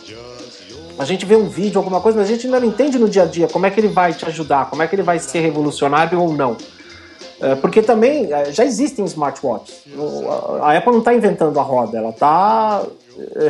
A 1.01 1.05
gente 1.07 1.25
vê 1.25 1.35
um 1.35 1.49
vídeo, 1.49 1.79
alguma 1.79 1.99
coisa, 1.99 2.19
mas 2.19 2.29
a 2.29 2.31
gente 2.31 2.45
ainda 2.45 2.61
não 2.61 2.69
entende 2.69 2.99
no 2.99 3.09
dia 3.09 3.23
a 3.23 3.25
dia 3.25 3.49
como 3.49 3.65
é 3.65 3.71
que 3.71 3.81
ele 3.81 3.89
vai 3.89 4.13
te 4.13 4.27
ajudar, 4.27 4.69
como 4.69 4.83
é 4.83 4.87
que 4.87 4.95
ele 4.95 5.03
vai 5.03 5.19
ser 5.19 5.41
revolucionário 5.41 6.21
ou 6.21 6.31
não. 6.31 6.59
É, 7.41 7.55
Porque 7.57 7.83
também 7.83 8.33
é, 8.33 8.53
já 8.53 8.65
existem 8.65 9.05
smartwatches. 9.07 9.83
A 10.61 10.67
a 10.71 10.77
Apple 10.79 10.93
não 10.93 10.99
está 11.01 11.15
inventando 11.15 11.59
a 11.59 11.63
roda, 11.63 11.97
ela 11.99 12.11
está 12.11 12.85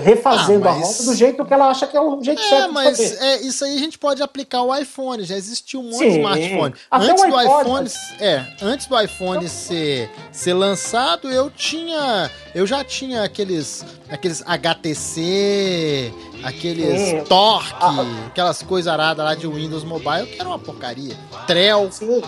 refazendo 0.03 0.66
Ah, 0.66 0.72
a 0.72 0.74
mas- 0.74 0.99
roda 0.99 1.11
do 1.11 1.14
jeito 1.16 1.45
que 1.45 1.55
ela 1.55 1.68
acha 1.68 1.86
que 1.86 1.97
é 1.97 2.01
o 2.01 2.20
jeito 2.22 2.41
É, 2.41 2.49
certo 2.49 2.68
de 2.68 2.72
mas 2.74 2.97
fazer. 2.99 3.18
é, 3.24 3.36
isso 3.43 3.64
aí 3.64 3.74
a 3.76 3.78
gente 3.78 3.99
pode 3.99 4.20
aplicar 4.22 4.62
o 4.62 4.74
iPhone. 4.74 5.22
Já 5.24 5.36
existiu 5.36 5.80
um 5.80 5.84
monte 5.84 5.99
de 5.99 6.12
Sim. 6.12 6.16
smartphone. 6.18 6.74
Até 6.91 7.11
antes 7.11 7.24
o 7.24 7.28
do 7.28 7.36
iPod, 7.36 7.61
iPhone, 7.62 7.82
mas- 7.84 8.20
é, 8.20 8.47
antes 8.62 8.86
do 8.86 9.01
iPhone 9.01 9.49
ser, 9.49 10.11
ser 10.32 10.55
lançado, 10.55 11.30
eu 11.30 11.51
tinha, 11.51 12.30
eu 12.55 12.66
já 12.66 12.82
tinha 12.82 13.22
aqueles, 13.22 13.84
aqueles 14.11 14.43
HTC, 14.45 16.12
aqueles 16.43 17.01
Sim. 17.01 17.20
Torque, 17.24 17.74
Ah, 17.80 18.05
aquelas 18.28 18.62
coisas 18.62 18.93
aradas 18.93 19.24
lá 19.24 19.34
de 19.34 19.47
Windows 19.47 19.84
Mobile 19.84 20.26
que 20.26 20.41
era 20.41 20.49
uma 20.49 20.59
porcaria. 20.59 21.14
Trell, 21.47 21.91
Sim. 21.93 22.22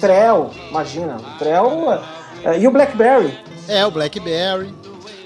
Trell, 0.00 0.50
imagina. 0.70 1.16
Trell. 1.38 1.92
é, 2.44 2.58
e 2.58 2.66
o 2.66 2.70
BlackBerry. 2.70 3.38
é 3.68 3.84
o 3.86 3.90
BlackBerry. 3.90 4.74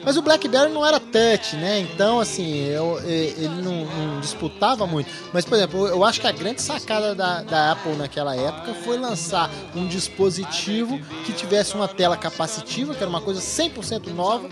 Mas 0.06 0.18
o 0.18 0.22
BlackBerry 0.22 0.70
não 0.70 0.84
era 0.84 1.00
touch, 1.00 1.56
né? 1.56 1.78
Então, 1.80 2.20
assim, 2.20 2.66
eu- 2.66 3.00
ele 3.06 3.48
não, 3.62 3.86
não 3.86 4.20
disputava 4.20 4.86
muito. 4.86 5.08
Mas, 5.32 5.46
por 5.46 5.54
exemplo, 5.54 5.86
eu 5.86 6.04
acho 6.04 6.20
que 6.20 6.26
a 6.26 6.32
grande 6.32 6.60
sacada 6.60 7.14
da, 7.14 7.40
da 7.40 7.72
Apple 7.72 7.92
naquela 7.96 8.36
época 8.36 8.74
foi 8.84 8.98
lançar 8.98 9.48
um 9.74 9.86
dispositivo 9.86 11.00
que 11.24 11.32
tivesse 11.32 11.74
uma 11.74 11.88
tela 11.88 12.18
capacitiva, 12.18 12.94
que 12.94 13.00
era 13.02 13.08
uma 13.08 13.22
coisa 13.22 13.40
100% 13.40 14.08
nova. 14.12 14.46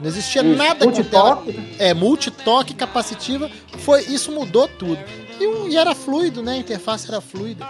Não 0.00 0.08
existia 0.08 0.42
Isso, 0.42 0.56
nada 0.58 0.84
com 0.84 0.90
tela. 1.04 1.44
É, 1.78 1.94
multitoque 1.94 2.74
capacitiva. 2.74 3.48
Foi, 3.78 4.00
isso 4.02 4.32
mudou 4.32 4.66
tudo. 4.66 4.98
E, 5.38 5.68
e 5.70 5.76
era 5.76 5.94
fluido, 5.94 6.42
né? 6.42 6.54
A 6.54 6.56
interface 6.56 7.06
era 7.08 7.20
fluida. 7.20 7.64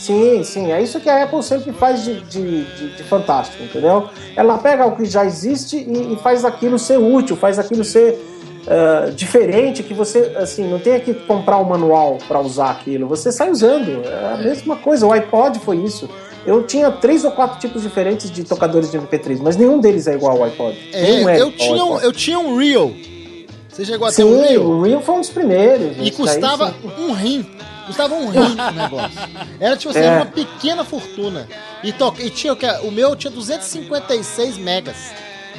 Sim, 0.00 0.42
sim, 0.42 0.72
é 0.72 0.80
isso 0.82 0.98
que 0.98 1.08
a 1.10 1.24
Apple 1.24 1.42
sempre 1.42 1.72
faz 1.72 2.02
de, 2.02 2.20
de, 2.22 2.64
de- 2.64 2.96
de 2.96 3.02
fantástico, 3.02 3.62
entendeu? 3.62 4.08
Ela 4.34 4.56
pega 4.56 4.86
o 4.86 4.96
que 4.96 5.04
já 5.04 5.26
existe 5.26 5.76
e, 5.76 6.14
e 6.14 6.16
faz 6.16 6.42
aquilo 6.44 6.78
ser 6.78 6.98
útil, 6.98 7.36
faz 7.36 7.58
aquilo 7.58 7.84
ser 7.84 8.18
ah, 8.66 9.10
diferente, 9.14 9.82
que 9.82 9.92
você 9.92 10.32
assim 10.36 10.66
não 10.70 10.78
tenha 10.78 10.98
que 11.00 11.12
comprar 11.12 11.58
um 11.58 11.64
manual 11.64 12.16
para 12.26 12.40
usar 12.40 12.70
aquilo, 12.70 13.06
você 13.06 13.30
sai 13.30 13.50
usando. 13.50 14.02
É 14.06 14.34
a 14.34 14.36
mesma 14.38 14.76
coisa, 14.76 15.06
o 15.06 15.12
iPod 15.12 15.58
foi 15.58 15.76
isso. 15.76 16.08
Eu 16.46 16.62
tinha 16.62 16.90
três 16.90 17.22
ou 17.22 17.32
quatro 17.32 17.58
tipos 17.60 17.82
diferentes 17.82 18.30
de 18.30 18.42
tocadores 18.44 18.90
de 18.90 18.98
MP3, 18.98 19.40
mas 19.42 19.56
nenhum 19.58 19.78
deles 19.78 20.06
é 20.06 20.14
igual 20.14 20.38
ao 20.38 20.44
iPod. 20.44 20.78
É, 20.94 21.02
Nenhum 21.02 21.28
eu, 21.28 21.52
tinha 21.52 21.84
um, 21.84 21.98
eu 22.00 22.12
tinha 22.12 22.38
um 22.38 22.56
Real. 22.56 22.90
Você 23.68 23.84
chegou 23.84 24.08
o 24.08 24.10
Sim, 24.10 24.46
Rio? 24.46 24.62
o 24.62 24.82
Rio 24.82 25.00
foi 25.02 25.14
um 25.16 25.20
dos 25.20 25.28
primeiros. 25.28 25.92
E 25.98 26.04
gente. 26.04 26.12
custava 26.12 26.68
Aí 26.68 27.04
um 27.04 27.12
rim. 27.12 27.46
Custava 27.90 28.14
um 28.14 28.30
rim 28.30 28.38
o 28.38 28.70
negócio. 28.72 29.18
Era 29.58 29.76
tipo 29.76 29.90
assim, 29.90 30.00
É. 30.00 30.10
uma 30.16 30.26
pequena 30.26 30.84
fortuna. 30.84 31.48
E, 31.82 31.92
to... 31.92 32.14
e 32.18 32.30
tinha 32.30 32.52
o 32.52 32.56
que? 32.56 32.66
O 32.82 32.90
meu 32.90 33.14
tinha 33.16 33.30
256 33.30 34.56
megas. 34.58 34.96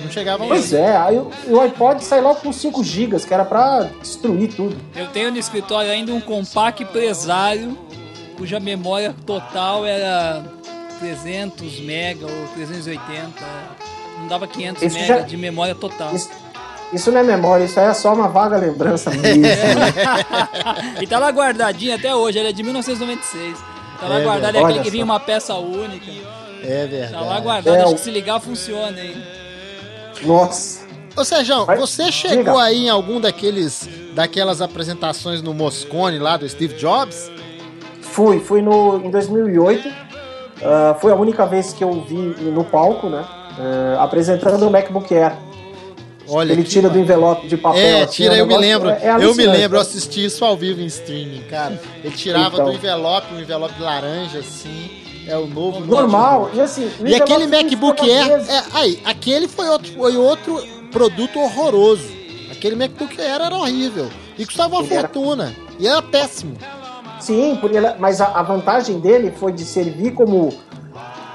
Não 0.03 0.09
chegava 0.09 0.47
Pois 0.47 0.73
é, 0.73 0.97
aí 0.97 1.17
o, 1.17 1.29
o 1.47 1.59
iPod 1.59 2.03
saiu 2.03 2.23
logo 2.23 2.39
com 2.41 2.51
5 2.51 2.83
GB, 2.83 3.19
que 3.19 3.33
era 3.33 3.45
pra 3.45 3.89
destruir 4.01 4.51
tudo. 4.53 4.75
Eu 4.95 5.07
tenho 5.07 5.29
no 5.31 5.37
escritório 5.37 5.91
ainda 5.91 6.11
um 6.13 6.19
compact 6.21 6.81
empresário 6.81 7.77
cuja 8.37 8.59
memória 8.59 9.13
total 9.27 9.85
era 9.85 10.43
300 10.99 11.79
mega 11.81 12.25
ou 12.25 12.47
380. 12.55 13.31
Não 14.19 14.27
dava 14.27 14.47
500 14.47 14.81
Isso 14.81 14.95
mega 14.95 15.07
já- 15.07 15.19
de 15.21 15.37
memória 15.37 15.75
total. 15.75 16.15
Isso, 16.15 16.29
isso 16.93 17.11
não 17.11 17.19
é 17.19 17.23
memória, 17.23 17.63
isso 17.63 17.79
aí 17.79 17.87
é 17.87 17.93
só 17.93 18.13
uma 18.13 18.27
vaga 18.27 18.57
lembrança 18.57 19.09
mesmo. 19.15 19.43
e 21.01 21.07
tá 21.07 21.19
lá 21.19 21.29
guardadinho 21.29 21.95
até 21.95 22.13
hoje, 22.15 22.39
ele 22.39 22.49
é 22.49 22.51
de 22.53 22.63
1996. 22.63 23.57
Tá 23.99 24.07
lá 24.07 24.19
É, 24.19 24.23
guardado, 24.23 24.53
velho. 24.53 24.65
é 24.65 24.69
aquele 24.69 24.83
que 24.83 24.89
vinha 24.89 25.03
uma 25.05 25.19
peça 25.19 25.53
única. 25.55 26.11
É 26.63 26.85
verdade. 26.87 27.13
Tá 27.13 27.21
lá 27.21 27.39
guardado, 27.39 27.75
É, 27.75 27.81
acho 27.83 27.91
o- 27.91 27.95
que 27.95 28.01
se 28.01 28.11
ligar 28.11 28.39
funciona, 28.39 28.99
hein? 28.99 29.15
Nossa. 30.23 30.81
Ô 31.15 31.23
Sérgio, 31.25 31.65
Vai- 31.65 31.77
você 31.77 32.11
chegou 32.11 32.37
diga. 32.37 32.61
aí 32.63 32.85
em 32.85 32.89
algum 32.89 33.19
daqueles 33.19 33.87
daquelas 34.13 34.61
apresentações 34.61 35.41
no 35.41 35.53
Moscone 35.53 36.19
lá 36.19 36.37
do 36.37 36.47
Steve 36.47 36.75
Jobs? 36.75 37.29
Fui, 38.01 38.39
fui 38.39 38.61
no, 38.61 38.97
em 39.05 39.09
2008. 39.11 39.89
ah, 40.63 40.95
foi 41.01 41.11
a 41.11 41.15
única 41.15 41.45
vez 41.45 41.73
que 41.73 41.83
eu 41.83 42.01
vi 42.07 42.15
no 42.15 42.63
palco, 42.63 43.09
né? 43.09 43.25
ah, 43.59 44.03
apresentando 44.03 44.67
o 44.67 44.71
MacBook 44.71 45.13
Air. 45.13 45.33
Olha, 46.33 46.53
Ele 46.53 46.63
tira 46.63 46.89
do 46.89 46.97
envelope 46.97 47.45
de 47.47 47.57
papel. 47.57 47.81
É, 47.81 48.03
assim, 48.03 48.13
tira, 48.23 48.33
um 48.35 48.37
eu 48.37 48.47
me 48.47 48.57
lembro. 48.57 48.89
é- 48.89 48.99
é 49.03 49.15
eu 49.25 49.35
me 49.35 49.45
lembro, 49.45 49.77
eu 49.77 49.81
assisti 49.81 50.23
isso 50.23 50.45
ao 50.45 50.55
vivo 50.55 50.81
em 50.81 50.85
streaming, 50.85 51.41
cara. 51.49 51.79
Ele 52.03 52.15
tirava 52.15 52.53
Então. 52.55 52.65
do 52.65 52.71
envelope, 52.73 53.33
um 53.33 53.39
envelope 53.39 53.81
laranja, 53.81 54.39
assim. 54.39 54.89
É 55.27 55.37
o 55.37 55.45
novo 55.45 55.81
Normal, 55.85 56.49
e 56.53 56.59
assim... 56.61 56.89
E 57.05 57.13
aquele 57.13 57.45
MacBook 57.47 58.01
Air. 58.09 58.31
É, 58.49 58.63
aí, 58.73 58.99
aquele 59.05 59.47
foi 59.47 59.67
outro, 59.69 59.91
foi 59.93 60.17
outro 60.17 60.63
produto 60.91 61.39
horroroso. 61.39 62.09
Aquele 62.51 62.75
MacBook 62.75 63.19
Air 63.21 63.41
era 63.41 63.55
horrível. 63.55 64.09
E 64.37 64.45
custava 64.45 64.75
uma 64.75 64.83
Ele 64.83 64.93
era- 64.93 65.01
fortuna. 65.07 65.53
E 65.77 65.87
era 65.87 66.01
péssimo. 66.01 66.55
Sim, 67.19 67.59
mas 67.99 68.19
a, 68.19 68.41
vantagem 68.41 68.99
dele 68.99 69.31
foi 69.37 69.51
de 69.51 69.63
servir 69.63 70.11
como 70.11 70.51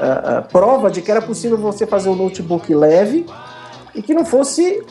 ah, 0.00 0.38
ah, 0.38 0.42
prova 0.42 0.90
de 0.90 1.00
que 1.00 1.10
era 1.10 1.22
possível 1.22 1.56
você 1.56 1.86
fazer 1.86 2.08
um 2.08 2.16
notebook 2.16 2.74
leve 2.74 3.24
e 3.96 4.02
que 4.02 4.14
não 4.14 4.24
fosse 4.24 4.84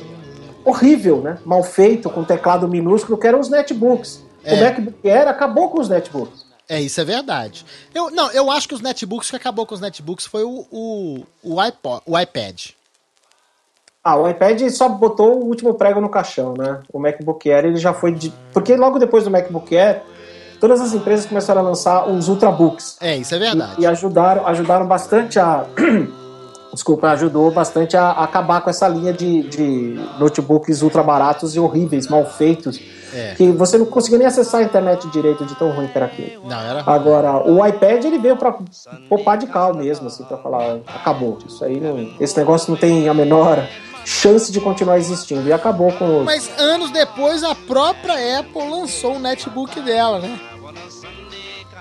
horrível, 0.66 1.22
né? 1.22 1.38
Mal 1.46 1.64
feito, 1.64 2.10
com 2.10 2.24
teclado 2.24 2.68
minúsculo, 2.68 3.18
que 3.18 3.28
eram 3.28 3.40
os 3.40 3.50
netbooks. 3.50 4.26
É. 4.44 4.56
O 4.56 4.60
MacBook 4.60 5.10
Air 5.10 5.28
acabou 5.28 5.70
com 5.70 5.80
os 5.80 5.88
netbooks. 5.88 6.46
É, 6.68 6.82
isso 6.82 7.00
é 7.00 7.04
verdade. 7.04 7.64
Eu, 7.94 8.10
não, 8.10 8.32
eu 8.32 8.50
acho 8.50 8.68
que 8.68 8.74
os 8.74 8.82
netbooks 8.82 9.30
que 9.30 9.36
acabou 9.36 9.66
com 9.66 9.76
os 9.76 9.82
netbooks 9.82 10.26
foi 10.26 10.44
o, 10.44 10.66
o, 10.72 11.24
o, 11.44 11.60
iPod, 11.60 12.02
o 12.06 12.20
iPad. 12.20 12.70
Ah, 14.04 14.18
o 14.18 14.28
iPad 14.28 14.68
só 14.70 14.90
botou 14.90 15.40
o 15.40 15.46
último 15.46 15.76
prego 15.76 16.02
no 16.02 16.10
caixão, 16.10 16.56
né? 16.58 16.82
O 16.92 17.00
MacBook 17.00 17.52
Air 17.52 17.66
ele 17.66 17.78
já 17.78 17.94
foi 17.94 18.12
de... 18.14 18.34
Porque 18.52 18.76
logo 18.76 18.98
depois 18.98 19.24
do 19.24 19.32
MacBook 19.32 19.76
Air, 19.76 20.02
todas 20.60 20.82
as 20.82 20.94
empresas 20.94 21.28
começaram 21.28 21.62
a 21.62 21.64
lançar 21.64 22.08
os 22.08 22.28
Ultrabooks. 22.28 22.98
É, 23.00 23.16
isso 23.16 23.34
é 23.36 23.40
verdade. 23.40 23.76
E, 23.78 23.84
e 23.84 23.86
ajudaram, 23.86 24.48
ajudaram 24.48 24.88
bastante 24.88 25.40
a. 25.40 25.66
Desculpa, 26.76 27.10
ajudou 27.12 27.50
bastante 27.52 27.96
a, 27.96 28.08
a 28.08 28.26
acabar 28.26 28.60
com 28.60 28.70
essa 28.70 28.86
linha 28.86 29.14
de, 29.14 29.44
de 29.44 30.00
notebooks 30.20 30.82
ultra 30.82 31.02
baratos 31.02 31.56
e 31.56 31.60
horríveis, 31.60 32.10
mal 32.10 32.26
feitos. 32.26 32.82
É. 33.14 33.34
Que 33.34 33.50
você 33.50 33.78
não 33.78 33.86
conseguia 33.86 34.18
nem 34.18 34.28
acessar 34.28 34.60
a 34.60 34.64
internet 34.66 35.10
direito 35.10 35.46
de 35.46 35.56
tão 35.56 35.72
ruim 35.72 35.88
que 35.88 35.98
era 35.98 36.08
aquilo. 36.08 36.46
Não, 36.46 36.60
era. 36.60 36.84
Agora, 36.86 37.50
o 37.50 37.66
iPad 37.66 38.04
ele 38.04 38.20
veio 38.20 38.36
pra 38.36 38.54
popar 39.08 39.38
de 39.38 39.48
cal 39.48 39.74
mesmo, 39.74 40.08
assim, 40.08 40.26
pra 40.26 40.36
falar, 40.38 40.80
acabou. 40.86 41.38
Isso 41.48 41.64
aí 41.64 41.80
não. 41.80 42.12
Esse 42.20 42.38
negócio 42.38 42.70
não 42.70 42.78
tem 42.78 43.08
a 43.08 43.14
menor 43.14 43.66
chance 44.04 44.52
de 44.52 44.60
continuar 44.60 44.98
existindo. 44.98 45.48
E 45.48 45.54
acabou 45.54 45.94
com 45.94 46.20
os. 46.20 46.26
Mas 46.26 46.52
anos 46.60 46.92
depois, 46.92 47.42
a 47.42 47.56
própria 47.56 48.40
Apple 48.40 48.70
lançou 48.70 49.16
um 49.16 49.20
netbook 49.20 49.80
dela, 49.80 50.20
né? 50.20 50.38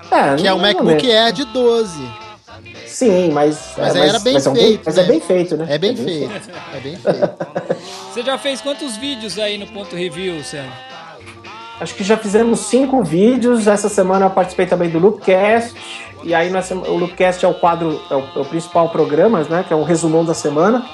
É, 0.09 0.35
Que 0.37 0.47
é 0.47 0.53
o 0.53 0.59
MacBook. 0.59 1.11
Air 1.11 1.33
de 1.33 1.43
12. 1.43 2.24
Sim, 2.95 3.31
mas. 3.31 3.73
Mas 3.77 3.93
é, 3.93 4.01
aí 4.01 4.07
era 4.07 4.19
bem 4.19 4.33
mas 4.35 4.47
é 4.47 4.49
um 4.49 4.55
feito, 4.55 4.83
mas 4.85 4.95
né? 4.95 5.03
é 5.03 5.05
bem 5.05 5.19
feito, 5.19 5.57
né? 5.57 5.65
É 5.67 5.77
bem 5.77 5.97
feito. 5.97 6.31
É 6.73 6.79
bem 6.79 6.95
feito. 6.95 7.29
Você 8.13 8.23
já 8.23 8.37
fez 8.37 8.61
quantos 8.61 8.95
vídeos 8.95 9.37
aí 9.37 9.57
no 9.57 9.67
ponto 9.67 9.97
review, 9.97 10.41
Sérgio? 10.41 10.71
Acho 11.77 11.93
que 11.93 12.05
já 12.05 12.15
fizemos 12.15 12.61
cinco 12.61 13.03
vídeos. 13.03 13.67
Essa 13.67 13.89
semana 13.89 14.27
eu 14.27 14.29
participei 14.29 14.65
também 14.65 14.89
do 14.89 14.97
Loopcast. 14.97 15.75
E 16.23 16.33
aí 16.33 16.49
nós, 16.49 16.71
o 16.71 16.95
Loopcast 16.95 17.43
é 17.43 17.47
o 17.49 17.53
quadro, 17.55 18.01
é 18.09 18.15
o, 18.15 18.23
é 18.33 18.39
o 18.39 18.45
principal 18.45 18.87
programa, 18.87 19.43
né? 19.43 19.65
Que 19.67 19.73
é 19.73 19.75
um 19.75 19.83
resumão 19.83 20.23
da 20.23 20.33
semana. 20.33 20.85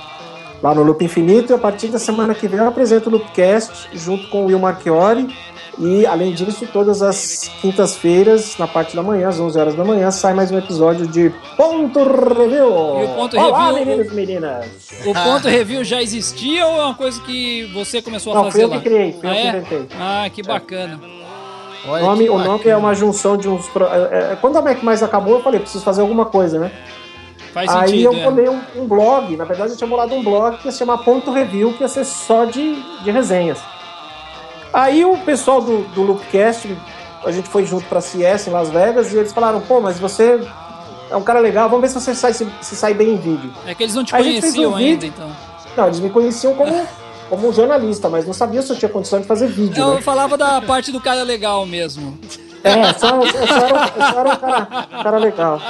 Lá 0.64 0.74
no 0.74 0.82
Loop 0.82 1.06
Infinito. 1.06 1.54
E 1.54 1.56
a 1.56 1.60
partir 1.60 1.89
da 1.89 1.99
semana 1.99 2.34
que 2.34 2.47
vem 2.47 2.60
eu 2.60 2.68
apresento 2.68 3.10
o 3.10 3.12
Loopcast 3.12 3.89
junto 3.93 4.28
com 4.30 4.41
o 4.41 4.45
Will 4.47 4.58
Marchiori. 4.58 5.32
E 5.80 6.06
além 6.06 6.34
disso, 6.34 6.68
todas 6.72 7.02
as 7.02 7.50
quintas-feiras, 7.62 8.58
na 8.58 8.68
parte 8.68 8.96
da 8.96 9.02
manhã, 9.02 9.30
às 9.30 9.40
11 9.40 9.58
horas 9.60 9.76
da 9.76 9.84
manhã, 9.86 10.12
sai 10.12 10.34
mais 10.34 10.52
um 10.52 10.58
episódio 10.58 11.08
de 11.08 11.32
Ponto 11.56 12.00
Review. 12.04 13.00
E 13.02 13.06
o 13.06 13.08
Ponto 13.16 13.40
Olá, 13.40 13.72
Review- 13.72 13.86
meninos 13.86 14.12
e 14.12 14.16
meninas. 14.16 14.66
O 15.06 15.14
ponto 15.14 15.48
review 15.48 15.84
já 15.84 16.02
existia 16.02 16.68
ou 16.68 16.80
é 16.82 16.86
uma 16.86 16.94
coisa 16.94 17.20
que 17.22 17.72
você 17.74 18.02
começou 18.02 18.34
a 18.34 18.36
Não, 18.36 18.44
fazer 18.46 18.52
fui 18.60 18.64
eu 18.66 18.70
lá? 18.70 18.78
que 18.78 18.84
criei, 18.84 19.14
fui 19.14 19.28
ah, 19.30 19.32
eu 19.32 19.36
que 19.36 19.40
é? 19.40 19.50
inventei. 19.50 19.88
Ah, 20.00 20.30
que 20.32 20.44
bacana. 20.44 21.00
O 21.86 21.90
Olha 21.90 22.04
nome, 22.04 22.24
que 22.26 22.30
o 22.30 22.38
nome 22.38 22.68
é 22.68 22.78
uma 22.78 22.94
junção 22.94 23.36
de 23.38 23.48
uns. 23.50 23.66
é, 23.76 24.34
é, 24.34 24.38
Quando 24.40 24.58
a 24.58 24.62
Mac 24.62 24.84
mais 24.84 25.02
acabou, 25.02 25.36
eu 25.36 25.42
falei, 25.42 25.60
preciso 25.62 25.84
fazer 25.84 26.02
alguma 26.02 26.26
coisa, 26.26 26.60
né? 26.60 26.72
Faz 27.54 27.70
Aí 27.70 27.90
sentido, 27.90 28.14
eu 28.14 28.20
é. 28.20 28.24
bolei 28.24 28.50
um, 28.50 28.62
um 28.76 28.86
blog, 28.88 29.36
na 29.36 29.44
verdade 29.46 29.72
eu 29.72 29.78
tinha 29.78 29.88
bolado 29.90 30.14
um 30.14 30.24
blog 30.24 30.58
que 30.58 30.68
ia 30.68 30.72
se 30.72 30.78
chamar 30.78 31.00
Ponto 31.00 31.32
Review, 31.32 31.74
que 31.74 31.82
ia 31.82 31.88
ser 31.88 32.06
só 32.06 32.46
de, 32.46 32.76
de 33.04 33.10
resenhas. 33.12 33.60
Aí 34.74 35.04
o 35.04 35.18
pessoal 35.20 35.62
do, 35.62 35.84
do 35.90 36.02
Loopcast, 36.02 36.76
a 37.26 37.32
gente 37.32 37.50
foi 37.50 37.66
junto 37.66 37.86
pra 37.88 38.00
CS 38.02 38.48
em 38.48 38.52
Las 38.52 38.70
Vegas 38.70 39.12
e 39.14 39.18
eles 39.18 39.34
falaram, 39.34 39.62
pô, 39.62 39.82
mas 39.82 40.00
você 40.00 40.40
é 41.10 41.16
um 41.16 41.22
cara 41.24 41.40
legal, 41.40 41.68
vamos 41.70 41.82
ver 41.82 41.88
se 41.90 42.00
você 42.00 42.16
sai, 42.16 42.34
se, 42.34 42.48
se 42.62 42.76
sai 42.76 42.94
bem 42.94 43.10
em 43.10 43.18
vídeo. 43.18 43.54
É 43.66 43.76
que 43.76 43.84
eles 43.84 43.96
não 43.96 44.04
te 44.04 44.16
A 44.16 44.22
gente 44.22 44.40
fez 44.42 44.54
conheciam 44.54 44.72
um 44.72 44.76
ainda, 44.76 45.06
então. 45.06 45.30
Não, 45.76 45.86
eles 45.88 46.00
me 46.00 46.10
conheciam 46.10 46.54
como, 46.56 46.88
como 47.30 47.50
um 47.50 47.54
jornalista, 47.54 48.08
mas 48.10 48.26
não 48.26 48.34
sabiam 48.34 48.64
se 48.64 48.72
eu 48.72 48.78
tinha 48.78 48.90
condição 48.90 49.20
de 49.20 49.28
fazer 49.28 49.48
vídeo, 49.48 49.82
Eu 49.82 49.96
né? 49.96 50.02
falava 50.02 50.38
da 50.38 50.62
parte 50.62 50.92
do 50.92 51.02
cara 51.02 51.24
legal 51.24 51.66
mesmo. 51.66 52.18
É, 52.64 52.94
só, 52.94 53.22
eu 53.22 53.48
só 53.48 53.56
era, 53.56 53.92
eu 53.96 54.02
só 54.14 54.20
era 54.20 54.30
um 54.30 54.36
cara, 54.38 54.88
um 55.00 55.04
cara 55.04 55.18
legal. 55.18 55.62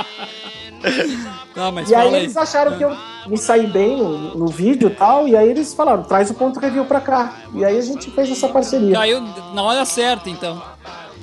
Tá, 1.54 1.70
mas 1.70 1.90
E 1.90 1.96
aí 1.96 2.08
aí. 2.08 2.16
eles 2.24 2.38
acharam 2.38 2.78
que 2.78 2.84
eu 2.86 2.96
me 3.28 3.38
saí 3.38 3.68
bem 3.68 3.98
no, 3.98 4.38
no 4.38 4.48
vídeo 4.48 4.88
e 4.88 4.96
tal, 4.96 5.28
e 5.28 5.36
aí 5.36 5.50
eles 5.50 5.74
falaram, 5.74 6.04
traz 6.04 6.30
o 6.30 6.34
ponto 6.34 6.60
review 6.62 6.86
pra 6.86 7.02
cá. 7.02 7.34
E 7.54 7.66
aí 7.66 7.78
a 7.78 7.82
gente 7.82 8.10
fez 8.12 8.32
essa 8.32 8.48
parceria. 8.48 8.96
Caiu 8.96 9.22
na 9.54 9.62
hora 9.62 9.84
certa, 9.84 10.30
então. 10.30 10.62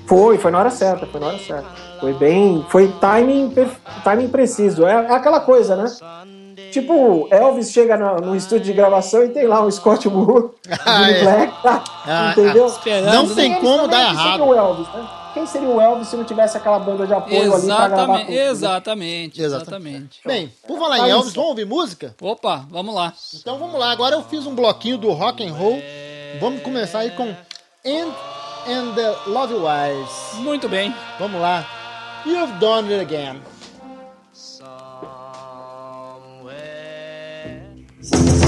Foi, 0.06 0.36
foi 0.36 0.50
na 0.50 0.58
hora 0.58 0.70
certa, 0.70 1.06
foi 1.06 1.18
na 1.20 1.28
hora 1.28 1.38
certa. 1.38 1.64
Foi 1.98 2.12
bem. 2.12 2.64
Foi 2.68 2.88
timing, 3.00 3.54
timing 4.04 4.28
preciso. 4.28 4.86
É, 4.86 4.92
é 5.06 5.12
aquela 5.12 5.40
coisa, 5.40 5.74
né? 5.76 5.86
Tipo, 6.72 7.26
Elvis 7.30 7.72
chega 7.72 7.96
no, 7.96 8.16
no 8.16 8.36
estúdio 8.36 8.66
de 8.66 8.72
gravação 8.74 9.24
e 9.24 9.30
tem 9.30 9.46
lá 9.46 9.62
um 9.62 9.70
Scott 9.70 10.06
Moore, 10.10 10.50
Ah, 10.84 11.10
é. 11.10 11.22
Black, 11.22 11.62
tá? 11.62 11.84
Ah, 12.06 12.30
entendeu? 12.32 12.64
ah, 12.64 12.68
Esperando, 12.68 13.14
não 13.14 13.26
né? 13.26 13.34
tem 13.34 13.54
como 13.54 13.88
dar 13.88 14.10
errado. 14.12 14.44
o 14.44 14.54
Elvis, 14.54 14.86
né? 14.92 15.06
Quem 15.38 15.46
seria 15.46 15.68
o 15.68 15.80
Elvis 15.80 16.08
se 16.08 16.16
não 16.16 16.24
tivesse 16.24 16.56
aquela 16.56 16.80
banda 16.80 17.06
de 17.06 17.14
apoio 17.14 17.54
ali 17.54 17.66
pra 17.66 17.86
gravar 17.86 17.86
Exatamente, 17.86 18.26
com 18.26 18.32
né? 18.32 18.46
exatamente, 18.48 19.40
Exatamente. 19.40 19.40
exatamente. 19.40 20.20
Bem, 20.26 20.52
por 20.66 20.80
falar 20.80 20.96
em 20.96 20.98
Faz 20.98 21.10
Elvis, 21.12 21.26
isso. 21.28 21.34
vamos 21.36 21.50
ouvir 21.50 21.64
música? 21.64 22.16
Opa, 22.20 22.66
vamos 22.68 22.92
lá. 22.92 23.12
Então 23.34 23.56
vamos 23.56 23.78
lá, 23.78 23.92
agora 23.92 24.16
eu 24.16 24.24
fiz 24.24 24.46
um 24.46 24.54
bloquinho 24.56 24.98
do 24.98 25.12
rock 25.12 25.46
and 25.46 25.52
roll. 25.52 25.80
Vamos 26.40 26.60
começar 26.62 26.98
aí 26.98 27.12
com 27.12 27.28
End 27.84 28.12
and 28.66 28.94
the 28.96 29.14
Love 29.30 29.54
Wires. 29.54 30.10
Muito 30.40 30.68
bem. 30.68 30.92
Vamos 31.20 31.40
lá. 31.40 31.64
You've 32.26 32.54
done 32.54 32.92
it 32.92 33.00
again. 33.00 33.40
You've 38.02 38.47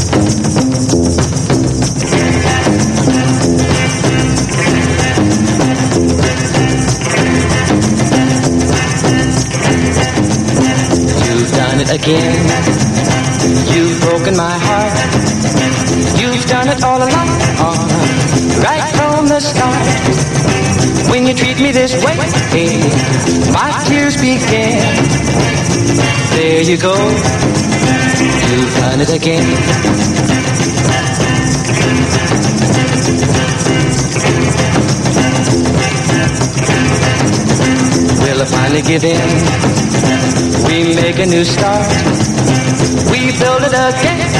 done 11.85 11.97
it 11.97 12.03
again. 12.03 12.37
You've 13.73 14.01
broken 14.01 14.37
my 14.37 14.59
heart. 14.59 14.93
You've 16.21 16.45
done 16.47 16.69
it 16.69 16.83
all 16.83 16.99
along, 16.99 17.29
right 18.61 18.93
from 18.97 19.29
the 19.29 19.41
start. 19.41 19.87
When 21.11 21.27
you 21.27 21.35
treat 21.35 21.59
me 21.61 21.73
this 21.73 21.95
way, 22.05 22.17
my 23.53 23.85
tears 23.87 24.17
begin. 24.17 24.81
There 26.37 26.63
you 26.63 26.77
go. 26.77 26.95
You've 28.51 28.77
done 28.77 29.01
it 29.01 29.13
again. 29.15 29.47
Will 38.23 38.43
I 38.43 38.45
finally 38.45 38.83
give 38.83 39.05
in? 39.05 39.80
A 41.21 41.27
new 41.27 41.45
start. 41.45 41.87
We 43.13 43.21
build 43.37 43.61
it 43.61 43.75
again. 43.77 44.31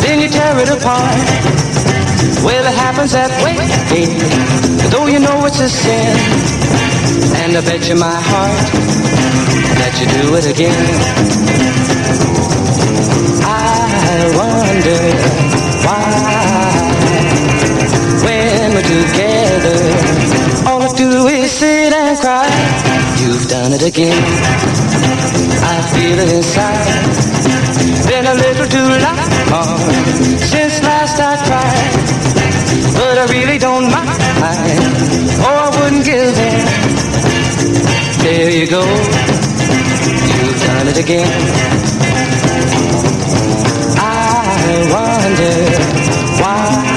Then 0.00 0.20
you 0.22 0.28
tear 0.30 0.56
it 0.60 0.70
apart. 0.70 1.14
Well, 2.42 2.64
it 2.64 2.74
happens 2.74 3.12
that 3.12 3.30
way. 3.44 3.56
Though 4.88 5.08
you 5.08 5.18
know 5.18 5.44
it's 5.44 5.60
a 5.60 5.68
sin. 5.68 6.16
And 7.42 7.54
I 7.54 7.60
bet 7.60 7.86
you 7.86 7.96
my 7.96 8.18
heart 8.30 8.72
that 9.76 9.92
you 10.00 10.06
do 10.16 10.34
it 10.36 10.46
again. 10.48 10.88
I 13.44 14.24
wonder 14.40 15.00
why 15.84 16.48
when 18.24 18.72
we're 18.72 18.82
together, 18.82 19.27
done 23.48 23.72
it 23.72 23.82
again. 23.82 24.22
I 25.72 25.80
feel 25.94 26.18
it 26.18 26.30
inside. 26.36 26.84
Been 28.06 28.26
a 28.26 28.34
little 28.34 28.68
too 28.68 28.90
long 29.04 29.80
since 30.36 30.82
last 30.82 31.18
I 31.18 31.36
tried, 31.48 31.94
but 32.92 33.16
I 33.16 33.24
really 33.32 33.58
don't 33.58 33.90
mind. 33.90 34.20
Oh, 35.46 35.56
I 35.64 35.68
wouldn't 35.80 36.04
give 36.04 36.36
in. 36.48 36.60
There 38.22 38.50
you 38.50 38.66
go. 38.66 38.82
You've 40.28 40.60
done 40.68 40.88
it 40.88 40.98
again. 40.98 41.32
I 43.96 44.76
wonder 44.92 45.56
why 46.40 46.88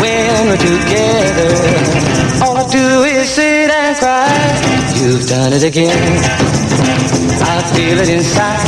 when 0.00 0.46
we're 0.48 0.56
together, 0.58 1.52
all 2.44 2.56
I 2.56 2.66
do 2.68 3.07
You've 5.08 5.26
done 5.26 5.54
it 5.54 5.62
again. 5.62 6.20
I 7.40 7.62
feel 7.72 7.98
it 7.98 8.10
inside. 8.10 8.60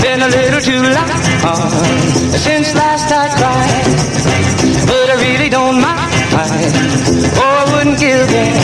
Been 0.00 0.22
a 0.22 0.28
little 0.28 0.62
too 0.62 0.80
long 0.80 1.10
uh, 1.44 1.68
since 2.38 2.74
last 2.74 3.12
I 3.12 3.28
cried, 3.36 3.84
but 4.88 5.10
I 5.10 5.16
really 5.20 5.50
don't 5.50 5.78
mind. 5.78 6.08
Oh, 7.36 7.52
I 7.60 7.64
wouldn't 7.70 8.00
give 8.00 8.30
in. 8.32 8.54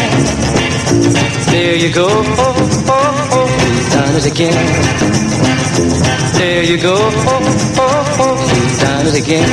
There 1.53 1.77
you 1.77 1.93
go. 1.93 2.09
Oh, 2.09 2.57
oh, 2.89 3.29
oh. 3.37 3.49
You've 3.69 3.91
done 3.93 4.17
it 4.17 4.25
again. 4.25 4.57
There 6.39 6.63
you 6.65 6.81
go. 6.81 6.97
Oh, 6.97 7.45
oh, 7.85 8.17
oh. 8.19 8.37
You've 8.57 8.81
done 8.81 9.07
it 9.09 9.23
again. 9.23 9.51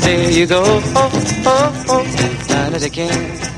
There 0.00 0.30
you 0.30 0.46
go. 0.46 0.62
Oh, 0.64 1.10
oh, 1.44 1.84
oh. 1.88 2.02
You've 2.04 2.46
done 2.46 2.74
it 2.74 2.84
again. 2.84 3.53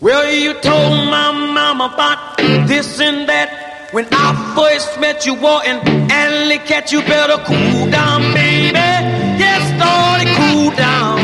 Well, 0.00 0.32
you 0.32 0.54
told 0.54 1.08
my 1.08 1.30
mama 1.30 1.90
about 1.94 2.36
this 2.66 3.00
and 3.00 3.28
that. 3.28 3.90
When 3.92 4.06
I 4.10 4.54
first 4.56 4.98
met 4.98 5.26
you, 5.26 5.34
wore 5.34 5.62
an 5.66 5.78
alley 6.10 6.58
cat, 6.58 6.90
you 6.90 7.02
better 7.02 7.36
cool 7.44 7.90
down, 7.90 8.22
baby. 8.32 8.78
Yes, 9.36 9.62
Lord, 9.76 10.26
cool 10.38 10.70
down. 10.74 11.18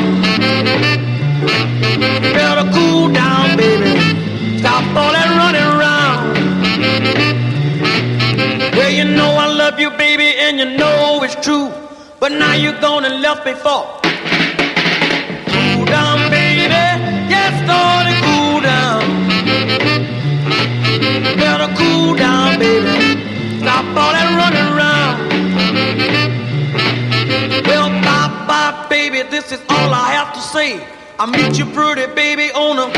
Better 2.36 2.70
cool 2.76 3.08
down, 3.10 3.56
baby. 3.56 3.98
Stop 4.58 4.84
all 4.94 5.12
that 5.12 5.28
running 5.40 5.68
around. 5.74 6.18
Well, 8.76 8.90
you 8.90 9.04
know 9.04 9.30
I 9.30 9.46
love 9.46 9.80
you, 9.80 9.90
baby, 9.90 10.28
and 10.38 10.58
you 10.58 10.76
know 10.76 11.22
it's 11.22 11.36
true. 11.44 11.72
But 12.20 12.32
now 12.32 12.54
you're 12.54 12.80
gonna 12.80 13.08
left 13.08 13.46
me 13.46 13.54
for. 13.54 13.82
Cool 15.52 15.86
down, 15.86 16.27
baby. 22.58 23.60
Stop 23.60 23.84
all 23.96 24.12
that 24.12 24.28
running 24.40 24.68
around. 24.74 25.16
Well, 27.66 27.88
bye 28.02 28.46
bye, 28.46 28.86
baby, 28.88 29.22
this 29.30 29.52
is 29.52 29.60
all 29.68 29.92
I 29.94 30.12
have 30.12 30.32
to 30.34 30.40
say. 30.40 30.86
I 31.18 31.26
meet 31.26 31.58
you, 31.58 31.66
pretty 31.66 32.06
baby, 32.14 32.52
on 32.52 32.78
a 32.78 32.92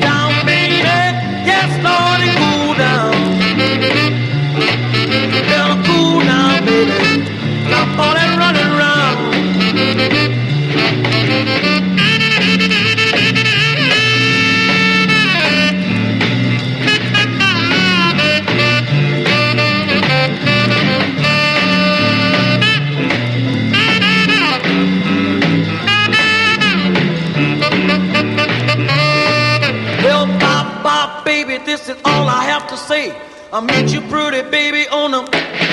down, 0.00 0.46
baby. 0.46 0.82
Yes, 1.48 1.70
Lord. 1.84 2.37
This 31.64 31.88
is 31.88 31.96
all 32.04 32.28
I 32.28 32.44
have 32.44 32.68
to 32.68 32.76
say. 32.76 33.14
I 33.52 33.60
met 33.60 33.92
you 33.92 34.00
pretty 34.02 34.48
baby 34.50 34.86
on 34.88 35.12
the 35.12 35.67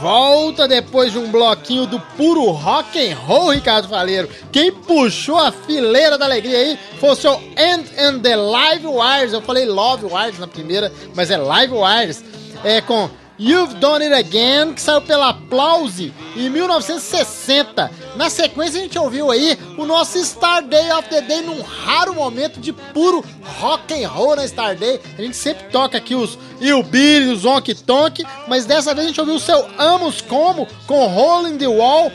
volta 0.00 0.68
depois 0.68 1.12
de 1.12 1.18
um 1.18 1.30
bloquinho 1.30 1.86
do 1.86 1.98
puro 2.16 2.50
rock 2.50 2.98
and 2.98 3.16
roll, 3.16 3.50
Ricardo 3.50 3.88
Faleiro. 3.88 4.28
Quem 4.52 4.72
puxou 4.72 5.38
a 5.38 5.52
fileira 5.52 6.18
da 6.18 6.24
alegria 6.24 6.58
aí 6.58 6.78
foi 6.98 7.10
o 7.10 7.16
seu 7.16 7.34
End 7.56 7.90
and 7.98 8.20
the 8.20 8.36
Live 8.36 8.86
Wires. 8.86 9.32
Eu 9.32 9.42
falei 9.42 9.64
Love 9.64 10.06
Wires 10.06 10.38
na 10.38 10.46
primeira, 10.46 10.92
mas 11.14 11.30
é 11.30 11.36
Live 11.36 11.74
Wires. 11.74 12.24
É 12.64 12.80
com 12.80 13.08
You've 13.38 13.74
Done 13.74 14.04
It 14.04 14.14
Again, 14.14 14.74
que 14.74 14.80
saiu 14.80 15.02
pela 15.02 15.28
Applause 15.28 16.12
em 16.34 16.48
1960. 16.48 17.90
Na 18.16 18.30
sequência, 18.30 18.80
a 18.80 18.82
gente 18.82 18.98
ouviu 18.98 19.30
aí 19.30 19.58
o 19.76 19.84
nosso 19.84 20.22
Star 20.24 20.62
Day 20.62 20.90
of 20.92 21.06
the 21.08 21.20
Day 21.20 21.42
num 21.42 21.60
raro 21.60 22.14
momento 22.14 22.58
de 22.58 22.72
puro 22.72 23.22
rock 23.60 23.92
and 23.92 24.08
roll 24.08 24.34
na 24.34 24.48
Star 24.48 24.74
Day. 24.74 24.98
A 25.18 25.22
gente 25.22 25.36
sempre 25.36 25.66
toca 25.68 25.98
aqui 25.98 26.14
os 26.14 26.38
Billy, 26.90 27.30
os 27.30 27.44
Onk 27.44 27.74
Tonk, 27.74 28.24
mas 28.48 28.64
dessa 28.64 28.94
vez 28.94 29.04
a 29.04 29.08
gente 29.08 29.20
ouviu 29.20 29.34
o 29.34 29.40
seu 29.40 29.68
Amos 29.78 30.22
Como 30.22 30.66
com 30.86 31.06
Rolling 31.06 31.58
the 31.58 31.66
Wall, 31.66 32.10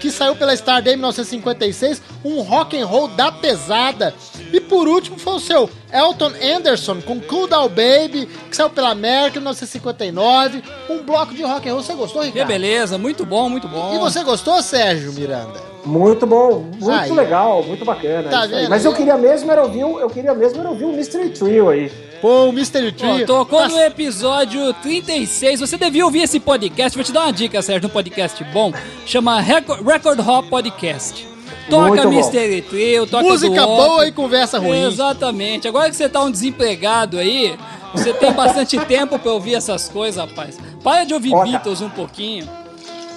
que 0.00 0.10
saiu 0.10 0.34
pela 0.34 0.56
Star 0.56 0.82
Day 0.82 0.94
em 0.94 0.96
1956, 0.96 2.00
um 2.24 2.40
rock 2.40 2.78
and 2.80 2.86
roll 2.86 3.08
da 3.08 3.30
pesada. 3.30 4.14
E 4.52 4.58
por 4.58 4.88
último 4.88 5.18
foi 5.18 5.34
o 5.34 5.40
seu 5.40 5.68
Elton 5.92 6.32
Anderson 6.42 7.00
com 7.02 7.20
Cool 7.20 7.46
Down 7.48 7.68
Baby, 7.68 8.28
que 8.50 8.56
saiu 8.56 8.70
pela 8.70 8.90
América 8.90 9.38
em 9.38 9.40
1959, 9.42 10.62
um 10.88 11.02
bloco 11.02 11.34
de 11.34 11.42
rock 11.42 11.68
and 11.68 11.72
roll. 11.74 11.82
Você 11.82 11.94
gostou, 11.94 12.22
Que 12.22 12.28
Ricardo? 12.28 12.48
beleza, 12.48 12.98
muito 12.98 13.24
bom, 13.26 13.48
muito 13.48 13.68
bom. 13.68 13.94
E 13.94 13.98
você 13.98 14.22
gostou, 14.24 14.60
Sérgio 14.62 15.12
Miranda? 15.12 15.60
Muito 15.84 16.24
bom, 16.26 16.60
muito 16.80 16.90
Aí. 16.90 17.10
legal, 17.10 17.62
muito 17.64 17.84
bacana. 17.84 18.28
Tá 18.30 18.46
vendo? 18.46 18.70
Mas 18.70 18.84
eu 18.84 18.94
queria 18.94 19.16
mesmo 19.18 19.50
era 19.50 19.62
ouvir, 19.62 19.82
o- 19.84 19.98
eu 19.98 20.08
queria 20.08 20.32
mesmo 20.32 20.60
era 20.60 20.70
ouvir 20.70 20.84
o 20.84 20.92
Mystery 20.92 21.30
Trio 21.30 21.68
aí. 21.70 21.90
Pô, 22.20 22.44
o 22.44 22.52
Mystery 22.52 22.94
Ó, 22.96 23.14
Tree. 23.14 23.26
tocou 23.26 23.58
tá- 23.58 23.68
no 23.68 23.80
episódio 23.80 24.72
36. 24.74 25.58
Você 25.58 25.76
devia 25.76 26.04
ouvir 26.04 26.22
esse 26.22 26.38
podcast. 26.38 26.96
Vou 26.96 27.04
te 27.04 27.10
dar 27.12 27.22
uma 27.22 27.32
dica, 27.32 27.60
Sérgio, 27.60 27.88
um 27.88 27.92
podcast 27.92 28.44
bom. 28.52 28.72
Chama 29.04 29.40
Record, 29.40 29.84
Record 29.84 30.20
Hop 30.20 30.48
Podcast. 30.48 31.26
Toca 31.68 31.88
Muito. 31.88 32.08
Mystery 32.08 32.62
Trio, 32.62 33.06
toca 33.06 33.24
Música 33.24 33.60
do 33.60 33.66
boa 33.66 34.06
e 34.06 34.12
conversa 34.12 34.58
ruim. 34.58 34.84
Exatamente. 34.84 35.68
Agora 35.68 35.88
que 35.90 35.96
você 35.96 36.08
tá 36.08 36.22
um 36.22 36.30
desempregado 36.30 37.18
aí, 37.18 37.56
você 37.94 38.12
tem 38.12 38.32
bastante 38.32 38.78
tempo 38.86 39.18
pra 39.18 39.32
ouvir 39.32 39.54
essas 39.54 39.88
coisas, 39.88 40.20
rapaz. 40.22 40.58
Para 40.82 41.04
de 41.04 41.14
ouvir 41.14 41.34
Olha. 41.34 41.52
Beatles 41.52 41.80
um 41.80 41.90
pouquinho. 41.90 42.48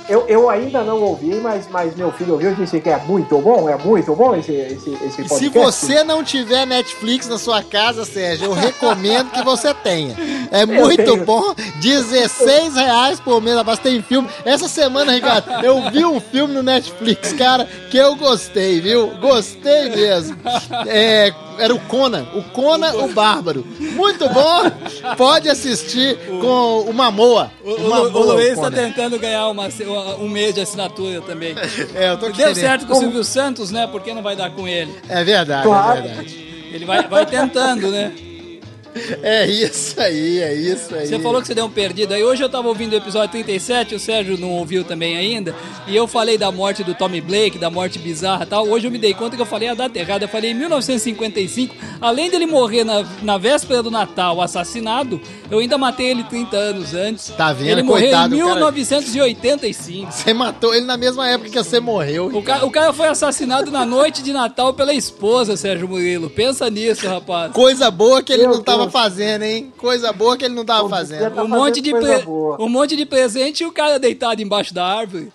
Eu, 0.07 0.25
eu 0.27 0.49
ainda 0.49 0.83
não 0.83 1.01
ouvi, 1.01 1.33
mas, 1.35 1.67
mas 1.69 1.95
meu 1.95 2.11
filho 2.11 2.33
ouviu 2.33 2.51
e 2.51 2.55
disse 2.55 2.79
que 2.79 2.89
é 2.89 2.97
muito 2.97 3.39
bom, 3.39 3.67
é 3.67 3.75
muito 3.77 4.15
bom 4.15 4.35
esse, 4.35 4.51
esse, 4.51 4.93
esse 4.93 5.23
podcast. 5.23 5.39
Se 5.39 5.49
você 5.49 6.03
não 6.03 6.23
tiver 6.23 6.65
Netflix 6.67 7.27
na 7.27 7.39
sua 7.39 7.63
casa, 7.63 8.05
Sérgio, 8.05 8.45
eu 8.45 8.53
recomendo 8.53 9.31
que 9.31 9.43
você 9.43 9.73
tenha. 9.73 10.15
É 10.51 10.65
muito 10.65 11.03
tenho. 11.03 11.25
bom. 11.25 11.55
16 11.81 12.75
reais 12.75 13.19
por 13.19 13.41
mês, 13.41 13.55
rapaz, 13.55 13.79
tem 13.79 14.01
filme. 14.01 14.29
Essa 14.43 14.67
semana, 14.67 15.11
Ricardo, 15.11 15.65
eu 15.65 15.89
vi 15.89 16.05
um 16.05 16.19
filme 16.19 16.53
no 16.53 16.61
Netflix, 16.61 17.33
cara, 17.33 17.67
que 17.89 17.97
eu 17.97 18.15
gostei, 18.15 18.79
viu? 18.79 19.07
Gostei 19.19 19.89
mesmo. 19.89 20.37
É, 20.87 21.33
era 21.59 21.73
o 21.73 21.79
Conan, 21.81 22.25
o 22.33 22.41
Conan 22.43 22.93
o 22.95 23.07
Bárbaro. 23.13 23.65
Muito 23.79 24.27
bom. 24.29 24.71
Pode 25.17 25.49
assistir 25.49 26.17
com 26.27 26.81
o 26.81 26.93
Mamoa. 26.93 27.51
O, 27.63 27.71
o, 27.73 27.89
Mamoa, 27.89 28.09
o 28.11 28.23
Luiz 28.33 28.55
tá 28.55 28.69
Conan. 28.69 28.71
tentando 28.75 29.19
ganhar 29.19 29.47
uma, 29.47 29.67
um 30.19 30.27
mês 30.29 30.53
de 30.55 30.61
assinatura 30.61 31.21
também. 31.21 31.55
É, 31.95 32.09
eu 32.09 32.17
tô 32.17 32.25
Deu 32.27 32.35
querendo. 32.35 32.55
certo 32.55 32.85
com 32.87 32.93
o 32.93 32.99
Silvio 32.99 33.23
Santos, 33.23 33.71
né? 33.71 33.87
Por 33.87 34.01
que 34.01 34.13
não 34.13 34.21
vai 34.21 34.35
dar 34.35 34.49
com 34.51 34.67
ele? 34.67 34.93
É 35.07 35.23
verdade, 35.23 35.63
Claro. 35.63 35.99
é 35.99 36.01
verdade. 36.01 36.45
Ele 36.73 36.85
vai, 36.85 37.07
vai 37.07 37.25
tentando, 37.25 37.89
né? 37.89 38.11
É 39.21 39.45
isso 39.47 39.99
aí, 39.99 40.39
é 40.39 40.53
isso 40.53 40.93
aí. 40.95 41.07
Você 41.07 41.19
falou 41.19 41.41
que 41.41 41.47
você 41.47 41.53
deu 41.53 41.65
um 41.65 41.69
perdido 41.69 42.13
aí. 42.13 42.23
Hoje 42.23 42.41
eu 42.43 42.49
tava 42.49 42.67
ouvindo 42.67 42.93
o 42.93 42.95
episódio 42.95 43.29
37, 43.31 43.95
o 43.95 43.99
Sérgio 43.99 44.37
não 44.37 44.51
ouviu 44.51 44.83
também 44.83 45.17
ainda. 45.17 45.53
E 45.87 45.95
eu 45.95 46.07
falei 46.07 46.37
da 46.37 46.51
morte 46.51 46.83
do 46.83 46.93
Tommy 46.95 47.19
Blake, 47.21 47.57
da 47.57 47.69
morte 47.69 47.99
bizarra 47.99 48.43
e 48.43 48.47
tal. 48.47 48.67
Hoje 48.67 48.87
eu 48.87 48.91
me 48.91 48.97
dei 48.97 49.13
conta 49.13 49.35
que 49.35 49.41
eu 49.41 49.45
falei 49.45 49.67
a 49.67 49.73
data 49.73 49.97
errada. 49.99 50.25
Eu 50.25 50.29
falei 50.29 50.51
em 50.51 50.53
1955. 50.53 51.75
Além 51.99 52.29
dele 52.29 52.45
morrer 52.45 52.83
na, 52.83 53.03
na 53.21 53.37
véspera 53.37 53.83
do 53.83 53.91
Natal 53.91 54.41
assassinado, 54.41 55.19
eu 55.51 55.59
ainda 55.59 55.77
matei 55.77 56.07
ele 56.11 56.23
30 56.23 56.55
anos 56.55 56.93
antes. 56.93 57.27
Tá 57.35 57.51
vendo? 57.51 57.69
Ele 57.71 57.83
morreu 57.83 58.05
Coitado, 58.09 58.35
em 58.35 58.43
o 58.43 58.47
cara- 58.47 58.59
1985. 58.59 60.11
Você 60.11 60.33
matou 60.33 60.73
ele 60.73 60.85
na 60.85 60.97
mesma 60.97 61.27
época 61.29 61.49
que 61.49 61.57
você 61.57 61.79
morreu. 61.79 62.27
O 62.27 62.41
cara, 62.41 62.65
o 62.65 62.71
cara 62.71 62.93
foi 62.93 63.07
assassinado 63.07 63.69
na 63.71 63.85
noite 63.85 64.21
de 64.23 64.31
Natal 64.31 64.73
pela 64.73 64.93
esposa, 64.93 65.57
Sérgio 65.57 65.87
Murilo. 65.87 66.29
Pensa 66.29 66.69
nisso, 66.69 67.07
rapaz. 67.07 67.51
Coisa 67.51 67.89
boa 67.91 68.21
que 68.23 68.31
ele 68.33 68.43
Meu 68.43 68.55
não 68.55 68.63
tava 68.63 68.84
Deus. 68.85 68.93
fazendo, 68.93 69.43
hein? 69.43 69.73
Coisa 69.77 70.11
boa 70.13 70.37
que 70.37 70.45
ele 70.45 70.53
não 70.55 70.65
tava 70.65 70.87
fazendo. 70.89 71.33
tá 71.35 71.43
Um 71.43 71.47
monte, 71.47 71.81
de 71.81 71.91
pre- 71.91 72.25
um 72.59 72.69
monte 72.69 72.95
de 72.95 73.05
presente 73.05 73.63
e 73.63 73.65
o 73.65 73.71
cara 73.71 73.99
deitado 73.99 74.41
embaixo 74.41 74.73
da 74.73 74.85
árvore. 74.85 75.31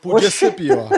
Podia 0.00 0.30
ser 0.30 0.52
pior. 0.54 0.88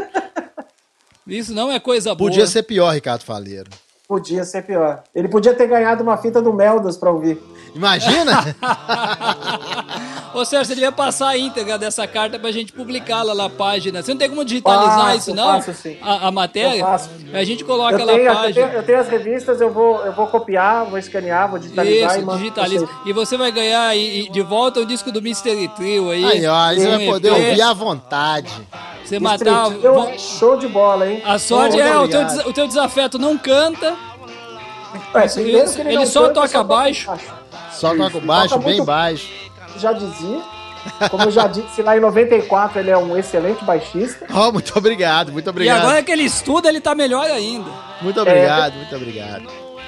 Isso 1.26 1.52
não 1.54 1.70
é 1.72 1.78
coisa 1.80 2.14
boa. 2.14 2.30
Podia 2.30 2.46
ser 2.46 2.62
pior, 2.64 2.90
Ricardo 2.94 3.22
Faleiro. 3.22 3.70
Podia 4.06 4.44
ser 4.44 4.62
pior. 4.62 5.02
Ele 5.14 5.28
podia 5.28 5.54
ter 5.54 5.66
ganhado 5.66 6.02
uma 6.02 6.16
fita 6.18 6.40
do 6.42 6.52
Meldas 6.52 6.96
pra 6.96 7.10
ouvir. 7.10 7.40
Imagina? 7.74 8.54
Ô 10.34 10.44
Sérgio, 10.44 10.66
você 10.66 10.74
devia 10.74 10.90
passar 10.90 11.28
a 11.28 11.38
íntegra 11.38 11.78
dessa 11.78 12.06
carta 12.08 12.38
pra 12.40 12.50
gente 12.50 12.72
publicá-la 12.72 13.34
na 13.34 13.48
página. 13.48 14.02
Você 14.02 14.10
não 14.12 14.18
tem 14.18 14.28
como 14.28 14.44
digitalizar 14.44 15.00
Faço, 15.04 15.16
isso, 15.16 15.34
não? 15.34 15.46
faço 15.62 15.74
sim. 15.74 15.96
A, 16.02 16.26
a 16.28 16.30
matéria? 16.32 16.80
Eu 16.80 16.84
faço. 16.86 17.10
A 17.32 17.44
gente 17.44 17.62
coloca 17.64 17.94
Eu 18.00 18.04
lá 18.04 18.12
tenho, 18.14 18.30
a 18.30 18.32
eu, 18.32 18.52
tenho, 18.52 18.54
página. 18.66 18.66
eu 18.78 18.82
tenho 18.82 18.98
as 19.00 19.08
revistas, 19.08 19.60
eu 19.60 19.70
vou, 19.72 20.04
eu 20.04 20.12
vou 20.12 20.26
copiar, 20.26 20.84
vou 20.86 20.98
escanear, 20.98 21.48
vou 21.48 21.58
digitalizar 21.60 22.14
e 22.16 22.18
Isso, 22.18 22.26
mando 22.26 22.26
pra 22.26 22.36
digitaliza. 22.64 22.88
E 23.06 23.12
você 23.12 23.36
vai 23.36 23.52
ganhar 23.52 23.86
aí- 23.86 24.22
e 24.26 24.28
de 24.30 24.42
volta 24.42 24.80
o 24.80 24.86
disco 24.86 25.12
do 25.12 25.22
Mystery 25.22 25.68
Trio 25.68 26.10
aí. 26.10 26.24
Aí, 26.24 26.46
ó, 26.46 26.54
aí 26.56 26.80
você 26.80 26.88
vai 26.88 27.06
poder 27.06 27.28
EP. 27.28 27.34
ouvir 27.50 27.62
à 27.62 27.72
vontade. 27.72 28.50
Você 29.04 29.20
Mystery 29.20 29.50
matar. 29.50 29.70
Trio 29.70 30.04
é 30.08 30.18
show 30.18 30.56
de 30.56 30.66
bola, 30.66 31.08
hein? 31.08 31.22
A 31.24 31.38
sorte 31.38 31.78
é, 31.80 31.96
o 31.96 32.08
teu, 32.08 32.22
o 32.46 32.52
teu 32.52 32.66
desafeto 32.66 33.18
não 33.20 33.38
canta. 33.38 33.94
É, 35.14 35.40
ele 35.40 35.94
não 35.96 36.06
só 36.06 36.22
canta, 36.28 36.34
toca 36.40 36.64
baixo. 36.64 37.08
Só 37.72 37.94
toca 37.96 38.18
baixo, 38.20 38.48
Toca 38.54 38.64
bem 38.64 38.76
muito- 38.76 38.86
baixo. 38.86 39.28
Já 39.78 39.92
dizia. 39.92 40.40
Como 41.10 41.22
eu 41.24 41.30
já 41.30 41.46
disse 41.46 41.80
lá 41.82 41.96
em 41.96 42.00
94, 42.00 42.78
ele 42.78 42.90
é 42.90 42.98
um 42.98 43.16
excelente 43.16 43.64
baixista. 43.64 44.26
Ó, 44.30 44.52
muito 44.52 44.76
obrigado, 44.76 45.32
muito 45.32 45.46
E 45.46 45.50
obrigado. 45.50 45.80
agora 45.80 46.02
que 46.02 46.12
ele 46.12 46.24
estuda, 46.24 46.68
ele 46.68 46.80
tá 46.80 46.94
melhor 46.94 47.24
ainda. 47.24 47.70
Muito 48.02 48.20
obrigado, 48.20 48.74
muito 48.74 48.94
obrigado. 48.94 49.44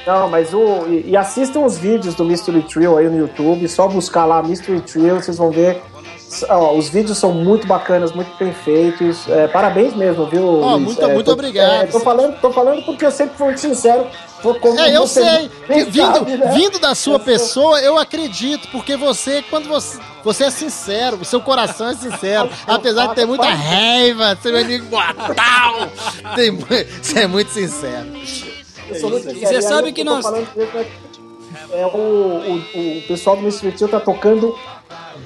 Não, 0.07 0.29
mas 0.31 0.55
o. 0.55 0.87
E, 0.89 1.11
e 1.11 1.17
assistam 1.17 1.61
os 1.61 1.77
vídeos 1.77 2.15
do 2.15 2.25
Mystery 2.25 2.63
Trio 2.63 2.97
aí 2.97 3.09
no 3.09 3.19
YouTube. 3.19 3.69
Só 3.69 3.89
buscar 3.89 4.25
lá 4.25 4.43
Mystery 4.43 4.81
Trio, 4.81 5.17
vocês 5.17 5.37
vão 5.37 5.51
ver 5.51 5.83
ó, 6.49 6.73
os 6.75 6.89
vídeos 6.89 7.19
são 7.19 7.33
muito 7.33 7.67
bacanas, 7.67 8.13
muito 8.13 8.31
bem 8.39 8.53
feitos. 8.53 9.29
É, 9.29 9.47
parabéns 9.49 9.95
mesmo, 9.95 10.27
viu? 10.27 10.43
Luiz? 10.45 10.83
muito- 10.83 11.03
É, 11.03 11.13
muito 11.15 11.27
tô- 11.27 11.33
obrigado. 11.33 11.83
é, 11.85 11.87
tô, 11.87 12.01
falando, 12.01 12.41
tô 12.41 12.53
falando 12.53 12.83
porque 12.85 13.05
eu 13.07 13.11
sempre 13.11 13.37
fui 13.37 13.47
muito 13.47 13.61
sincero. 13.61 14.07
Como 14.61 14.79
É, 14.79 14.97
eu 14.97 15.07
sei. 15.07 15.51
vindo, 15.89 15.97
sabe, 16.13 16.37
né? 16.37 16.53
vindo 16.55 16.79
da 16.79 16.95
sua 16.95 17.15
Eu 17.15 17.19
sou- 17.19 17.25
pessoa, 17.27 17.81
eu 17.81 17.99
acredito, 17.99 18.69
porque 18.71 18.97
você, 18.97 19.43
quando 19.49 19.69
você. 19.69 19.99
Você 20.23 20.45
é 20.45 20.51
sincero, 20.51 21.19
o 21.21 21.25
seu 21.25 21.41
coração 21.41 21.89
é 21.89 21.95
sincero. 21.95 22.49
Apesar 22.67 23.09
de 23.09 23.15
ter 23.15 23.27
muita 23.27 23.49
raiva, 23.49 24.37
ser 24.41 24.53
meu 24.53 24.61
amigo 24.63 24.87
mortal. 24.91 25.89
Tem 26.35 26.51
Você 27.03 27.21
é 27.21 27.27
muito 27.27 27.51
sincero. 27.51 28.07
Eu 28.89 28.95
sou 29.01 29.11
muito 29.11 29.29
E 29.31 29.41
você 29.47 29.63
sabe 29.63 29.93
que 29.93 30.05
nós- 30.05 30.25
falando 30.25 30.47
mesmo, 30.55 30.79
é- 30.79 31.07
É, 31.73 31.87
o, 31.87 31.89
o, 31.99 32.99
o 32.99 33.03
pessoal 33.09 33.35
do 33.37 33.43
Mr. 33.43 33.73
Tio 33.73 33.89
tá 33.89 33.99
tocando 33.99 34.55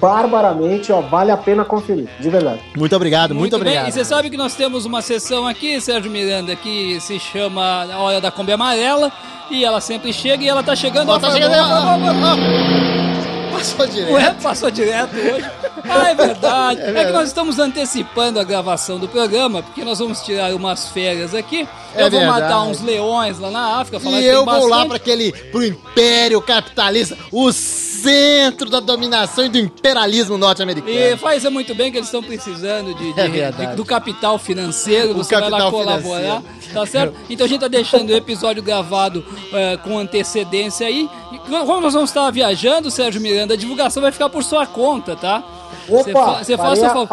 barbaramente, 0.00 0.92
ó. 0.92 1.00
Vale 1.00 1.30
a 1.30 1.36
pena 1.36 1.64
conferir, 1.64 2.08
de 2.18 2.30
verdade. 2.30 2.60
Muito 2.76 2.94
obrigado, 2.96 3.34
muito, 3.34 3.52
bem. 3.52 3.60
obrigado. 3.60 3.88
E 3.88 3.92
você 3.92 4.04
sabe 4.04 4.30
que 4.30 4.36
nós 4.36 4.54
temos 4.54 4.84
uma 4.86 5.02
sessão 5.02 5.46
aqui, 5.46 5.80
Sérgio 5.80 6.10
Miranda, 6.10 6.56
que 6.56 7.00
se 7.00 7.18
chama 7.18 7.86
A 7.92 7.98
Hora 7.98 8.20
da 8.20 8.30
Kombi 8.30 8.52
Amarela. 8.52 9.12
E 9.50 9.64
ela 9.64 9.80
sempre 9.80 10.12
chega 10.12 10.44
e 10.44 10.48
ela 10.48 10.62
tá 10.62 10.76
chegando. 10.76 11.08
Ó, 11.08 11.16
ó, 11.16 11.18
tá 11.18 11.28
ó, 11.28 11.32
chegando 11.32 11.54
ó, 11.54 11.56
ó, 11.56 11.64
ó, 11.64 11.98
ó, 11.98 12.36
ó. 12.36 13.50
Passou 13.52 13.86
direto. 13.86 14.12
Ué, 14.12 14.36
passou 14.42 14.70
direto 14.70 15.16
hoje. 15.16 15.50
Ah, 15.92 16.10
é 16.10 16.14
verdade. 16.14 16.80
É, 16.82 16.84
que 16.84 16.92
verdade. 16.92 17.12
nós 17.12 17.28
estamos 17.28 17.58
antecipando 17.58 18.38
a 18.38 18.44
gravação 18.44 18.98
do 18.98 19.08
programa, 19.08 19.62
porque 19.62 19.82
nós 19.82 19.98
vamos 19.98 20.20
tirar 20.20 20.54
umas 20.54 20.88
férias 20.90 21.34
aqui. 21.34 21.66
É 21.94 22.02
eu 22.04 22.10
vou 22.10 22.20
verdade. 22.20 22.42
matar 22.42 22.62
uns 22.62 22.80
leões 22.80 23.38
lá 23.38 23.50
na 23.50 23.80
África. 23.80 23.98
falar 24.00 24.16
E 24.16 24.20
que 24.20 24.26
tem 24.26 24.34
eu 24.34 24.44
vou 24.44 24.66
lá 24.66 24.86
para 24.86 24.96
aquele, 24.96 25.32
pro 25.32 25.64
império 25.64 26.40
capitalista, 26.40 27.16
o 27.32 27.50
centro 27.52 28.70
da 28.70 28.80
dominação 28.80 29.44
e 29.44 29.48
do 29.48 29.58
imperialismo 29.58 30.38
norte-americano. 30.38 30.92
E 30.92 31.16
faz 31.16 31.44
muito 31.50 31.74
bem 31.74 31.90
que 31.90 31.98
eles 31.98 32.08
estão 32.08 32.22
precisando 32.22 32.94
de, 32.94 33.12
de- 33.12 33.40
É 33.40 33.50
de- 33.50 33.76
do 33.76 33.84
capital 33.84 34.38
financeiro, 34.38 35.10
O 35.12 35.16
você 35.16 35.34
vai 35.38 35.50
lá 35.50 35.58
capital 35.58 35.70
colaborar, 35.72 36.42
tá 36.72 36.86
certo? 36.86 37.14
Então 37.28 37.44
a 37.44 37.48
gente 37.48 37.60
tá 37.60 37.68
deixando 37.68 38.10
o 38.10 38.16
episódio 38.16 38.62
gravado 38.62 39.24
eh, 39.52 39.76
com 39.84 39.98
antecedência 39.98 40.86
aí. 40.86 41.08
E 41.32 41.38
como 41.38 41.80
nós 41.80 41.92
vamos 41.94 42.10
estar 42.10 42.30
viajando, 42.30 42.90
Sérgio 42.90 43.20
Miranda, 43.20 43.54
a 43.54 43.56
divulgação 43.56 44.02
vai 44.02 44.12
ficar 44.12 44.28
por 44.28 44.42
sua 44.42 44.66
conta, 44.66 45.14
tá? 45.16 45.42
Você 45.88 46.12
fa- 46.12 46.20
Opa, 46.32 46.44
você 46.44 46.56
faz 46.56 46.78
farei, 46.78 46.92
seu 46.92 47.02
a, 47.02 47.06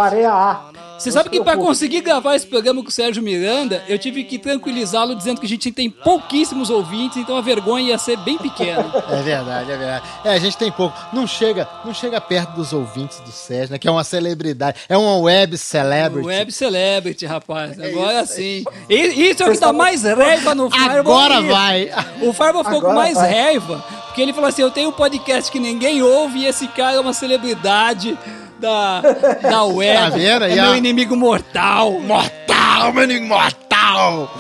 Você 0.98 1.12
sabe 1.12 1.30
que 1.30 1.42
para 1.44 1.56
conseguir 1.58 2.02
gravar 2.02 2.36
esse 2.36 2.48
programa 2.48 2.82
com 2.82 2.90
o 2.90 2.92
Sérgio 2.92 3.22
Miranda, 3.22 3.84
eu 3.88 4.00
tive 4.00 4.24
que 4.24 4.40
tranquilizá-lo 4.40 5.16
dizendo 5.16 5.40
que 5.40 5.46
a 5.46 5.50
gente 5.50 5.72
tem 5.72 5.90
pouquíssimos 5.90 6.70
ouvintes, 6.70 7.18
então 7.18 7.38
a 7.38 7.42
vergonha 7.42 7.90
ia 7.90 7.98
ser 7.98 8.18
bem 8.18 8.38
pequena. 8.38 8.86
É 9.10 9.22
verdade, 9.22 9.72
é 9.72 9.78
verdade. 9.78 10.06
É, 10.24 10.30
a 10.34 10.40
gente 10.40 10.58
tem 10.58 10.72
pouco. 10.72 10.96
Não 11.14 11.26
chega, 11.26 11.68
não 11.86 11.94
chega 11.94 12.20
perto 12.20 12.52
dos 12.56 12.74
ouvintes 12.74 13.20
do 13.22 13.32
Sérgio, 13.32 13.72
né? 13.72 13.78
Que 13.80 13.88
é 13.88 13.92
uma 13.92 14.04
celebridade. 14.04 14.80
É 14.90 14.98
uma 14.98 15.18
web 15.18 15.58
celebrity. 15.58 16.28
Web 16.28 16.52
Celebrity, 16.52 17.26
rapaz. 17.26 17.80
Agora 17.80 18.26
sim. 18.26 18.64
E- 18.90 19.30
Isso 19.32 19.44
é 19.44 19.48
o 19.48 19.52
que 19.52 19.60
dá 19.60 19.72
mais 19.74 20.04
raiva 20.04 20.54
no 20.56 20.70
Fireball. 20.70 21.00
Agora 21.00 21.40
isso. 21.40 21.48
vai. 21.50 21.92
O 22.22 22.34
Fireball 22.34 22.64
ficou 22.64 22.82
com 22.82 22.94
mais 22.94 23.16
vai. 23.16 23.34
raiva, 23.34 23.84
porque 24.08 24.22
ele 24.22 24.34
falou 24.34 24.50
assim: 24.50 24.62
eu 24.62 24.72
tenho 24.72 24.90
um 24.90 24.94
podcast 24.94 25.52
que 25.52 25.60
ninguém 25.60 26.02
ouve 26.02 26.40
e 26.40 26.46
esse 26.46 26.68
cara 26.68 26.98
é 26.98 27.00
uma 27.00 27.14
celebridade 27.14 28.18
da, 28.60 29.02
da 29.42 29.64
web. 29.64 30.12
Tá 30.12 30.16
aí, 30.46 30.52
É 30.52 30.56
meu 30.62 30.72
ó? 30.72 30.76
inimigo 30.76 31.16
mortal. 31.16 31.92
Mortal, 32.02 32.94
meu 32.94 33.04
inimigo 33.04 33.28
mortal! 33.28 34.32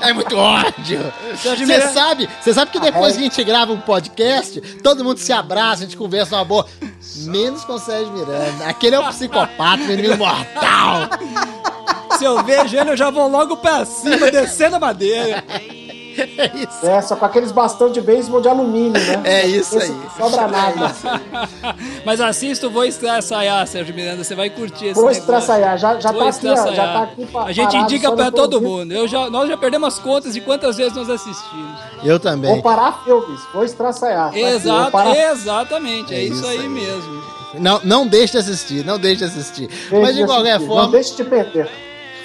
É 0.00 0.12
muito 0.12 0.36
ódio. 0.36 1.12
Você 1.36 1.80
sabe, 1.92 2.28
você 2.40 2.52
sabe 2.52 2.70
que 2.72 2.80
depois 2.80 3.14
que 3.14 3.20
a 3.20 3.22
gente 3.24 3.44
grava 3.44 3.72
um 3.72 3.80
podcast, 3.80 4.60
todo 4.82 5.04
mundo 5.04 5.18
se 5.18 5.32
abraça, 5.32 5.82
a 5.82 5.86
gente 5.86 5.96
conversa 5.96 6.34
numa 6.36 6.44
boa. 6.44 6.66
Menos 7.26 7.64
com 7.64 7.74
o 7.74 7.78
Sérgio 7.78 8.12
Miranda. 8.12 8.66
Aquele 8.66 8.96
é 8.96 8.98
o 8.98 9.08
psicopata, 9.08 9.76
meu 9.78 9.92
inimigo 9.92 10.16
mortal. 10.16 11.08
Se 12.18 12.24
eu 12.24 12.42
vejo 12.42 12.76
ele, 12.76 12.90
eu 12.90 12.96
já 12.96 13.10
vou 13.10 13.28
logo 13.28 13.56
pra 13.58 13.84
cima, 13.84 14.30
descendo 14.30 14.76
a 14.76 14.80
madeira. 14.80 15.44
É 16.16 16.50
isso. 16.56 16.86
É, 16.86 17.00
só 17.02 17.16
com 17.16 17.24
aqueles 17.24 17.52
bastão 17.52 17.90
de 17.90 18.00
beisebol 18.00 18.40
de 18.40 18.48
alumínio, 18.48 18.92
né? 18.92 19.20
É 19.24 19.46
isso 19.46 19.76
Esse 19.78 19.90
aí. 19.90 19.98
não 20.18 20.30
Sobra 20.30 20.48
nada. 20.48 20.92
Mas 22.04 22.20
assista 22.20 22.66
o 22.66 22.70
Vou 22.70 22.84
Estraçaiar, 22.84 23.66
Sérgio 23.66 23.94
Miranda. 23.94 24.22
Você 24.24 24.34
vai 24.34 24.50
curtir 24.50 24.86
esse 24.86 25.00
Vou 25.00 25.10
estraçaiar. 25.10 25.78
Já, 25.78 25.98
já 26.00 26.10
Vou 26.12 26.22
tá 26.22 26.28
aqui, 26.28 26.48
ó. 26.48 26.56
Já 26.72 26.92
tá 26.92 27.02
aqui 27.04 27.26
pa- 27.26 27.44
A 27.44 27.52
gente 27.52 27.66
parado, 27.72 27.84
indica 27.84 28.12
pra 28.12 28.24
não 28.26 28.32
todo 28.32 28.54
ouvindo. 28.54 28.70
mundo. 28.70 28.92
Eu 28.92 29.06
já, 29.08 29.30
nós 29.30 29.48
já 29.48 29.56
perdemos 29.56 29.88
as 29.94 29.98
contas 30.00 30.34
de 30.34 30.40
quantas 30.40 30.76
vezes 30.76 30.94
nós 30.94 31.08
assistimos. 31.08 31.78
Eu 32.04 32.18
também. 32.20 32.52
Vou 32.52 32.62
parar 32.62 33.02
filmes. 33.04 33.40
Vou 33.52 33.64
estraçaiar. 33.64 34.30
Tá 34.30 34.38
Exato, 34.38 34.90
parar- 34.90 35.16
exatamente. 35.16 36.12
É, 36.14 36.18
É 36.18 36.22
isso, 36.24 36.34
isso 36.34 36.46
aí, 36.46 36.58
aí. 36.58 36.68
mesmo. 36.68 37.22
Não, 37.54 37.80
não 37.84 38.06
deixe 38.06 38.32
de 38.32 38.38
assistir, 38.38 38.84
não 38.84 38.98
deixe 38.98 39.18
de 39.18 39.24
assistir. 39.24 39.66
Deixa 39.68 40.00
Mas 40.00 40.16
de 40.16 40.24
qualquer 40.24 40.52
assistir. 40.52 40.68
Não 40.68 40.74
forma, 40.76 40.92
deixe 40.92 41.14
de 41.16 41.24
perder. 41.24 41.70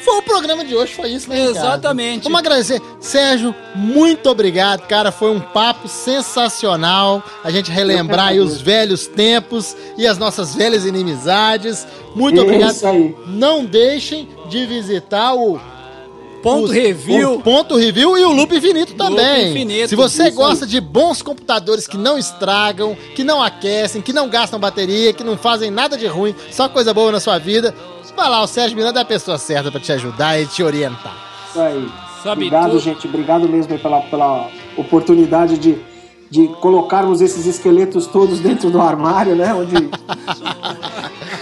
Foi 0.07 0.19
o 0.19 0.21
programa 0.21 0.63
de 0.63 0.73
hoje, 0.73 0.93
foi 0.93 1.09
isso, 1.09 1.27
né? 1.29 1.35
Ricardo? 1.35 1.57
Exatamente. 1.57 2.23
Vamos 2.23 2.39
agradecer. 2.39 2.81
Sérgio, 2.99 3.53
muito 3.75 4.29
obrigado, 4.29 4.88
cara. 4.88 5.11
Foi 5.11 5.29
um 5.31 5.39
papo 5.41 5.88
sensacional. 5.88 7.21
A 7.43 7.51
gente 7.51 7.69
relembrar 7.71 8.27
aí 8.27 8.39
os 8.39 8.61
velhos 8.61 9.05
tempos 9.05 9.75
e 9.97 10.07
as 10.07 10.17
nossas 10.17 10.55
velhas 10.55 10.85
inimizades. 10.85 11.85
Muito 12.15 12.35
Isso 12.38 12.43
obrigado. 12.45 12.85
aí. 12.85 13.15
Não 13.27 13.65
deixem 13.65 14.29
de 14.49 14.65
visitar 14.65 15.34
o 15.35 15.59
Ponto 16.41 16.65
os- 16.65 16.71
review. 16.71 17.34
O 17.34 17.41
ponto 17.41 17.75
review 17.75 18.17
e 18.17 18.23
o 18.23 18.31
loop 18.31 18.55
infinito 18.55 18.93
também. 18.93 19.49
Infinito, 19.49 19.89
Se 19.89 19.95
você 19.95 20.27
isso 20.27 20.35
gosta 20.38 20.65
de 20.65 20.79
bons 20.79 21.21
computadores 21.21 21.88
que 21.88 21.97
não 21.97 22.17
estragam, 22.17 22.95
que 23.15 23.23
não 23.23 23.41
aquecem, 23.41 24.01
que 24.01 24.13
não 24.13 24.29
gastam 24.29 24.57
bateria, 24.59 25.11
que 25.11 25.23
não 25.23 25.35
fazem 25.35 25.69
nada 25.71 25.97
de 25.97 26.07
ruim, 26.07 26.34
só 26.51 26.69
coisa 26.69 26.93
boa 26.93 27.11
na 27.11 27.19
sua 27.19 27.38
vida, 27.39 27.75
vai 28.18 28.30
lá, 28.30 28.41
o 28.41 28.48
Sérgio 28.48 28.76
Miranda 28.76 28.99
é 28.99 29.03
a 29.03 29.06
pessoa 29.06 29.38
certa 29.38 29.72
pra 29.72 29.80
te 29.80 29.91
ajudar 29.94 30.38
e 30.41 30.45
te 30.45 30.61
orientar. 30.64 31.15
Isso 31.49 31.61
aí. 31.61 31.88
Sabe 32.23 32.45
Obrigado, 32.45 32.72
tudo. 32.72 32.80
gente. 32.80 33.07
Obrigado 33.07 33.48
mesmo 33.48 33.77
pela, 33.80 34.02
pela 34.02 34.49
oportunidade 34.76 35.57
de, 35.57 35.77
de 36.30 36.48
colocarmos 36.60 37.22
esses 37.22 37.45
esqueletos 37.45 38.07
todos 38.07 38.39
dentro 38.39 38.69
do 38.69 38.81
armário, 38.81 39.35
né? 39.35 39.53
Onde. 39.53 39.76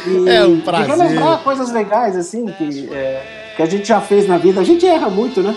E 0.07 0.29
É 0.29 0.45
um 0.45 0.59
prazer. 0.61 0.87
relembrar 0.95 1.39
coisas 1.39 1.71
legais, 1.71 2.15
assim, 2.15 2.45
que, 2.45 2.89
é, 2.93 3.53
que 3.57 3.63
a 3.63 3.65
gente 3.65 3.87
já 3.87 3.99
fez 3.99 4.27
na 4.27 4.37
vida. 4.37 4.61
A 4.61 4.63
gente 4.63 4.85
erra 4.85 5.09
muito, 5.09 5.41
né? 5.41 5.55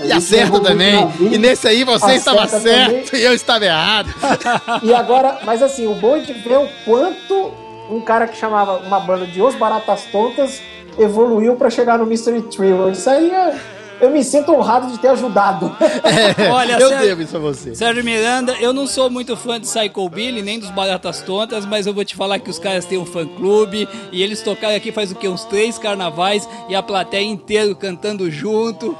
A 0.00 0.06
E 0.06 0.12
acerta 0.12 0.58
também. 0.58 1.08
E 1.20 1.38
nesse 1.38 1.68
aí 1.68 1.84
você 1.84 2.14
estava 2.14 2.42
Acerta 2.42 2.60
certo 2.68 3.10
também. 3.10 3.22
e 3.22 3.24
eu 3.24 3.32
estava 3.32 3.64
errado. 3.64 4.12
E 4.82 4.92
agora, 4.92 5.38
mas 5.44 5.62
assim, 5.62 5.86
o 5.86 5.94
bom 5.94 6.16
é 6.16 6.20
de 6.20 6.32
ver 6.32 6.58
o 6.58 6.68
quanto 6.84 7.52
um 7.90 8.00
cara 8.00 8.26
que 8.26 8.36
chamava 8.36 8.78
uma 8.78 9.00
banda 9.00 9.26
de 9.26 9.40
Os 9.42 9.54
Baratas 9.54 10.04
Tontas 10.10 10.60
evoluiu 10.98 11.56
pra 11.56 11.70
chegar 11.70 11.98
no 11.98 12.06
Mystery 12.06 12.42
Thriller. 12.42 12.92
Isso 12.92 13.08
aí 13.10 13.30
é, 13.30 13.58
eu 14.00 14.10
me 14.10 14.22
sinto 14.24 14.52
honrado 14.52 14.86
de 14.90 14.98
ter 14.98 15.08
ajudado. 15.08 15.74
Olha, 16.52 16.74
eu 16.78 16.88
Sérgio- 16.88 17.06
devo 17.06 17.22
isso 17.22 17.36
a 17.36 17.40
você. 17.40 17.74
Sérgio 17.74 18.04
Miranda, 18.04 18.54
eu 18.60 18.72
não 18.72 18.86
sou 18.86 19.10
muito 19.10 19.36
fã 19.36 19.60
de 19.60 19.66
Psycho 19.66 20.08
Billy, 20.08 20.40
nem 20.42 20.58
dos 20.58 20.70
Baratas 20.70 21.20
Tontas, 21.22 21.66
mas 21.66 21.86
eu 21.86 21.92
vou 21.94 22.04
te 22.04 22.14
falar 22.16 22.38
que 22.38 22.50
os 22.50 22.58
caras 22.58 22.84
têm 22.84 22.98
um 22.98 23.06
fã-clube 23.06 23.88
e 24.12 24.22
eles 24.22 24.40
tocaram 24.40 24.76
aqui 24.76 24.92
faz 24.92 25.10
o 25.10 25.14
quê? 25.14 25.28
Uns 25.28 25.44
três 25.44 25.78
carnavais 25.78 26.48
e 26.68 26.74
a 26.74 26.82
plateia 26.82 27.24
inteira 27.26 27.74
cantando 27.74 28.30
junto. 28.30 28.96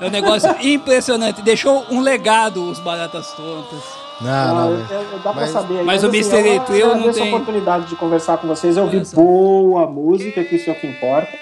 É 0.00 0.06
um 0.06 0.10
negócio 0.10 0.54
impressionante. 0.60 1.40
Deixou 1.42 1.84
um 1.90 2.00
legado 2.00 2.68
os 2.70 2.80
Baratas 2.80 3.30
Tontas. 3.32 4.03
Não, 4.24 4.54
não. 4.54 4.70
eu- 4.72 4.78
eu- 4.78 5.18
dá 5.22 5.32
pra 5.32 5.42
mas- 5.42 5.50
saber. 5.50 5.82
mas 5.84 6.02
o 6.02 6.06
assim, 6.08 6.16
Mystery 6.16 6.56
eu 6.56 6.60
Trio 6.64 6.86
não 6.86 6.92
agradeço 6.94 7.18
tem- 7.20 7.32
a 7.32 7.36
oportunidade 7.36 7.84
de 7.86 7.96
conversar 7.96 8.38
com 8.38 8.48
vocês, 8.48 8.76
ouvir 8.76 9.02
Essa. 9.02 9.14
boa 9.16 9.86
música, 9.86 10.42
que 10.42 10.56
isso 10.56 10.70
é 10.70 10.72
o 10.72 10.76
que 10.76 10.86
importa. 10.86 11.32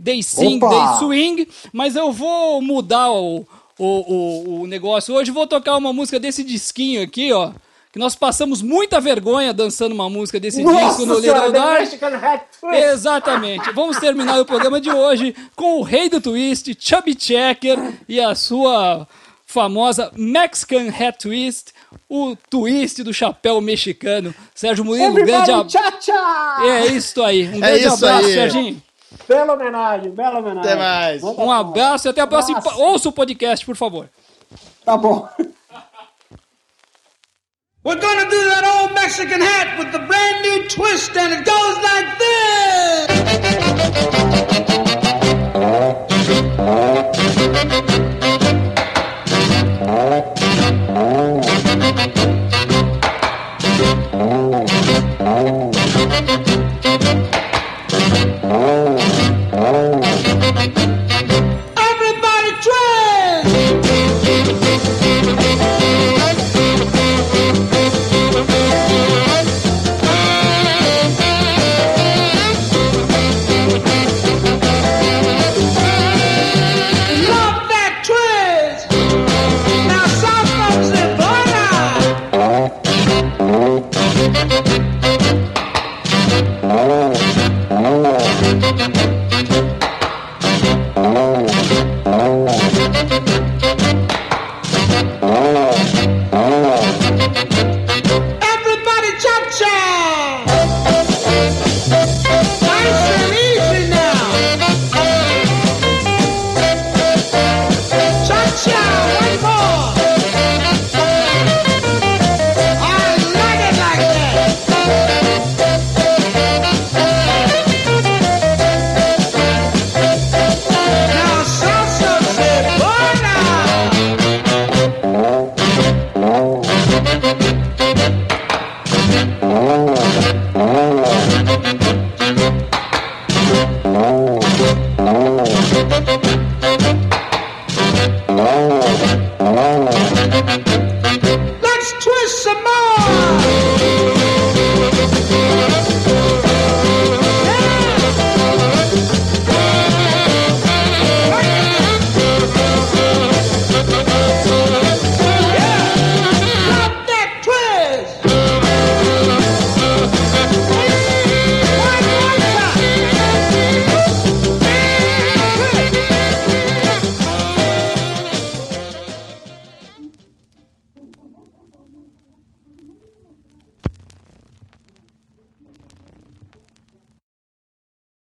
They 0.03 0.21
Sing, 0.21 0.57
Opa! 0.57 0.69
They 0.69 0.97
Swing. 0.99 1.47
Mas 1.73 1.95
eu 1.95 2.11
vou 2.11 2.61
mudar 2.61 3.11
o, 3.11 3.47
o, 3.77 3.85
o, 3.85 4.61
o 4.61 4.67
negócio. 4.67 5.15
Hoje 5.15 5.31
vou 5.31 5.47
tocar 5.47 5.75
uma 5.75 5.91
música 5.91 6.19
desse 6.19 6.43
disquinho 6.43 7.01
aqui, 7.01 7.31
ó. 7.34 7.51
Que 7.98 7.99
nós 7.99 8.15
passamos 8.15 8.61
muita 8.61 9.02
vergonha 9.02 9.52
dançando 9.52 9.95
uma 9.95 10.07
música 10.07 10.40
desse 10.40 10.64
disco 10.64 11.03
no 11.03 11.18
Little 11.18 11.52
Dark. 11.52 11.90
Exatamente. 12.72 13.72
Vamos 13.72 13.98
terminar 13.98 14.40
o 14.40 14.45
programa 14.45 14.80
de 14.80 14.91
hoje 14.91 15.36
com 15.56 15.80
o 15.80 15.82
rei 15.82 16.07
do 16.07 16.22
twist, 16.22 16.78
Chubby 16.80 17.19
Checker, 17.19 17.80
e 18.07 18.22
a 18.22 18.36
sua 18.36 19.07
famosa 19.48 20.11
Mexican 20.15 20.90
Hat 20.90 21.18
Twist, 21.18 21.74
o 22.07 22.36
twist 22.48 23.02
do 23.02 23.11
chapéu 23.11 23.60
mexicano. 23.61 24.32
Sérgio 24.53 24.86
Murilo, 24.86 25.10
um 25.10 25.14
grande 25.15 25.49
abraço. 25.52 25.76
É 26.68 26.86
isso 26.86 27.24
aí. 27.24 27.48
Um 27.48 27.56
É 27.56 27.72
grande 27.72 27.80
isso 27.80 28.06
abraço, 28.06 28.28
aí. 28.28 28.34
Serginho. 28.34 28.84
Bela 29.28 29.53
homenagem, 29.53 30.11
bela 30.11 30.38
homenagem. 30.38 30.72
Até 30.72 30.76
mais. 30.80 31.24
Um 31.24 31.52
abraço 31.52 32.07
e 32.07 32.10
até 32.10 32.22
a 32.22 32.28
próxima. 32.28 32.60
Abraço. 32.60 32.80
Ouça 32.80 33.10
o 33.10 33.11
podcast, 33.11 33.65
por 33.65 33.76
favor. 33.76 34.07
Tá 34.86 34.95
bom. 34.95 35.28
We're 37.88 37.95
gonna 37.95 38.30
do 38.30 38.43
that 38.51 38.65
old 38.68 38.95
Mexican 38.95 39.39
hat 39.39 39.80
with 39.80 39.93
the 39.93 40.03
brand 40.03 40.41
new 40.43 40.68
twist, 40.68 41.15
and 41.15 41.31
it 41.31 41.45
goes 41.47 41.76
like 41.80 41.97